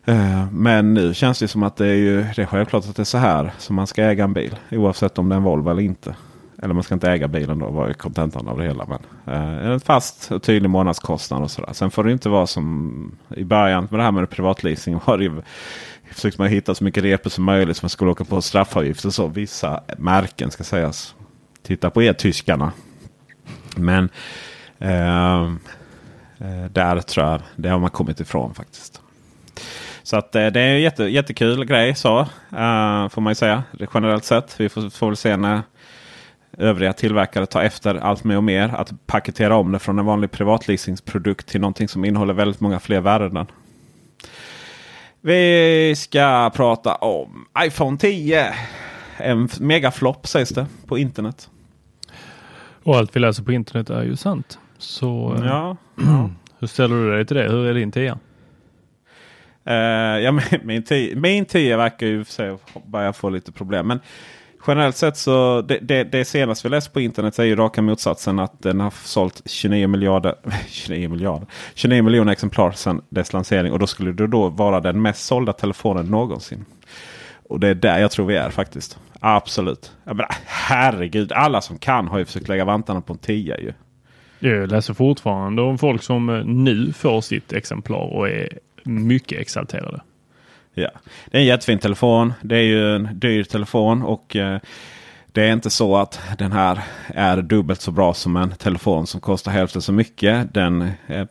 Eh, 0.05 0.51
men 0.51 0.93
nu 0.93 1.13
känns 1.13 1.39
det 1.39 1.47
som 1.47 1.63
att 1.63 1.76
det 1.76 1.88
är, 1.88 1.95
ju, 1.95 2.26
det 2.36 2.41
är 2.41 2.45
självklart 2.45 2.86
att 2.86 2.95
det 2.95 3.01
är 3.01 3.03
så 3.03 3.18
här 3.18 3.51
som 3.57 3.76
man 3.76 3.88
ska 3.88 4.03
äga 4.03 4.24
en 4.24 4.34
bil. 4.34 4.55
Oavsett 4.72 5.18
om 5.18 5.30
det 5.30 5.36
är 5.36 5.38
en 5.38 5.43
Volvo 5.43 5.72
eller 5.72 5.82
inte. 5.82 6.15
Eller 6.61 6.74
man 6.74 6.84
ska 6.84 6.93
inte 6.93 7.11
äga 7.11 7.28
bilen 7.28 7.59
då, 7.59 7.70
var 7.70 7.93
kontentan 7.93 8.47
av 8.47 8.57
det 8.57 8.63
hela. 8.63 8.86
Men 8.86 9.34
eh, 9.36 9.72
en 9.72 9.80
fast 9.80 10.32
och 10.32 10.43
tydlig 10.43 10.70
månadskostnad 10.70 11.43
och 11.43 11.51
sådär. 11.51 11.74
Sen 11.74 11.91
får 11.91 12.03
det 12.03 12.11
inte 12.11 12.30
vara 12.30 12.47
som 12.47 13.18
i 13.36 13.43
början 13.43 13.88
med 13.91 13.99
det 13.99 14.03
här 14.03 14.11
med 14.11 14.30
privatleasing. 14.30 14.99
Var 15.05 15.18
det 15.18 15.43
försökte 16.12 16.41
man 16.41 16.49
hitta 16.49 16.76
så 16.76 16.84
mycket 16.84 17.03
repor 17.03 17.30
som 17.30 17.43
möjligt 17.43 17.78
så 17.78 17.84
man 17.86 17.89
skulle 17.89 18.12
åka 18.12 18.24
på 18.24 18.41
straffavgifter. 18.41 19.10
Så 19.10 19.28
vissa 19.28 19.84
märken 19.97 20.51
ska 20.51 20.64
sägas. 20.64 21.16
Titta 21.64 21.89
på 21.89 22.03
er 22.03 22.14
tyskarna. 22.14 22.72
Men 23.76 24.10
ehm, 24.80 25.60
eh, 26.39 26.66
där 26.72 27.01
tror 27.01 27.26
jag 27.26 27.41
det 27.55 27.70
har 27.70 27.80
man 27.80 27.89
kommit 27.89 28.20
ifrån 28.20 28.53
faktiskt. 28.53 29.01
Så 30.03 30.18
att 30.18 30.36
eh, 30.36 30.47
det 30.47 30.62
är 30.62 30.74
en 30.74 30.82
jätte, 30.82 31.03
jättekul 31.03 31.66
grej 31.66 31.95
så. 31.95 32.20
Uh, 32.20 33.10
får 33.10 33.22
man 33.22 33.32
ju 33.32 33.36
säga 33.36 33.64
generellt 33.93 34.26
sett. 34.26 34.60
Vi 34.60 34.70
får, 34.70 34.89
får 34.89 35.08
väl 35.08 35.18
se 35.18 35.38
när 35.38 35.62
övriga 36.58 36.93
tillverkare 36.93 37.45
tar 37.45 37.62
efter 37.62 37.95
allt 37.95 38.24
mer 38.24 38.38
och 38.38 38.43
mer. 38.43 38.76
Att 38.76 39.08
paketera 39.08 39.55
om 39.55 39.72
det 39.72 39.80
från 39.80 39.99
en 39.99 40.05
vanlig 40.05 40.32
privatleasingsprodukt 40.32 41.47
till 41.47 41.62
någonting 41.62 41.88
som 41.88 42.05
innehåller 42.05 42.34
väldigt 42.34 42.60
många 42.60 42.80
fler 42.80 43.01
värden. 43.01 43.47
Vi 45.22 45.93
ska 45.97 46.51
prata 46.55 46.95
om 46.95 47.45
iPhone 47.65 47.97
10. 47.97 48.53
En 49.18 49.49
megaflopp 49.59 50.28
sägs 50.28 50.49
det 50.49 50.65
på 50.88 50.97
internet. 50.97 51.49
Och 52.84 52.95
allt 52.95 53.15
vi 53.15 53.20
läser 53.20 53.43
på 53.43 53.51
internet 53.51 53.89
är 53.89 54.03
ju 54.03 54.15
sant. 54.15 54.59
Så 54.78 55.36
eh, 55.36 55.45
ja, 55.45 55.78
ja. 55.95 56.30
hur 56.59 56.68
ställer 56.68 56.95
du 56.95 57.11
dig 57.11 57.26
till 57.26 57.38
det? 57.38 57.49
Hur 57.49 57.65
är 57.65 57.74
din 57.74 57.91
10? 57.91 58.18
Uh, 59.70 59.74
ja, 60.24 60.39
min, 60.63 60.84
10, 60.84 61.15
min 61.15 61.45
10 61.45 61.78
verkar 61.78 62.07
ju 62.07 62.26
börja 62.86 63.13
få 63.13 63.30
lite 63.30 63.51
problem. 63.51 63.88
Men 63.88 63.99
generellt 64.68 64.95
sett 64.95 65.18
så 65.18 65.61
det, 65.61 65.80
det, 65.82 66.03
det 66.03 66.26
senaste 66.26 66.68
vi 66.68 66.72
läst 66.72 66.93
på 66.93 67.01
internet 67.01 67.39
är 67.39 67.43
ju 67.43 67.55
raka 67.55 67.82
motsatsen. 67.82 68.39
Att 68.39 68.61
den 68.61 68.80
har 68.80 68.93
sålt 69.03 69.41
29 69.45 69.88
miljarder, 69.88 70.36
29 70.68 71.09
miljarder, 71.09 71.47
29 71.76 72.03
miljoner 72.03 72.32
exemplar 72.32 72.72
sedan 72.72 73.01
dess 73.09 73.34
lansering. 73.34 73.72
Och 73.72 73.80
då 73.80 73.88
skulle 73.88 74.11
det 74.11 74.28
då 74.28 74.49
vara 74.49 74.80
den 74.80 75.01
mest 75.01 75.26
sålda 75.26 75.53
telefonen 75.53 76.05
någonsin. 76.05 76.65
Och 77.49 77.59
det 77.59 77.68
är 77.68 77.76
där 77.76 77.99
jag 77.99 78.11
tror 78.11 78.26
vi 78.26 78.36
är 78.36 78.49
faktiskt. 78.49 78.99
Absolut. 79.20 79.91
Jag 80.03 80.15
menar, 80.15 80.32
herregud, 80.45 81.32
alla 81.32 81.61
som 81.61 81.78
kan 81.78 82.07
har 82.07 82.20
ju 82.20 82.26
försökt 82.26 82.47
lägga 82.47 82.65
vantarna 82.65 83.01
på 83.01 83.13
en 83.13 83.20
tia 83.20 83.59
ju. 83.59 83.74
Jag 84.39 84.72
läser 84.72 84.93
fortfarande 84.93 85.61
om 85.61 85.78
folk 85.78 86.03
som 86.03 86.30
eh, 86.30 86.45
nu 86.45 86.93
får 86.93 87.22
sitt 87.22 87.53
exemplar 87.53 88.13
och 88.13 88.30
är 88.30 88.59
mycket 88.84 89.39
exalterade. 89.39 90.01
Ja. 90.82 90.90
Det 91.26 91.38
är 91.38 91.42
en 91.42 91.48
jättefin 91.48 91.80
telefon. 91.80 92.34
Det 92.42 92.56
är 92.56 92.62
ju 92.62 92.96
en 92.96 93.10
dyr 93.14 93.44
telefon 93.44 94.02
och 94.02 94.36
eh, 94.36 94.60
det 95.28 95.44
är 95.44 95.54
inte 95.54 95.70
så 95.70 95.98
att 95.98 96.20
den 96.38 96.52
här 96.52 96.80
är 97.08 97.42
dubbelt 97.42 97.82
så 97.82 97.92
bra 97.92 98.14
som 98.14 98.36
en 98.36 98.52
telefon 98.52 99.08
som 99.08 99.22
kostar 99.22 99.52
hälften 99.52 99.82
så 99.82 99.92
mycket. 99.92 100.54
Den 100.54 100.92
är 101.08 101.28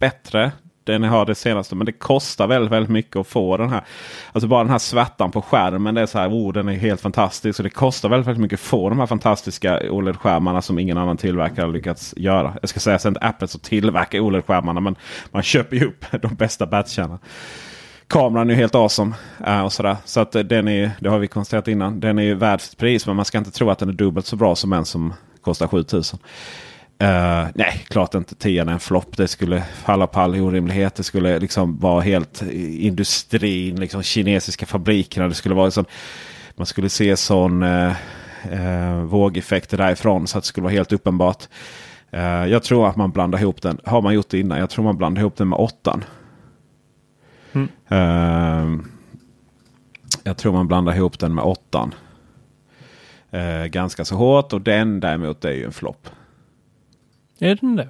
bättre. 0.00 0.52
Den 0.84 1.02
har 1.02 1.26
det 1.26 1.34
senaste 1.34 1.74
men 1.74 1.86
det 1.86 1.92
kostar 1.92 2.46
väldigt, 2.46 2.72
väldigt 2.72 2.90
mycket 2.90 3.16
att 3.16 3.26
få 3.26 3.56
den 3.56 3.68
här. 3.68 3.84
Alltså 4.32 4.48
bara 4.48 4.62
den 4.64 4.70
här 4.70 4.78
svärtan 4.78 5.30
på 5.30 5.42
skärmen. 5.42 5.94
Det 5.94 6.00
är 6.00 6.06
så 6.06 6.18
här, 6.18 6.28
oh, 6.28 6.52
den 6.52 6.68
är 6.68 6.72
helt 6.72 7.00
fantastisk. 7.00 7.58
Och 7.58 7.64
det 7.64 7.70
kostar 7.70 8.08
väldigt, 8.08 8.26
väldigt 8.26 8.42
mycket 8.42 8.56
att 8.56 8.66
få 8.66 8.88
de 8.88 8.98
här 8.98 9.06
fantastiska 9.06 9.80
OLED-skärmarna 9.90 10.62
som 10.62 10.78
ingen 10.78 10.98
annan 10.98 11.16
tillverkare 11.16 11.66
har 11.66 11.72
lyckats 11.72 12.14
göra. 12.16 12.54
Jag 12.60 12.68
ska 12.68 12.80
säga 12.80 12.96
att 12.96 13.02
det 13.02 13.06
är 13.06 13.10
inte 13.10 13.20
Apple 13.20 13.48
som 13.48 13.60
tillverkar 13.60 14.18
OLED-skärmarna 14.18 14.80
men 14.80 14.96
man 15.30 15.42
köper 15.42 15.76
ju 15.76 15.86
upp 15.86 16.04
de 16.22 16.34
bästa 16.34 16.66
batcharna. 16.66 17.18
Kameran 18.10 18.50
är 18.50 18.54
helt 18.54 18.74
awesome. 18.74 19.14
Uh, 19.46 19.60
och 19.60 19.72
sådär. 19.72 19.96
Så 20.04 20.20
att 20.20 20.34
eh, 20.34 20.42
den 20.42 20.68
är, 20.68 20.90
det 21.00 21.08
har 21.08 21.18
vi 21.18 21.28
konstaterat 21.28 21.68
innan. 21.68 22.00
Den 22.00 22.18
är 22.18 22.22
ju 22.22 22.34
värd 22.34 22.60
sitt 22.60 22.78
pris 22.78 23.06
men 23.06 23.16
man 23.16 23.24
ska 23.24 23.38
inte 23.38 23.50
tro 23.50 23.70
att 23.70 23.78
den 23.78 23.88
är 23.88 23.92
dubbelt 23.92 24.26
så 24.26 24.36
bra 24.36 24.56
som 24.56 24.72
en 24.72 24.84
som 24.84 25.14
kostar 25.40 25.66
7000. 25.66 26.18
Uh, 27.02 27.08
eh, 27.08 27.46
nej, 27.54 27.84
klart 27.88 28.14
inte 28.14 28.34
10 28.34 28.62
är 28.62 28.66
en 28.66 28.80
flopp. 28.80 29.16
Det 29.16 29.28
skulle 29.28 29.62
falla 29.84 30.06
på 30.06 30.20
all 30.20 30.40
orimlighet. 30.40 30.94
Det 30.94 31.02
skulle 31.02 31.38
liksom 31.38 31.78
vara 31.78 32.00
helt 32.00 32.42
industrin, 32.78 33.80
liksom 33.80 34.02
kinesiska 34.02 34.66
fabrikerna. 34.66 35.28
Det 35.28 35.34
skulle 35.34 35.54
vara 35.54 35.70
sån, 35.70 35.84
man 36.56 36.66
skulle 36.66 36.88
se 36.88 37.16
sån 37.16 37.62
uh, 37.62 37.92
uh, 38.52 39.02
vågeffekter 39.02 39.76
därifrån 39.76 40.26
så 40.26 40.38
att 40.38 40.44
det 40.44 40.48
skulle 40.48 40.64
vara 40.64 40.74
helt 40.74 40.92
uppenbart. 40.92 41.48
Uh, 42.14 42.46
jag 42.46 42.62
tror 42.62 42.88
att 42.88 42.96
man 42.96 43.10
blandar 43.10 43.38
ihop 43.38 43.62
den. 43.62 43.78
Har 43.84 44.02
man 44.02 44.14
gjort 44.14 44.28
det 44.28 44.38
innan? 44.38 44.58
Jag 44.58 44.70
tror 44.70 44.84
man 44.84 44.96
blandar 44.96 45.20
ihop 45.20 45.36
den 45.36 45.48
med 45.48 45.58
åttan. 45.58 46.04
Mm. 47.52 47.68
Uh, 47.92 48.80
jag 50.24 50.36
tror 50.36 50.52
man 50.52 50.68
blandar 50.68 50.94
ihop 50.94 51.18
den 51.18 51.34
med 51.34 51.44
åttan. 51.44 51.94
Uh, 53.34 53.66
ganska 53.66 54.04
så 54.04 54.16
hårt 54.16 54.52
och 54.52 54.60
den 54.60 55.00
däremot 55.00 55.44
är 55.44 55.52
ju 55.52 55.64
en 55.64 55.72
flopp. 55.72 56.08
Är 57.38 57.54
den 57.54 57.76
det? 57.76 57.88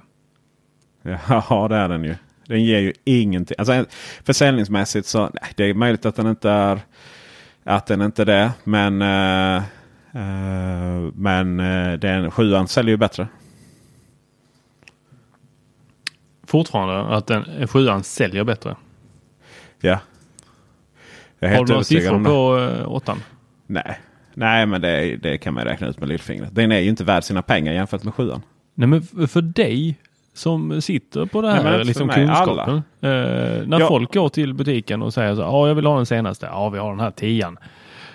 Ja, 1.28 1.66
det 1.68 1.76
är 1.76 1.88
den 1.88 2.04
ju. 2.04 2.14
Den 2.46 2.64
ger 2.64 2.78
ju 2.78 2.92
ingenting. 3.04 3.54
Alltså, 3.58 3.84
försäljningsmässigt 4.24 5.06
så 5.06 5.20
nej, 5.20 5.52
det 5.56 5.64
är 5.64 5.74
möjligt 5.74 6.06
att 6.06 6.16
den 6.16 6.26
inte 6.26 6.50
är 6.50 6.80
att 7.64 7.86
den 7.86 8.02
inte 8.02 8.22
är 8.22 8.26
det. 8.26 8.52
Men, 8.64 9.02
uh, 9.02 9.62
uh, 10.14 11.12
men 11.14 11.60
uh, 11.60 11.98
den 11.98 12.30
sjuan 12.30 12.68
säljer 12.68 12.90
ju 12.90 12.96
bättre. 12.96 13.28
Fortfarande 16.46 17.16
att 17.16 17.26
den 17.26 17.68
sjuan 17.68 18.02
säljer 18.02 18.44
bättre? 18.44 18.76
Ja. 19.80 19.98
Har 21.40 21.64
du 21.64 21.72
några 21.72 21.84
siffror 21.84 22.24
på 22.24 22.56
uh, 22.58 22.88
åttan? 22.88 23.22
Nej. 23.66 24.00
Nej, 24.34 24.66
men 24.66 24.80
det, 24.80 25.16
det 25.16 25.38
kan 25.38 25.54
man 25.54 25.64
räkna 25.64 25.86
ut 25.86 26.00
med 26.00 26.08
lillfingret. 26.08 26.54
Den 26.54 26.72
är 26.72 26.78
ju 26.78 26.88
inte 26.88 27.04
värd 27.04 27.24
sina 27.24 27.42
pengar 27.42 27.72
jämfört 27.72 28.04
med 28.04 28.14
sjuan. 28.14 28.42
Nej, 28.74 28.88
men 28.88 29.28
för 29.28 29.42
dig 29.42 29.98
som 30.34 30.82
sitter 30.82 31.26
på 31.26 31.42
det 31.42 31.52
här 31.52 31.64
Nej, 31.64 31.84
liksom 31.84 32.06
mig, 32.06 32.16
kunskapen. 32.16 32.74
Eh, 32.76 33.10
när 33.66 33.80
Ja. 33.80 33.88
folk 33.88 34.14
går 34.14 34.28
till 34.28 34.54
butiken 34.54 35.02
och 35.02 35.14
säger 35.14 35.34
så 35.34 35.40
ja, 35.40 35.68
jag 35.68 35.74
vill 35.74 35.86
ha 35.86 35.96
den 35.96 36.06
senaste. 36.06 36.46
Ja, 36.46 36.68
vi 36.68 36.78
har 36.78 36.90
den 36.90 37.00
här 37.00 37.10
tian. 37.10 37.58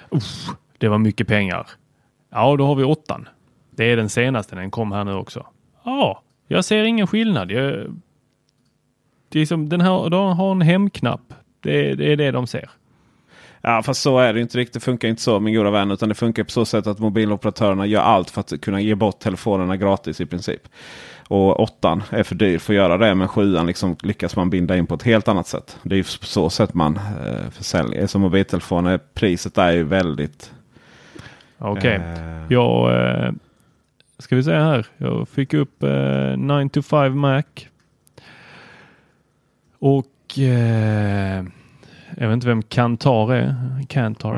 Uff, 0.10 0.48
det 0.78 0.88
var 0.88 0.98
mycket 0.98 1.28
pengar. 1.28 1.68
Ja, 2.32 2.56
då 2.56 2.66
har 2.66 2.76
vi 2.76 2.84
åttan. 2.84 3.28
Det 3.72 3.84
är 3.92 3.98
den 3.98 4.10
senaste. 4.10 4.56
Den 4.56 4.72
kom 4.72 4.92
här 4.92 5.04
nu 5.04 5.14
också. 5.14 5.46
Ja, 5.84 6.22
jag 6.48 6.66
ser 6.66 6.84
ingen 6.84 7.08
skillnad. 7.08 7.52
Jag, 7.52 7.96
det 9.30 9.40
är 9.40 9.46
som 9.46 9.70
den 9.70 9.82
här, 9.82 10.10
de 10.10 10.38
har 10.38 10.52
en 10.52 10.62
hemknapp. 10.62 11.34
Det, 11.66 11.92
är- 11.92 11.96
det 11.96 12.12
är 12.12 12.16
det 12.16 12.32
de 12.32 12.48
ser. 12.48 12.70
Ja, 13.62 13.84
fast 13.84 14.02
så 14.02 14.20
är 14.20 14.34
det 14.34 14.42
inte 14.42 14.58
riktigt. 14.58 14.74
Det 14.74 14.80
funkar 14.80 15.08
inte 15.08 15.22
så 15.22 15.40
min 15.40 15.56
goda 15.56 15.70
vän. 15.72 15.92
Utan 15.92 16.10
det 16.10 16.16
funkar 16.16 16.44
på 16.44 16.50
så 16.52 16.66
sätt 16.66 16.88
att 16.88 17.00
mobiloperatörerna 17.00 17.86
gör 17.86 18.02
allt 18.02 18.30
för 18.30 18.42
att 18.42 18.62
kunna 18.62 18.82
ge 18.82 18.96
bort 18.96 19.20
telefonerna 19.20 19.78
gratis 19.78 20.22
i 20.22 20.26
princip. 20.26 20.62
Och 21.28 21.60
åttan 21.60 22.04
är 22.10 22.24
för 22.24 22.36
dyr 22.36 22.58
för 22.58 22.74
att 22.74 22.78
göra 22.78 22.98
det. 22.98 23.16
Men 23.16 23.28
sjuan 23.28 23.66
liksom 23.68 23.96
lyckas 24.04 24.36
man 24.36 24.50
binda 24.50 24.78
in 24.78 24.88
på 24.88 24.96
ett 24.96 25.04
helt 25.04 25.28
annat 25.28 25.48
sätt. 25.48 25.78
Det 25.84 25.96
är 25.96 25.98
ju 25.98 26.04
på 26.04 26.10
så 26.26 26.50
sätt 26.50 26.74
man 26.74 27.00
eh, 27.26 27.50
försäljer. 27.52 28.08
Som 28.08 28.22
mobiltelefoner, 28.22 29.00
priset 29.14 29.58
är 29.58 29.72
ju 29.72 29.84
väldigt... 29.84 30.54
Okej, 31.58 31.96
Eh. 31.96 32.46
jag 32.50 32.96
eh, 33.26 33.32
ska 34.20 34.36
vi 34.36 34.44
se 34.44 34.52
här. 34.56 34.86
Jag 34.98 35.30
fick 35.30 35.54
upp 35.54 35.84
eh, 35.84 36.38
9 36.38 36.70
to 36.70 36.82
5 36.82 37.20
Mac. 37.20 37.44
Och 39.80 40.06
eh, 40.38 41.44
jag 42.18 42.28
vet 42.28 42.34
inte 42.34 42.48
vem 42.48 42.62
Kantar 42.62 43.34
är. 43.34 43.56
Kantar. 43.88 44.34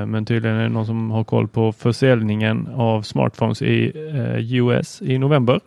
Eh, 0.00 0.06
men 0.06 0.24
tydligen 0.24 0.56
är 0.56 0.62
det 0.62 0.68
någon 0.68 0.86
som 0.86 1.10
har 1.10 1.24
koll 1.24 1.48
på 1.48 1.72
försäljningen 1.72 2.68
av 2.76 3.02
smartphones 3.02 3.62
i 3.62 3.92
eh, 4.14 4.54
US 4.54 5.02
i 5.02 5.18
november. 5.18 5.60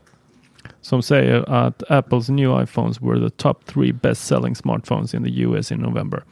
Som 0.81 1.01
säger 1.03 1.51
att 1.51 1.91
Apples 1.91 2.29
new 2.29 2.63
iPhones 2.63 3.01
were 3.01 3.29
the 3.29 3.35
top 3.35 3.65
three 3.65 3.93
best 3.93 4.25
selling 4.27 4.55
smartphones 4.55 5.13
in 5.13 5.23
the 5.23 5.41
US 5.41 5.71
in 5.71 5.79
November. 5.79 6.23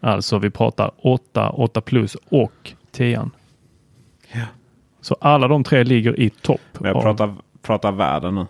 Alltså 0.00 0.38
vi 0.38 0.50
pratar 0.50 0.90
8, 0.96 1.50
8 1.50 1.80
plus 1.80 2.14
och 2.14 2.72
10. 2.90 3.30
Ja. 4.32 4.40
Så 5.00 5.16
alla 5.20 5.48
de 5.48 5.64
tre 5.64 5.84
ligger 5.84 6.20
i 6.20 6.30
topp. 6.30 6.60
Men 6.72 6.88
jag 6.88 6.96
av- 6.96 7.02
pratar, 7.02 7.34
pratar 7.62 7.92
världen 7.92 8.34
nu. 8.34 8.46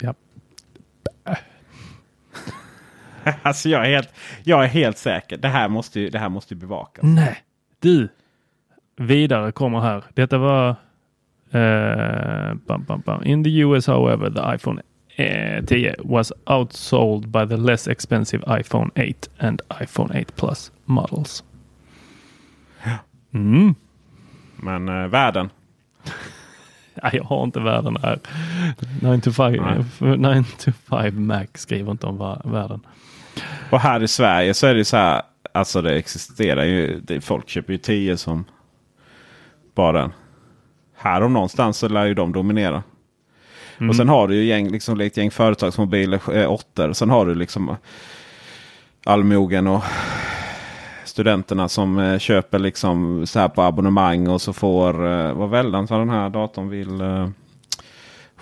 Ja. 0.00 0.14
alltså 3.42 3.68
jag 3.68 3.86
är, 3.86 3.90
helt, 3.90 4.14
jag 4.42 4.64
är 4.64 4.68
helt 4.68 4.98
säker. 4.98 5.36
Det 5.36 5.48
här 5.48 5.68
måste 5.68 6.00
ju, 6.00 6.10
det 6.10 6.18
här 6.18 6.28
måste 6.28 6.54
ju 6.54 6.60
bevakas. 6.60 7.04
Nej, 7.04 7.38
du. 7.80 8.08
Vidare 8.96 9.52
kommer 9.52 9.80
här. 9.80 10.04
Detta 10.14 10.38
var 10.38 10.68
eh, 11.50 12.54
bam, 12.54 12.84
bam, 12.84 13.02
bam. 13.06 13.24
In 13.24 13.44
the 13.44 13.50
US 13.50 13.86
however 13.86 14.30
the 14.30 14.54
iPhone 14.54 14.82
eh, 15.16 15.64
10 15.64 15.94
was 15.98 16.32
outsold 16.46 17.28
by 17.28 17.46
the 17.46 17.56
less 17.56 17.88
expensive 17.88 18.44
iPhone 18.60 18.90
8 18.96 19.28
and 19.38 19.62
iPhone 19.82 20.20
8 20.20 20.32
Plus 20.36 20.72
models. 20.84 21.44
Mm. 23.34 23.74
Men 24.56 24.88
eh, 24.88 25.08
världen. 25.08 25.50
Nej, 27.02 27.12
jag 27.14 27.24
har 27.24 27.44
inte 27.44 27.60
världen 27.60 27.96
här. 28.02 28.18
9 29.02 29.20
to 29.20 29.32
5, 29.32 29.52
9 30.00 30.44
to 30.58 30.72
5 30.72 31.26
Mac 31.26 31.46
skriver 31.54 31.90
inte 31.92 32.06
om 32.06 32.18
världen. 32.44 32.80
Och 33.70 33.80
här 33.80 34.02
i 34.02 34.08
Sverige 34.08 34.54
så 34.54 34.66
är 34.66 34.74
det 34.74 34.84
så 34.84 34.96
här. 34.96 35.22
Alltså 35.54 35.82
det 35.82 35.94
existerar 35.94 36.64
ju. 36.64 37.00
Det, 37.00 37.20
folk 37.20 37.48
köper 37.48 37.72
ju 37.72 37.78
10 37.78 38.16
som 38.16 38.44
bara 39.74 40.00
den. 40.00 40.12
Här 40.96 41.22
om 41.22 41.32
någonstans 41.32 41.78
så 41.78 41.88
lär 41.88 42.04
ju 42.04 42.14
de 42.14 42.32
dominera. 42.32 42.82
Och 43.88 43.96
sen 43.96 44.08
har 44.08 44.28
du 44.28 44.34
ju 44.34 44.44
gäng, 44.44 44.68
liksom, 44.68 45.00
ett 45.00 45.16
gäng 45.16 45.30
företagsmobiler, 45.30 46.36
eh, 46.36 46.52
åttor. 46.52 46.92
Sen 46.92 47.10
har 47.10 47.26
du 47.26 47.34
liksom 47.34 47.76
allmogen 49.04 49.66
och 49.66 49.84
studenterna 51.04 51.68
som 51.68 51.98
eh, 51.98 52.18
köper 52.18 52.58
liksom 52.58 53.26
så 53.26 53.38
här 53.38 53.48
på 53.48 53.62
abonnemang 53.62 54.28
och 54.28 54.42
så 54.42 54.52
får 54.52 55.06
eh, 55.06 55.32
vad 55.32 55.50
väldans 55.50 55.90
vad 55.90 56.00
den 56.00 56.10
här 56.10 56.30
datorn 56.30 56.68
vill 56.68 57.00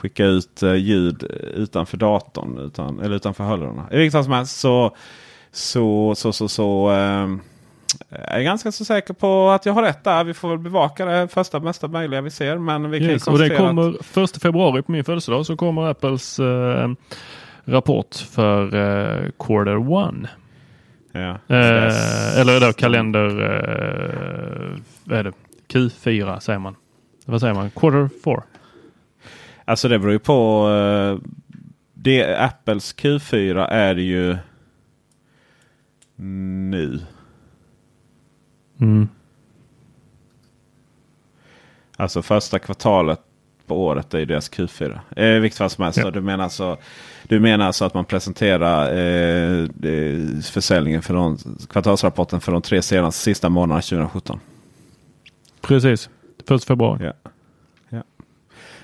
skicka 0.00 0.24
ut 0.24 0.62
eh, 0.62 0.74
ljud 0.74 1.22
utanför 1.54 1.96
datorn. 1.96 2.58
Utan, 2.58 3.00
eller 3.00 3.16
utanför 3.16 3.44
hörlurarna. 3.44 3.88
I 3.92 3.96
vilket 3.96 4.12
fall 4.12 4.24
som 4.24 4.32
helst 4.32 4.60
så, 4.60 4.96
så, 5.52 6.14
så, 6.14 6.32
så, 6.32 6.48
så 6.48 6.90
eh, 6.90 7.28
jag 8.08 8.38
är 8.38 8.42
ganska 8.42 8.72
så 8.72 8.84
säker 8.84 9.14
på 9.14 9.50
att 9.50 9.66
jag 9.66 9.72
har 9.72 9.82
rätt 9.82 10.04
där. 10.04 10.24
Vi 10.24 10.34
får 10.34 10.48
väl 10.48 10.58
bevaka 10.58 11.04
det 11.04 11.28
första 11.28 11.60
mesta 11.60 11.88
möjliga 11.88 12.20
vi 12.20 12.30
ser. 12.30 12.58
Men 12.58 12.90
vi 12.90 12.98
kan 12.98 13.10
Yes, 13.10 13.26
och 13.26 13.38
det 13.38 13.56
kommer 13.56 13.90
att, 13.90 14.06
första 14.06 14.40
februari 14.40 14.82
på 14.82 14.92
min 14.92 15.04
födelsedag 15.04 15.46
så 15.46 15.56
kommer 15.56 15.82
Apples 15.86 16.38
eh, 16.38 16.90
rapport 17.64 18.14
för 18.14 18.64
eh, 18.74 19.30
quarter 19.38 19.92
one. 19.92 20.28
ja, 21.12 21.38
Eh, 21.56 22.40
eller 22.40 22.60
då 22.60 22.72
kalender, 22.72 23.26
eh, 23.26 24.80
vad 25.04 25.18
är 25.18 25.24
det? 25.24 25.32
Q4 25.68 26.40
säger 26.40 26.58
man. 26.58 26.76
Vad 27.26 27.40
säger 27.40 27.54
man? 27.54 27.70
Quarter 27.70 28.08
four. 28.24 28.42
Alltså 29.70 29.88
det 29.88 29.98
beror 29.98 30.12
ju 30.12 30.18
på. 30.18 30.68
eh, 30.68 31.30
det, 31.94 32.36
Apples 32.36 32.96
Q4 32.96 33.66
är 33.66 33.94
ju 33.94 34.36
nu. 36.16 37.00
Mm. 38.80 39.08
Alltså 41.96 42.22
första 42.22 42.58
kvartalet 42.58 43.20
på 43.66 43.84
året 43.84 44.14
är 44.14 44.18
ju 44.18 44.24
deras 44.24 44.50
Q4. 44.50 45.00
Eh, 45.16 45.40
vilket 45.40 45.58
fall 45.58 45.70
som 45.70 45.84
helst. 45.84 45.98
Ja. 45.98 46.10
Du, 46.10 46.20
menar 46.20 46.44
alltså, 46.44 46.78
du 47.28 47.40
menar 47.40 47.66
alltså 47.66 47.84
att 47.84 47.94
man 47.94 48.04
presenterar 48.04 48.92
eh, 48.92 49.68
eh, 49.92 50.40
försäljningen 50.42 51.02
för 51.02 51.14
de, 51.14 51.38
kvartalsrapporten 51.70 52.40
för 52.40 52.52
de 52.52 52.62
tre 52.62 52.82
senaste 52.82 53.22
sista 53.22 53.48
månaderna 53.48 53.82
2017. 53.82 54.40
Precis. 55.60 56.10
Första 56.46 56.66
februari. 56.66 57.04
Ja. 57.04 57.30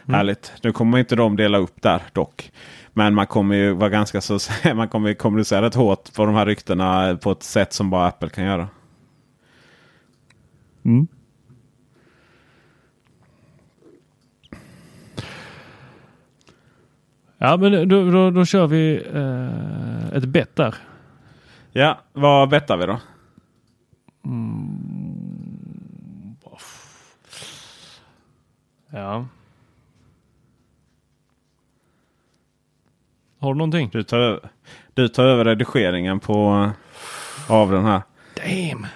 Ja. 0.07 0.15
Härligt. 0.15 0.53
Nu 0.63 0.73
kommer 0.73 0.99
inte 0.99 1.17
de 1.17 1.37
dela 1.37 1.59
upp 1.59 1.83
där 1.83 2.03
dock. 2.13 2.53
Men 2.93 3.15
man 3.15 3.27
kommer 3.27 3.55
ju 3.57 3.73
vara 3.73 3.91
ganska 3.91 4.21
så 4.21 4.39
man 4.75 4.89
kommer 4.89 5.09
ju 5.09 5.15
kommunicera 5.15 5.63
rätt 5.63 5.75
hårt 5.75 6.15
på 6.15 6.27
de 6.27 6.35
här 6.35 6.47
ryktena 6.47 7.17
på 7.23 7.31
ett 7.31 7.43
sätt 7.43 7.73
som 7.73 7.91
bara 7.91 8.07
Apple 8.07 8.29
kan 8.29 8.45
göra. 8.45 8.69
Mm. 10.85 11.07
Ja, 17.39 17.57
men 17.57 17.89
då, 17.89 18.11
då, 18.11 18.31
då 18.31 18.45
kör 18.45 18.67
vi 18.67 19.03
eh, 19.15 20.17
ett 20.17 20.25
bett 20.25 20.57
där. 20.57 20.75
Ja, 21.73 22.01
vad 22.13 22.49
bettar 22.49 22.77
vi 22.77 22.87
då? 22.87 23.01
Mm. 24.25 24.97
Ja. 28.91 29.27
Har 33.47 33.55
du 33.55 33.59
någonting? 33.59 33.91
Du 33.93 34.03
tar, 34.03 34.41
du 34.95 35.09
tar 35.09 35.25
över 35.25 35.45
redigeringen 35.45 36.21
på, 36.21 36.71
av 37.49 37.71
den 37.71 37.85
här. 37.85 38.03
Damn! 38.35 38.87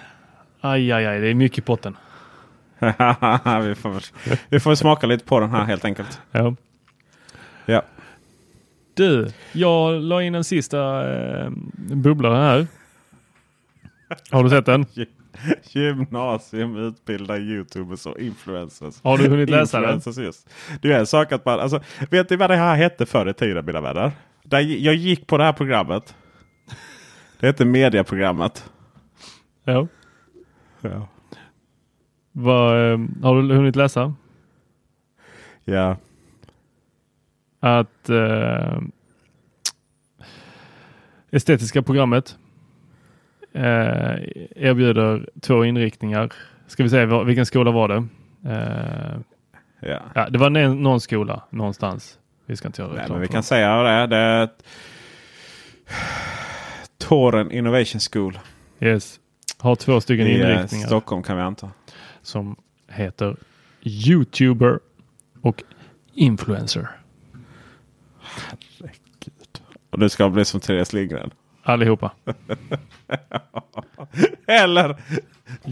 Aj, 0.61 0.91
aj, 0.91 1.05
aj. 1.05 1.19
Det 1.19 1.27
är 1.27 1.33
mycket 1.33 1.57
i 1.57 1.61
potten. 1.61 1.97
vi, 3.63 3.75
får, 3.75 4.03
vi 4.49 4.59
får 4.59 4.75
smaka 4.75 5.07
lite 5.07 5.25
på 5.25 5.39
den 5.39 5.49
här 5.49 5.63
helt 5.63 5.85
enkelt. 5.85 6.21
Ja. 6.31 6.55
Ja. 7.65 7.81
Du, 8.93 9.31
jag 9.51 10.01
la 10.01 10.23
in 10.23 10.35
en 10.35 10.43
sista 10.43 11.11
eh, 11.13 11.49
bubblare 11.75 12.35
här. 12.35 12.67
Har 14.31 14.43
du 14.43 14.49
sett 14.49 14.65
den? 14.65 14.85
Gymnasium 15.63 16.77
utbildar 16.77 17.39
Youtubers 17.39 18.05
och 18.05 18.19
influencers. 18.19 19.03
Har 19.03 19.17
du 19.17 19.27
hunnit 19.27 19.49
läsa 19.49 19.79
den? 19.79 20.01
Just. 20.23 20.49
Det 20.81 20.91
är 20.91 20.99
en 20.99 21.07
sak 21.07 21.31
att 21.31 21.45
man, 21.45 21.59
alltså, 21.59 21.81
vet 22.09 22.29
ni 22.29 22.35
vad 22.35 22.49
det 22.49 22.55
här 22.55 22.75
hette 22.75 23.05
förr 23.05 23.29
i 23.29 23.33
tiden 23.33 23.65
mina 23.65 23.81
vänner? 23.81 24.11
Där 24.51 24.59
jag 24.59 24.95
gick 24.95 25.27
på 25.27 25.37
det 25.37 25.43
här 25.43 25.53
programmet. 25.53 26.15
Det 27.39 27.47
hette 27.47 27.65
Mediaprogrammet. 27.65 28.71
Ja. 29.63 29.87
ja. 30.81 31.07
Vad, 32.31 32.91
eh, 32.91 32.99
har 33.23 33.41
du 33.41 33.55
hunnit 33.55 33.75
läsa? 33.75 34.13
Ja. 35.65 35.97
Att 37.59 38.09
eh, 38.09 38.79
estetiska 41.31 41.81
programmet 41.81 42.37
eh, 43.53 44.15
erbjuder 44.55 45.29
två 45.41 45.65
inriktningar. 45.65 46.33
Ska 46.67 46.83
vi 46.83 46.89
säga 46.89 47.23
vilken 47.23 47.45
skola 47.45 47.71
var 47.71 47.87
det? 47.87 48.07
Eh, 48.45 49.19
ja. 49.79 49.99
ja. 50.15 50.29
Det 50.29 50.37
var 50.37 50.49
någon 50.49 51.01
skola 51.01 51.43
någonstans. 51.49 52.19
Vi 52.45 52.55
ska 52.55 52.67
inte 52.67 52.81
göra 52.81 52.93
Nej, 52.93 53.05
men 53.09 53.21
Vi 53.21 53.27
kan 53.27 53.43
säga 53.43 53.83
det. 53.83 54.07
Det 54.07 54.17
är 54.17 54.49
Toren 56.97 57.51
Innovation 57.51 58.01
School. 58.11 58.39
Yes. 58.79 59.19
Har 59.57 59.75
två 59.75 60.01
stycken 60.01 60.27
I 60.27 60.33
inriktningar. 60.33 60.87
Stockholm 60.87 61.23
kan 61.23 61.37
vi 61.37 61.43
anta. 61.43 61.71
Som 62.21 62.55
heter 62.87 63.37
Youtuber 63.81 64.79
och 65.41 65.63
Influencer. 66.13 66.89
Herregud. 68.21 69.61
Och 69.89 69.99
du 69.99 70.09
ska 70.09 70.29
bli 70.29 70.45
som 70.45 70.59
Therese 70.59 70.93
Lindgren. 70.93 71.31
Allihopa. 71.63 72.11
Eller 74.47 74.89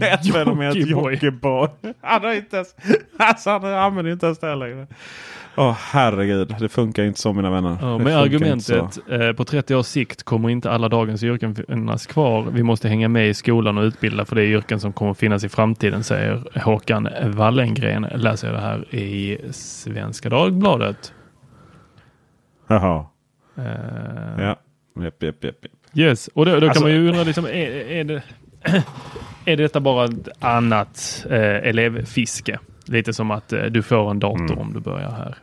ett 0.00 0.32
fenomen 0.32 0.76
Jockiboi. 0.76 1.68
Han 2.00 2.22
har 2.24 2.32
inte 2.34 2.56
ens, 2.56 2.74
alltså 3.16 3.50
han 3.50 3.64
använder 3.64 4.12
inte 4.12 4.26
ens 4.26 4.38
det 4.38 4.54
längre. 4.54 4.86
Åh 5.56 5.72
herregud, 5.72 6.56
det 6.60 6.68
funkar 6.68 7.04
inte 7.04 7.20
så 7.20 7.32
mina 7.32 7.50
vänner. 7.50 7.78
Ja, 7.80 7.98
med 7.98 8.16
argumentet 8.18 8.98
eh, 9.10 9.32
på 9.32 9.44
30 9.44 9.74
års 9.74 9.86
sikt 9.86 10.22
kommer 10.22 10.50
inte 10.50 10.70
alla 10.70 10.88
dagens 10.88 11.22
yrken 11.22 11.54
finnas 11.54 12.06
kvar. 12.06 12.42
Vi 12.52 12.62
måste 12.62 12.88
hänga 12.88 13.08
med 13.08 13.28
i 13.28 13.34
skolan 13.34 13.78
och 13.78 13.82
utbilda 13.84 14.24
för 14.24 14.36
det 14.36 14.42
är 14.42 14.46
yrken 14.46 14.80
som 14.80 14.92
kommer 14.92 15.14
finnas 15.14 15.44
i 15.44 15.48
framtiden, 15.48 16.04
säger 16.04 16.60
Håkan 16.64 17.08
Wallengren. 17.24 18.06
Läser 18.14 18.48
jag 18.48 18.56
det 18.56 18.60
här 18.60 18.94
i 18.94 19.38
Svenska 19.52 20.28
Dagbladet. 20.28 21.12
Jaha. 22.68 23.06
Eh, 23.56 23.64
Ja. 24.38 24.56
Japp, 25.02 25.22
japp, 25.22 25.44
japp, 25.44 25.64
japp. 25.64 25.72
Yes, 25.94 26.28
och 26.34 26.44
då, 26.46 26.50
då 26.60 26.66
Alltså- 26.66 26.72
kan 26.72 26.82
man 26.82 26.92
ju 26.92 27.08
undra, 27.08 27.22
liksom, 27.22 27.44
är, 27.44 27.50
är, 27.90 28.04
det, 28.04 28.22
är 29.44 29.56
detta 29.56 29.80
bara 29.80 30.04
ett 30.04 30.28
annat 30.38 31.26
eh, 31.30 31.40
elevfiske? 31.40 32.58
Lite 32.84 33.12
som 33.12 33.30
att 33.30 33.52
eh, 33.52 33.62
du 33.62 33.82
får 33.82 34.10
en 34.10 34.18
dator 34.18 34.44
Mm. 34.52 34.58
om 34.58 34.72
du 34.72 34.80
börjar 34.80 35.10
här. 35.10 35.34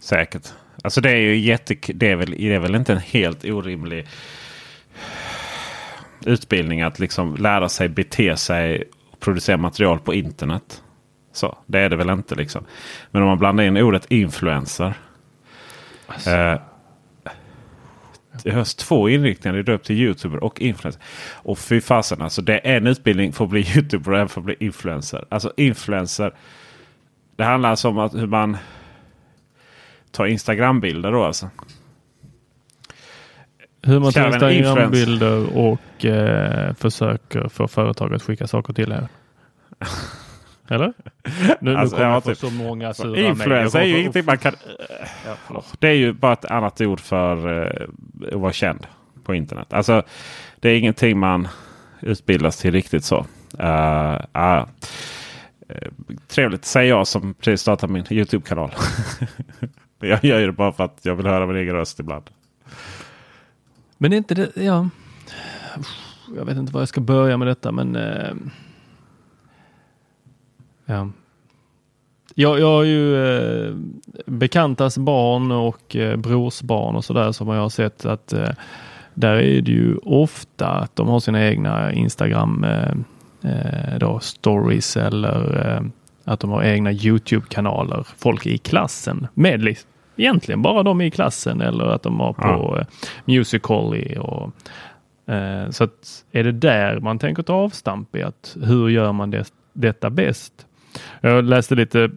Säkert. 0.00 0.48
Alltså 0.84 1.00
det 1.00 1.10
är 1.10 1.16
ju 1.16 1.36
jätte, 1.38 1.76
det 1.94 2.10
är 2.10 2.16
väl, 2.16 2.30
det 2.30 2.54
är 2.54 2.58
väl 2.58 2.74
inte 2.74 2.92
en 2.92 2.98
helt 2.98 3.44
orimlig 3.44 4.06
utbildning 6.26 6.82
att 6.82 6.98
liksom 6.98 7.36
lära 7.36 7.68
sig 7.68 7.88
bete 7.88 8.36
sig 8.36 8.84
och 9.10 9.20
producera 9.20 9.56
material 9.56 9.98
på 9.98 10.14
internet. 10.14 10.82
Så, 11.32 11.58
det 11.66 11.78
är 11.80 11.88
det 11.88 11.96
väl 11.96 12.10
inte 12.10 12.34
liksom. 12.34 12.64
Men 13.10 13.22
om 13.22 13.28
man 13.28 13.38
blandar 13.38 13.64
in 13.64 13.76
ordet 13.76 14.06
influencer. 14.10 14.94
Eh, 16.26 16.60
det 18.42 18.50
hörs 18.50 18.74
två 18.74 19.08
inriktningar. 19.08 19.62
Det 19.62 19.72
är 19.72 19.74
upp 19.74 19.84
till 19.84 19.96
youtuber 19.96 20.44
och 20.44 20.60
influencer. 20.60 21.02
Och 21.32 21.58
fy 21.58 21.80
fasen 21.80 22.22
alltså. 22.22 22.42
Det 22.42 22.68
är 22.68 22.76
en 22.76 22.86
utbildning 22.86 23.32
för 23.32 23.44
att 23.44 23.50
bli 23.50 23.60
youtuber 23.76 24.12
och 24.12 24.18
en 24.18 24.28
för 24.28 24.40
att 24.40 24.44
bli 24.44 24.56
influencer. 24.60 25.24
Alltså 25.28 25.52
influencer. 25.56 26.34
Det 27.36 27.44
handlar 27.44 27.70
alltså 27.70 27.88
om 27.88 27.98
att 27.98 28.14
hur 28.14 28.26
man 28.26 28.56
tar 30.10 30.26
Instagram-bilder 30.26 31.12
då 31.12 31.24
alltså. 31.24 31.50
Hur 33.82 34.00
man 34.00 34.12
tar 34.12 34.50
Instagram-bilder 34.50 35.56
och 35.56 36.04
eh, 36.04 36.74
försöker 36.74 37.48
få 37.48 37.68
företag 37.68 38.14
att 38.14 38.22
skicka 38.22 38.46
saker 38.46 38.72
till 38.72 38.92
er. 38.92 39.08
Eller? 40.70 40.92
Nu, 41.60 41.76
Alltså, 41.76 41.96
nu 41.96 42.02
kommer 42.02 42.14
ja, 42.14 42.20
typ. 42.20 42.38
så 42.38 42.50
många 42.50 42.94
sura 42.94 43.20
Influencer 43.20 43.80
är 43.80 43.84
ju 43.84 43.98
ingenting 44.00 44.24
man 44.24 44.38
kan... 44.38 44.54
Ja. 45.48 45.62
Det 45.78 45.88
är 45.88 45.94
ju 45.94 46.12
bara 46.12 46.32
ett 46.32 46.44
annat 46.44 46.80
ord 46.80 47.00
för 47.00 47.62
eh, 47.62 47.88
att 48.34 48.40
vara 48.40 48.52
känd 48.52 48.86
på 49.24 49.34
internet. 49.34 49.72
Alltså, 49.72 50.02
det 50.60 50.68
är 50.68 50.78
ingenting 50.78 51.18
man 51.18 51.48
utbildas 52.00 52.56
till 52.56 52.72
riktigt 52.72 53.04
så. 53.04 53.26
Uh, 53.60 54.20
uh, 54.36 54.64
trevligt 56.28 56.64
säger 56.64 56.88
jag 56.88 57.06
som 57.06 57.34
precis 57.34 57.60
startat 57.60 57.90
min 57.90 58.04
Youtube-kanal. 58.10 58.70
jag 60.00 60.24
gör 60.24 60.38
ju 60.38 60.46
det 60.46 60.52
bara 60.52 60.72
för 60.72 60.84
att 60.84 60.98
jag 61.02 61.14
vill 61.14 61.26
höra 61.26 61.46
min 61.46 61.56
egen 61.56 61.74
röst 61.74 62.00
ibland. 62.00 62.30
Men 63.98 64.12
är 64.12 64.16
inte 64.16 64.34
det, 64.34 64.50
ja. 64.54 64.88
Jag 66.36 66.44
vet 66.44 66.56
inte 66.56 66.72
var 66.72 66.80
jag 66.80 66.88
ska 66.88 67.00
börja 67.00 67.36
med 67.36 67.48
detta 67.48 67.72
men 67.72 67.96
eh, 67.96 68.34
ja. 70.90 71.08
Jag, 72.34 72.60
jag 72.60 72.66
har 72.66 72.82
ju 72.84 73.26
eh, 73.26 73.74
bekantas 74.26 74.98
barn 74.98 75.52
och 75.52 75.96
eh, 75.96 76.16
brors 76.16 76.62
barn 76.62 76.96
och 76.96 77.04
sådär 77.04 77.32
som 77.32 77.48
jag 77.48 77.62
har 77.62 77.68
sett 77.68 78.04
att 78.06 78.32
eh, 78.32 78.48
där 79.14 79.34
är 79.34 79.60
det 79.60 79.72
ju 79.72 79.96
ofta 79.96 80.68
att 80.68 80.96
de 80.96 81.08
har 81.08 81.20
sina 81.20 81.46
egna 81.48 81.92
Instagram 81.92 82.64
eh, 82.64 82.90
eh, 83.50 83.98
då, 83.98 84.20
stories 84.20 84.96
eller 84.96 85.66
eh, 85.76 85.82
att 86.24 86.40
de 86.40 86.50
har 86.50 86.62
egna 86.62 86.92
Youtube-kanaler. 86.92 88.06
Folk 88.18 88.46
i 88.46 88.58
klassen 88.58 89.26
med 89.34 89.62
li- 89.64 89.76
egentligen 90.16 90.62
bara 90.62 90.82
de 90.82 91.00
i 91.00 91.10
klassen 91.10 91.60
eller 91.60 91.84
att 91.84 92.02
de 92.02 92.20
har 92.20 92.32
på 92.32 92.78
eh, 92.78 92.86
Musical.ly 93.24 94.16
och 94.16 94.50
så 95.70 95.84
att 95.84 96.24
är 96.32 96.44
det 96.44 96.52
där 96.52 97.00
man 97.00 97.18
tänker 97.18 97.42
ta 97.42 97.52
avstamp 97.54 98.16
i 98.16 98.22
att 98.22 98.56
hur 98.62 98.88
gör 98.88 99.12
man 99.12 99.30
det, 99.30 99.52
detta 99.72 100.10
bäst? 100.10 100.66
Jag 101.20 101.44
läste 101.44 101.74
lite, 101.74 102.10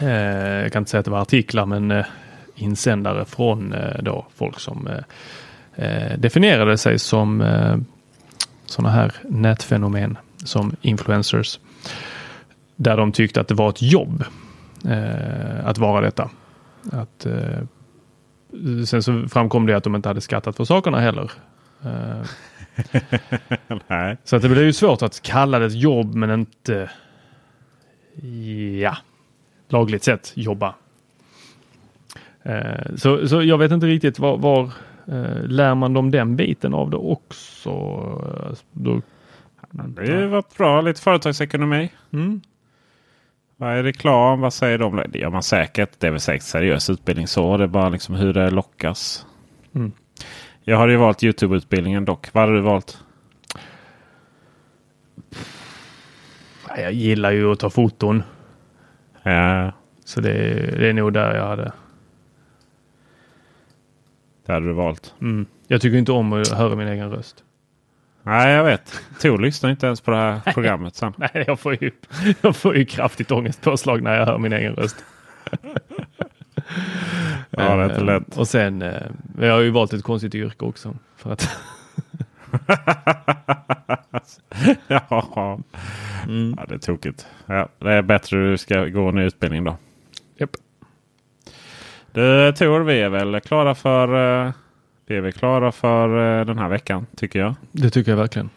eh, 0.00 0.62
jag 0.62 0.72
kan 0.72 0.80
inte 0.80 0.90
säga 0.90 0.98
att 0.98 1.04
det 1.04 1.10
var 1.10 1.22
artiklar, 1.22 1.66
men 1.66 1.90
eh, 1.90 2.06
insändare 2.54 3.24
från 3.24 3.72
eh, 3.72 4.02
då 4.02 4.26
folk 4.34 4.60
som 4.60 4.86
eh, 4.86 5.86
eh, 5.86 6.18
definierade 6.18 6.78
sig 6.78 6.98
som 6.98 7.40
eh, 7.40 7.76
sådana 8.66 8.94
här 8.94 9.12
nätfenomen 9.22 10.18
som 10.44 10.76
influencers. 10.80 11.60
Där 12.76 12.96
de 12.96 13.12
tyckte 13.12 13.40
att 13.40 13.48
det 13.48 13.54
var 13.54 13.70
ett 13.70 13.82
jobb 13.82 14.24
att 15.64 15.78
vara 15.78 16.00
detta. 16.00 16.30
Att, 16.92 17.26
sen 18.86 19.02
så 19.02 19.28
framkom 19.28 19.66
det 19.66 19.76
att 19.76 19.84
de 19.84 19.96
inte 19.96 20.08
hade 20.08 20.20
skattat 20.20 20.56
för 20.56 20.64
sakerna 20.64 21.00
heller. 21.00 21.30
Så 24.24 24.36
att 24.36 24.42
det 24.42 24.48
blir 24.48 24.64
ju 24.64 24.72
svårt 24.72 25.02
att 25.02 25.22
kalla 25.22 25.58
det 25.58 25.66
ett 25.66 25.74
jobb 25.74 26.14
men 26.14 26.30
inte 26.30 26.90
ja, 28.82 28.96
lagligt 29.68 30.04
sett 30.04 30.32
jobba. 30.34 30.74
Eh, 32.42 32.94
så, 32.96 33.28
så 33.28 33.42
jag 33.42 33.58
vet 33.58 33.72
inte 33.72 33.86
riktigt 33.86 34.18
var, 34.18 34.36
var 34.38 34.62
eh, 35.06 35.42
lär 35.44 35.74
man 35.74 35.92
dem 35.94 36.10
den 36.10 36.36
biten 36.36 36.74
av 36.74 36.90
det 36.90 36.96
också? 36.96 37.70
Eh, 37.70 38.56
Då, 38.72 39.00
Det 39.70 40.26
varit 40.26 40.56
bra. 40.56 40.80
Lite 40.80 41.00
företagsekonomi. 41.00 41.92
mm. 42.12 42.40
Vad 43.56 43.72
är 43.76 43.82
reklam? 43.82 44.40
Vad 44.40 44.54
säger 44.54 44.78
de? 44.78 45.02
Det 45.08 45.18
gör 45.18 45.30
man 45.30 45.42
säkert. 45.42 45.90
Det 46.00 46.06
är 46.06 46.10
väl 46.10 46.20
säkert 46.20 46.42
seriös 46.42 46.90
utbildning 46.90 47.26
så. 47.26 47.56
Det 47.56 47.64
är 47.64 47.68
bara 47.68 47.88
liksom 47.88 48.14
hur 48.14 48.32
det 48.32 48.50
lockas. 48.50 49.26
Mm. 49.74 49.92
Jag 50.64 50.76
har 50.76 50.88
ju 50.88 50.96
valt 50.96 51.22
Youtube-utbildningen 51.22 52.04
dock. 52.04 52.28
Vad 52.32 52.44
har 52.48 52.54
du 52.54 52.60
valt? 52.60 52.98
Jag 56.76 56.92
gillar 56.92 57.30
ju 57.30 57.52
att 57.52 57.58
ta 57.58 57.70
foton. 57.70 58.22
Ja, 59.22 59.72
Så 60.04 60.20
det, 60.20 60.32
det 60.78 60.88
är 60.88 60.92
nog 60.92 61.12
där 61.12 61.34
jag 61.34 61.46
hade. 61.46 61.72
det 64.46 64.52
hade 64.52 64.66
du 64.66 64.72
valt. 64.72 65.14
Mm. 65.20 65.46
Jag 65.66 65.80
tycker 65.80 65.98
inte 65.98 66.12
om 66.12 66.32
att 66.32 66.48
höra 66.48 66.76
min 66.76 66.88
egen 66.88 67.10
röst. 67.10 67.44
Nej, 68.22 68.52
jag 68.52 68.64
vet. 68.64 69.00
Tor 69.20 69.38
lyssnar 69.38 69.70
inte 69.70 69.86
ens 69.86 70.00
på 70.00 70.10
det 70.10 70.16
här 70.16 70.52
programmet 70.52 70.94
sen. 70.96 71.12
Nej, 71.18 71.44
jag 71.46 71.60
får 71.60 71.82
ju, 71.82 71.90
jag 72.40 72.56
får 72.56 72.76
ju 72.76 72.84
kraftigt 72.84 73.30
ångestpåslag 73.30 74.02
när 74.02 74.14
jag 74.18 74.26
hör 74.26 74.38
min 74.38 74.52
egen 74.52 74.74
röst. 74.74 75.04
Ja, 77.50 77.76
det 77.76 77.82
är 77.82 77.84
inte 77.84 77.96
Eh, 77.96 78.04
lätt. 78.04 78.36
Och 78.38 78.48
sen, 78.48 78.82
eh, 78.82 79.02
jag 79.40 79.52
har 79.52 79.60
ju 79.60 79.70
valt 79.70 79.92
ett 79.92 80.02
konstigt 80.02 80.34
yrke 80.34 80.64
också. 80.64 80.94
För 81.16 81.32
att, 81.32 81.48
ja. 84.88 85.58
ja, 86.56 86.64
det 86.68 86.74
är 86.74 86.78
tokigt. 86.78 87.26
Ja, 87.46 87.68
det 87.78 87.92
är 87.92 88.02
bättre 88.02 88.50
du 88.50 88.58
ska 88.58 88.84
gå 88.84 89.08
en 89.08 89.18
utbildning 89.18 89.64
då. 89.64 89.76
Japp. 90.36 90.50
Du 92.12 92.52
Tor, 92.52 92.80
vi 92.80 93.00
är 93.00 93.08
väl 93.08 93.40
klara 93.40 93.74
för, 93.74 94.44
eh, 94.46 94.52
vi 95.06 95.16
är 95.16 95.20
väl 95.20 95.32
klara 95.32 95.72
för 95.72 96.40
eh, 96.40 96.46
den 96.46 96.58
här 96.58 96.68
veckan 96.68 97.06
tycker 97.16 97.38
jag. 97.38 97.54
det 97.72 97.90
tycker 97.90 98.12
jag 98.12 98.18
verkligen. 98.18 98.50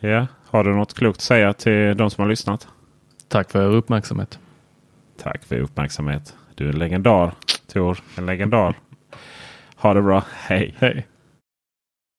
Ja. 0.00 0.26
Har 0.46 0.64
du 0.64 0.74
något 0.74 0.94
klokt 0.94 1.16
att 1.16 1.22
säga 1.22 1.52
till 1.52 1.96
de 1.96 2.10
som 2.10 2.22
har 2.22 2.28
lyssnat? 2.28 2.68
Tack 3.28 3.50
för 3.50 3.62
er 3.62 3.76
uppmärksamhet. 3.76 4.38
Tack 5.22 5.44
för 5.44 5.58
uppmärksamhet. 5.58 6.34
Du 6.54 6.64
är 6.64 6.68
en 6.72 6.78
legendar 6.78 7.32
Tor. 7.72 7.98
En 8.18 8.26
legendar. 8.26 8.74
Ha 9.76 9.94
det 9.94 10.02
bra. 10.02 10.24
Hej. 10.34 10.74
Hej. 10.78 11.06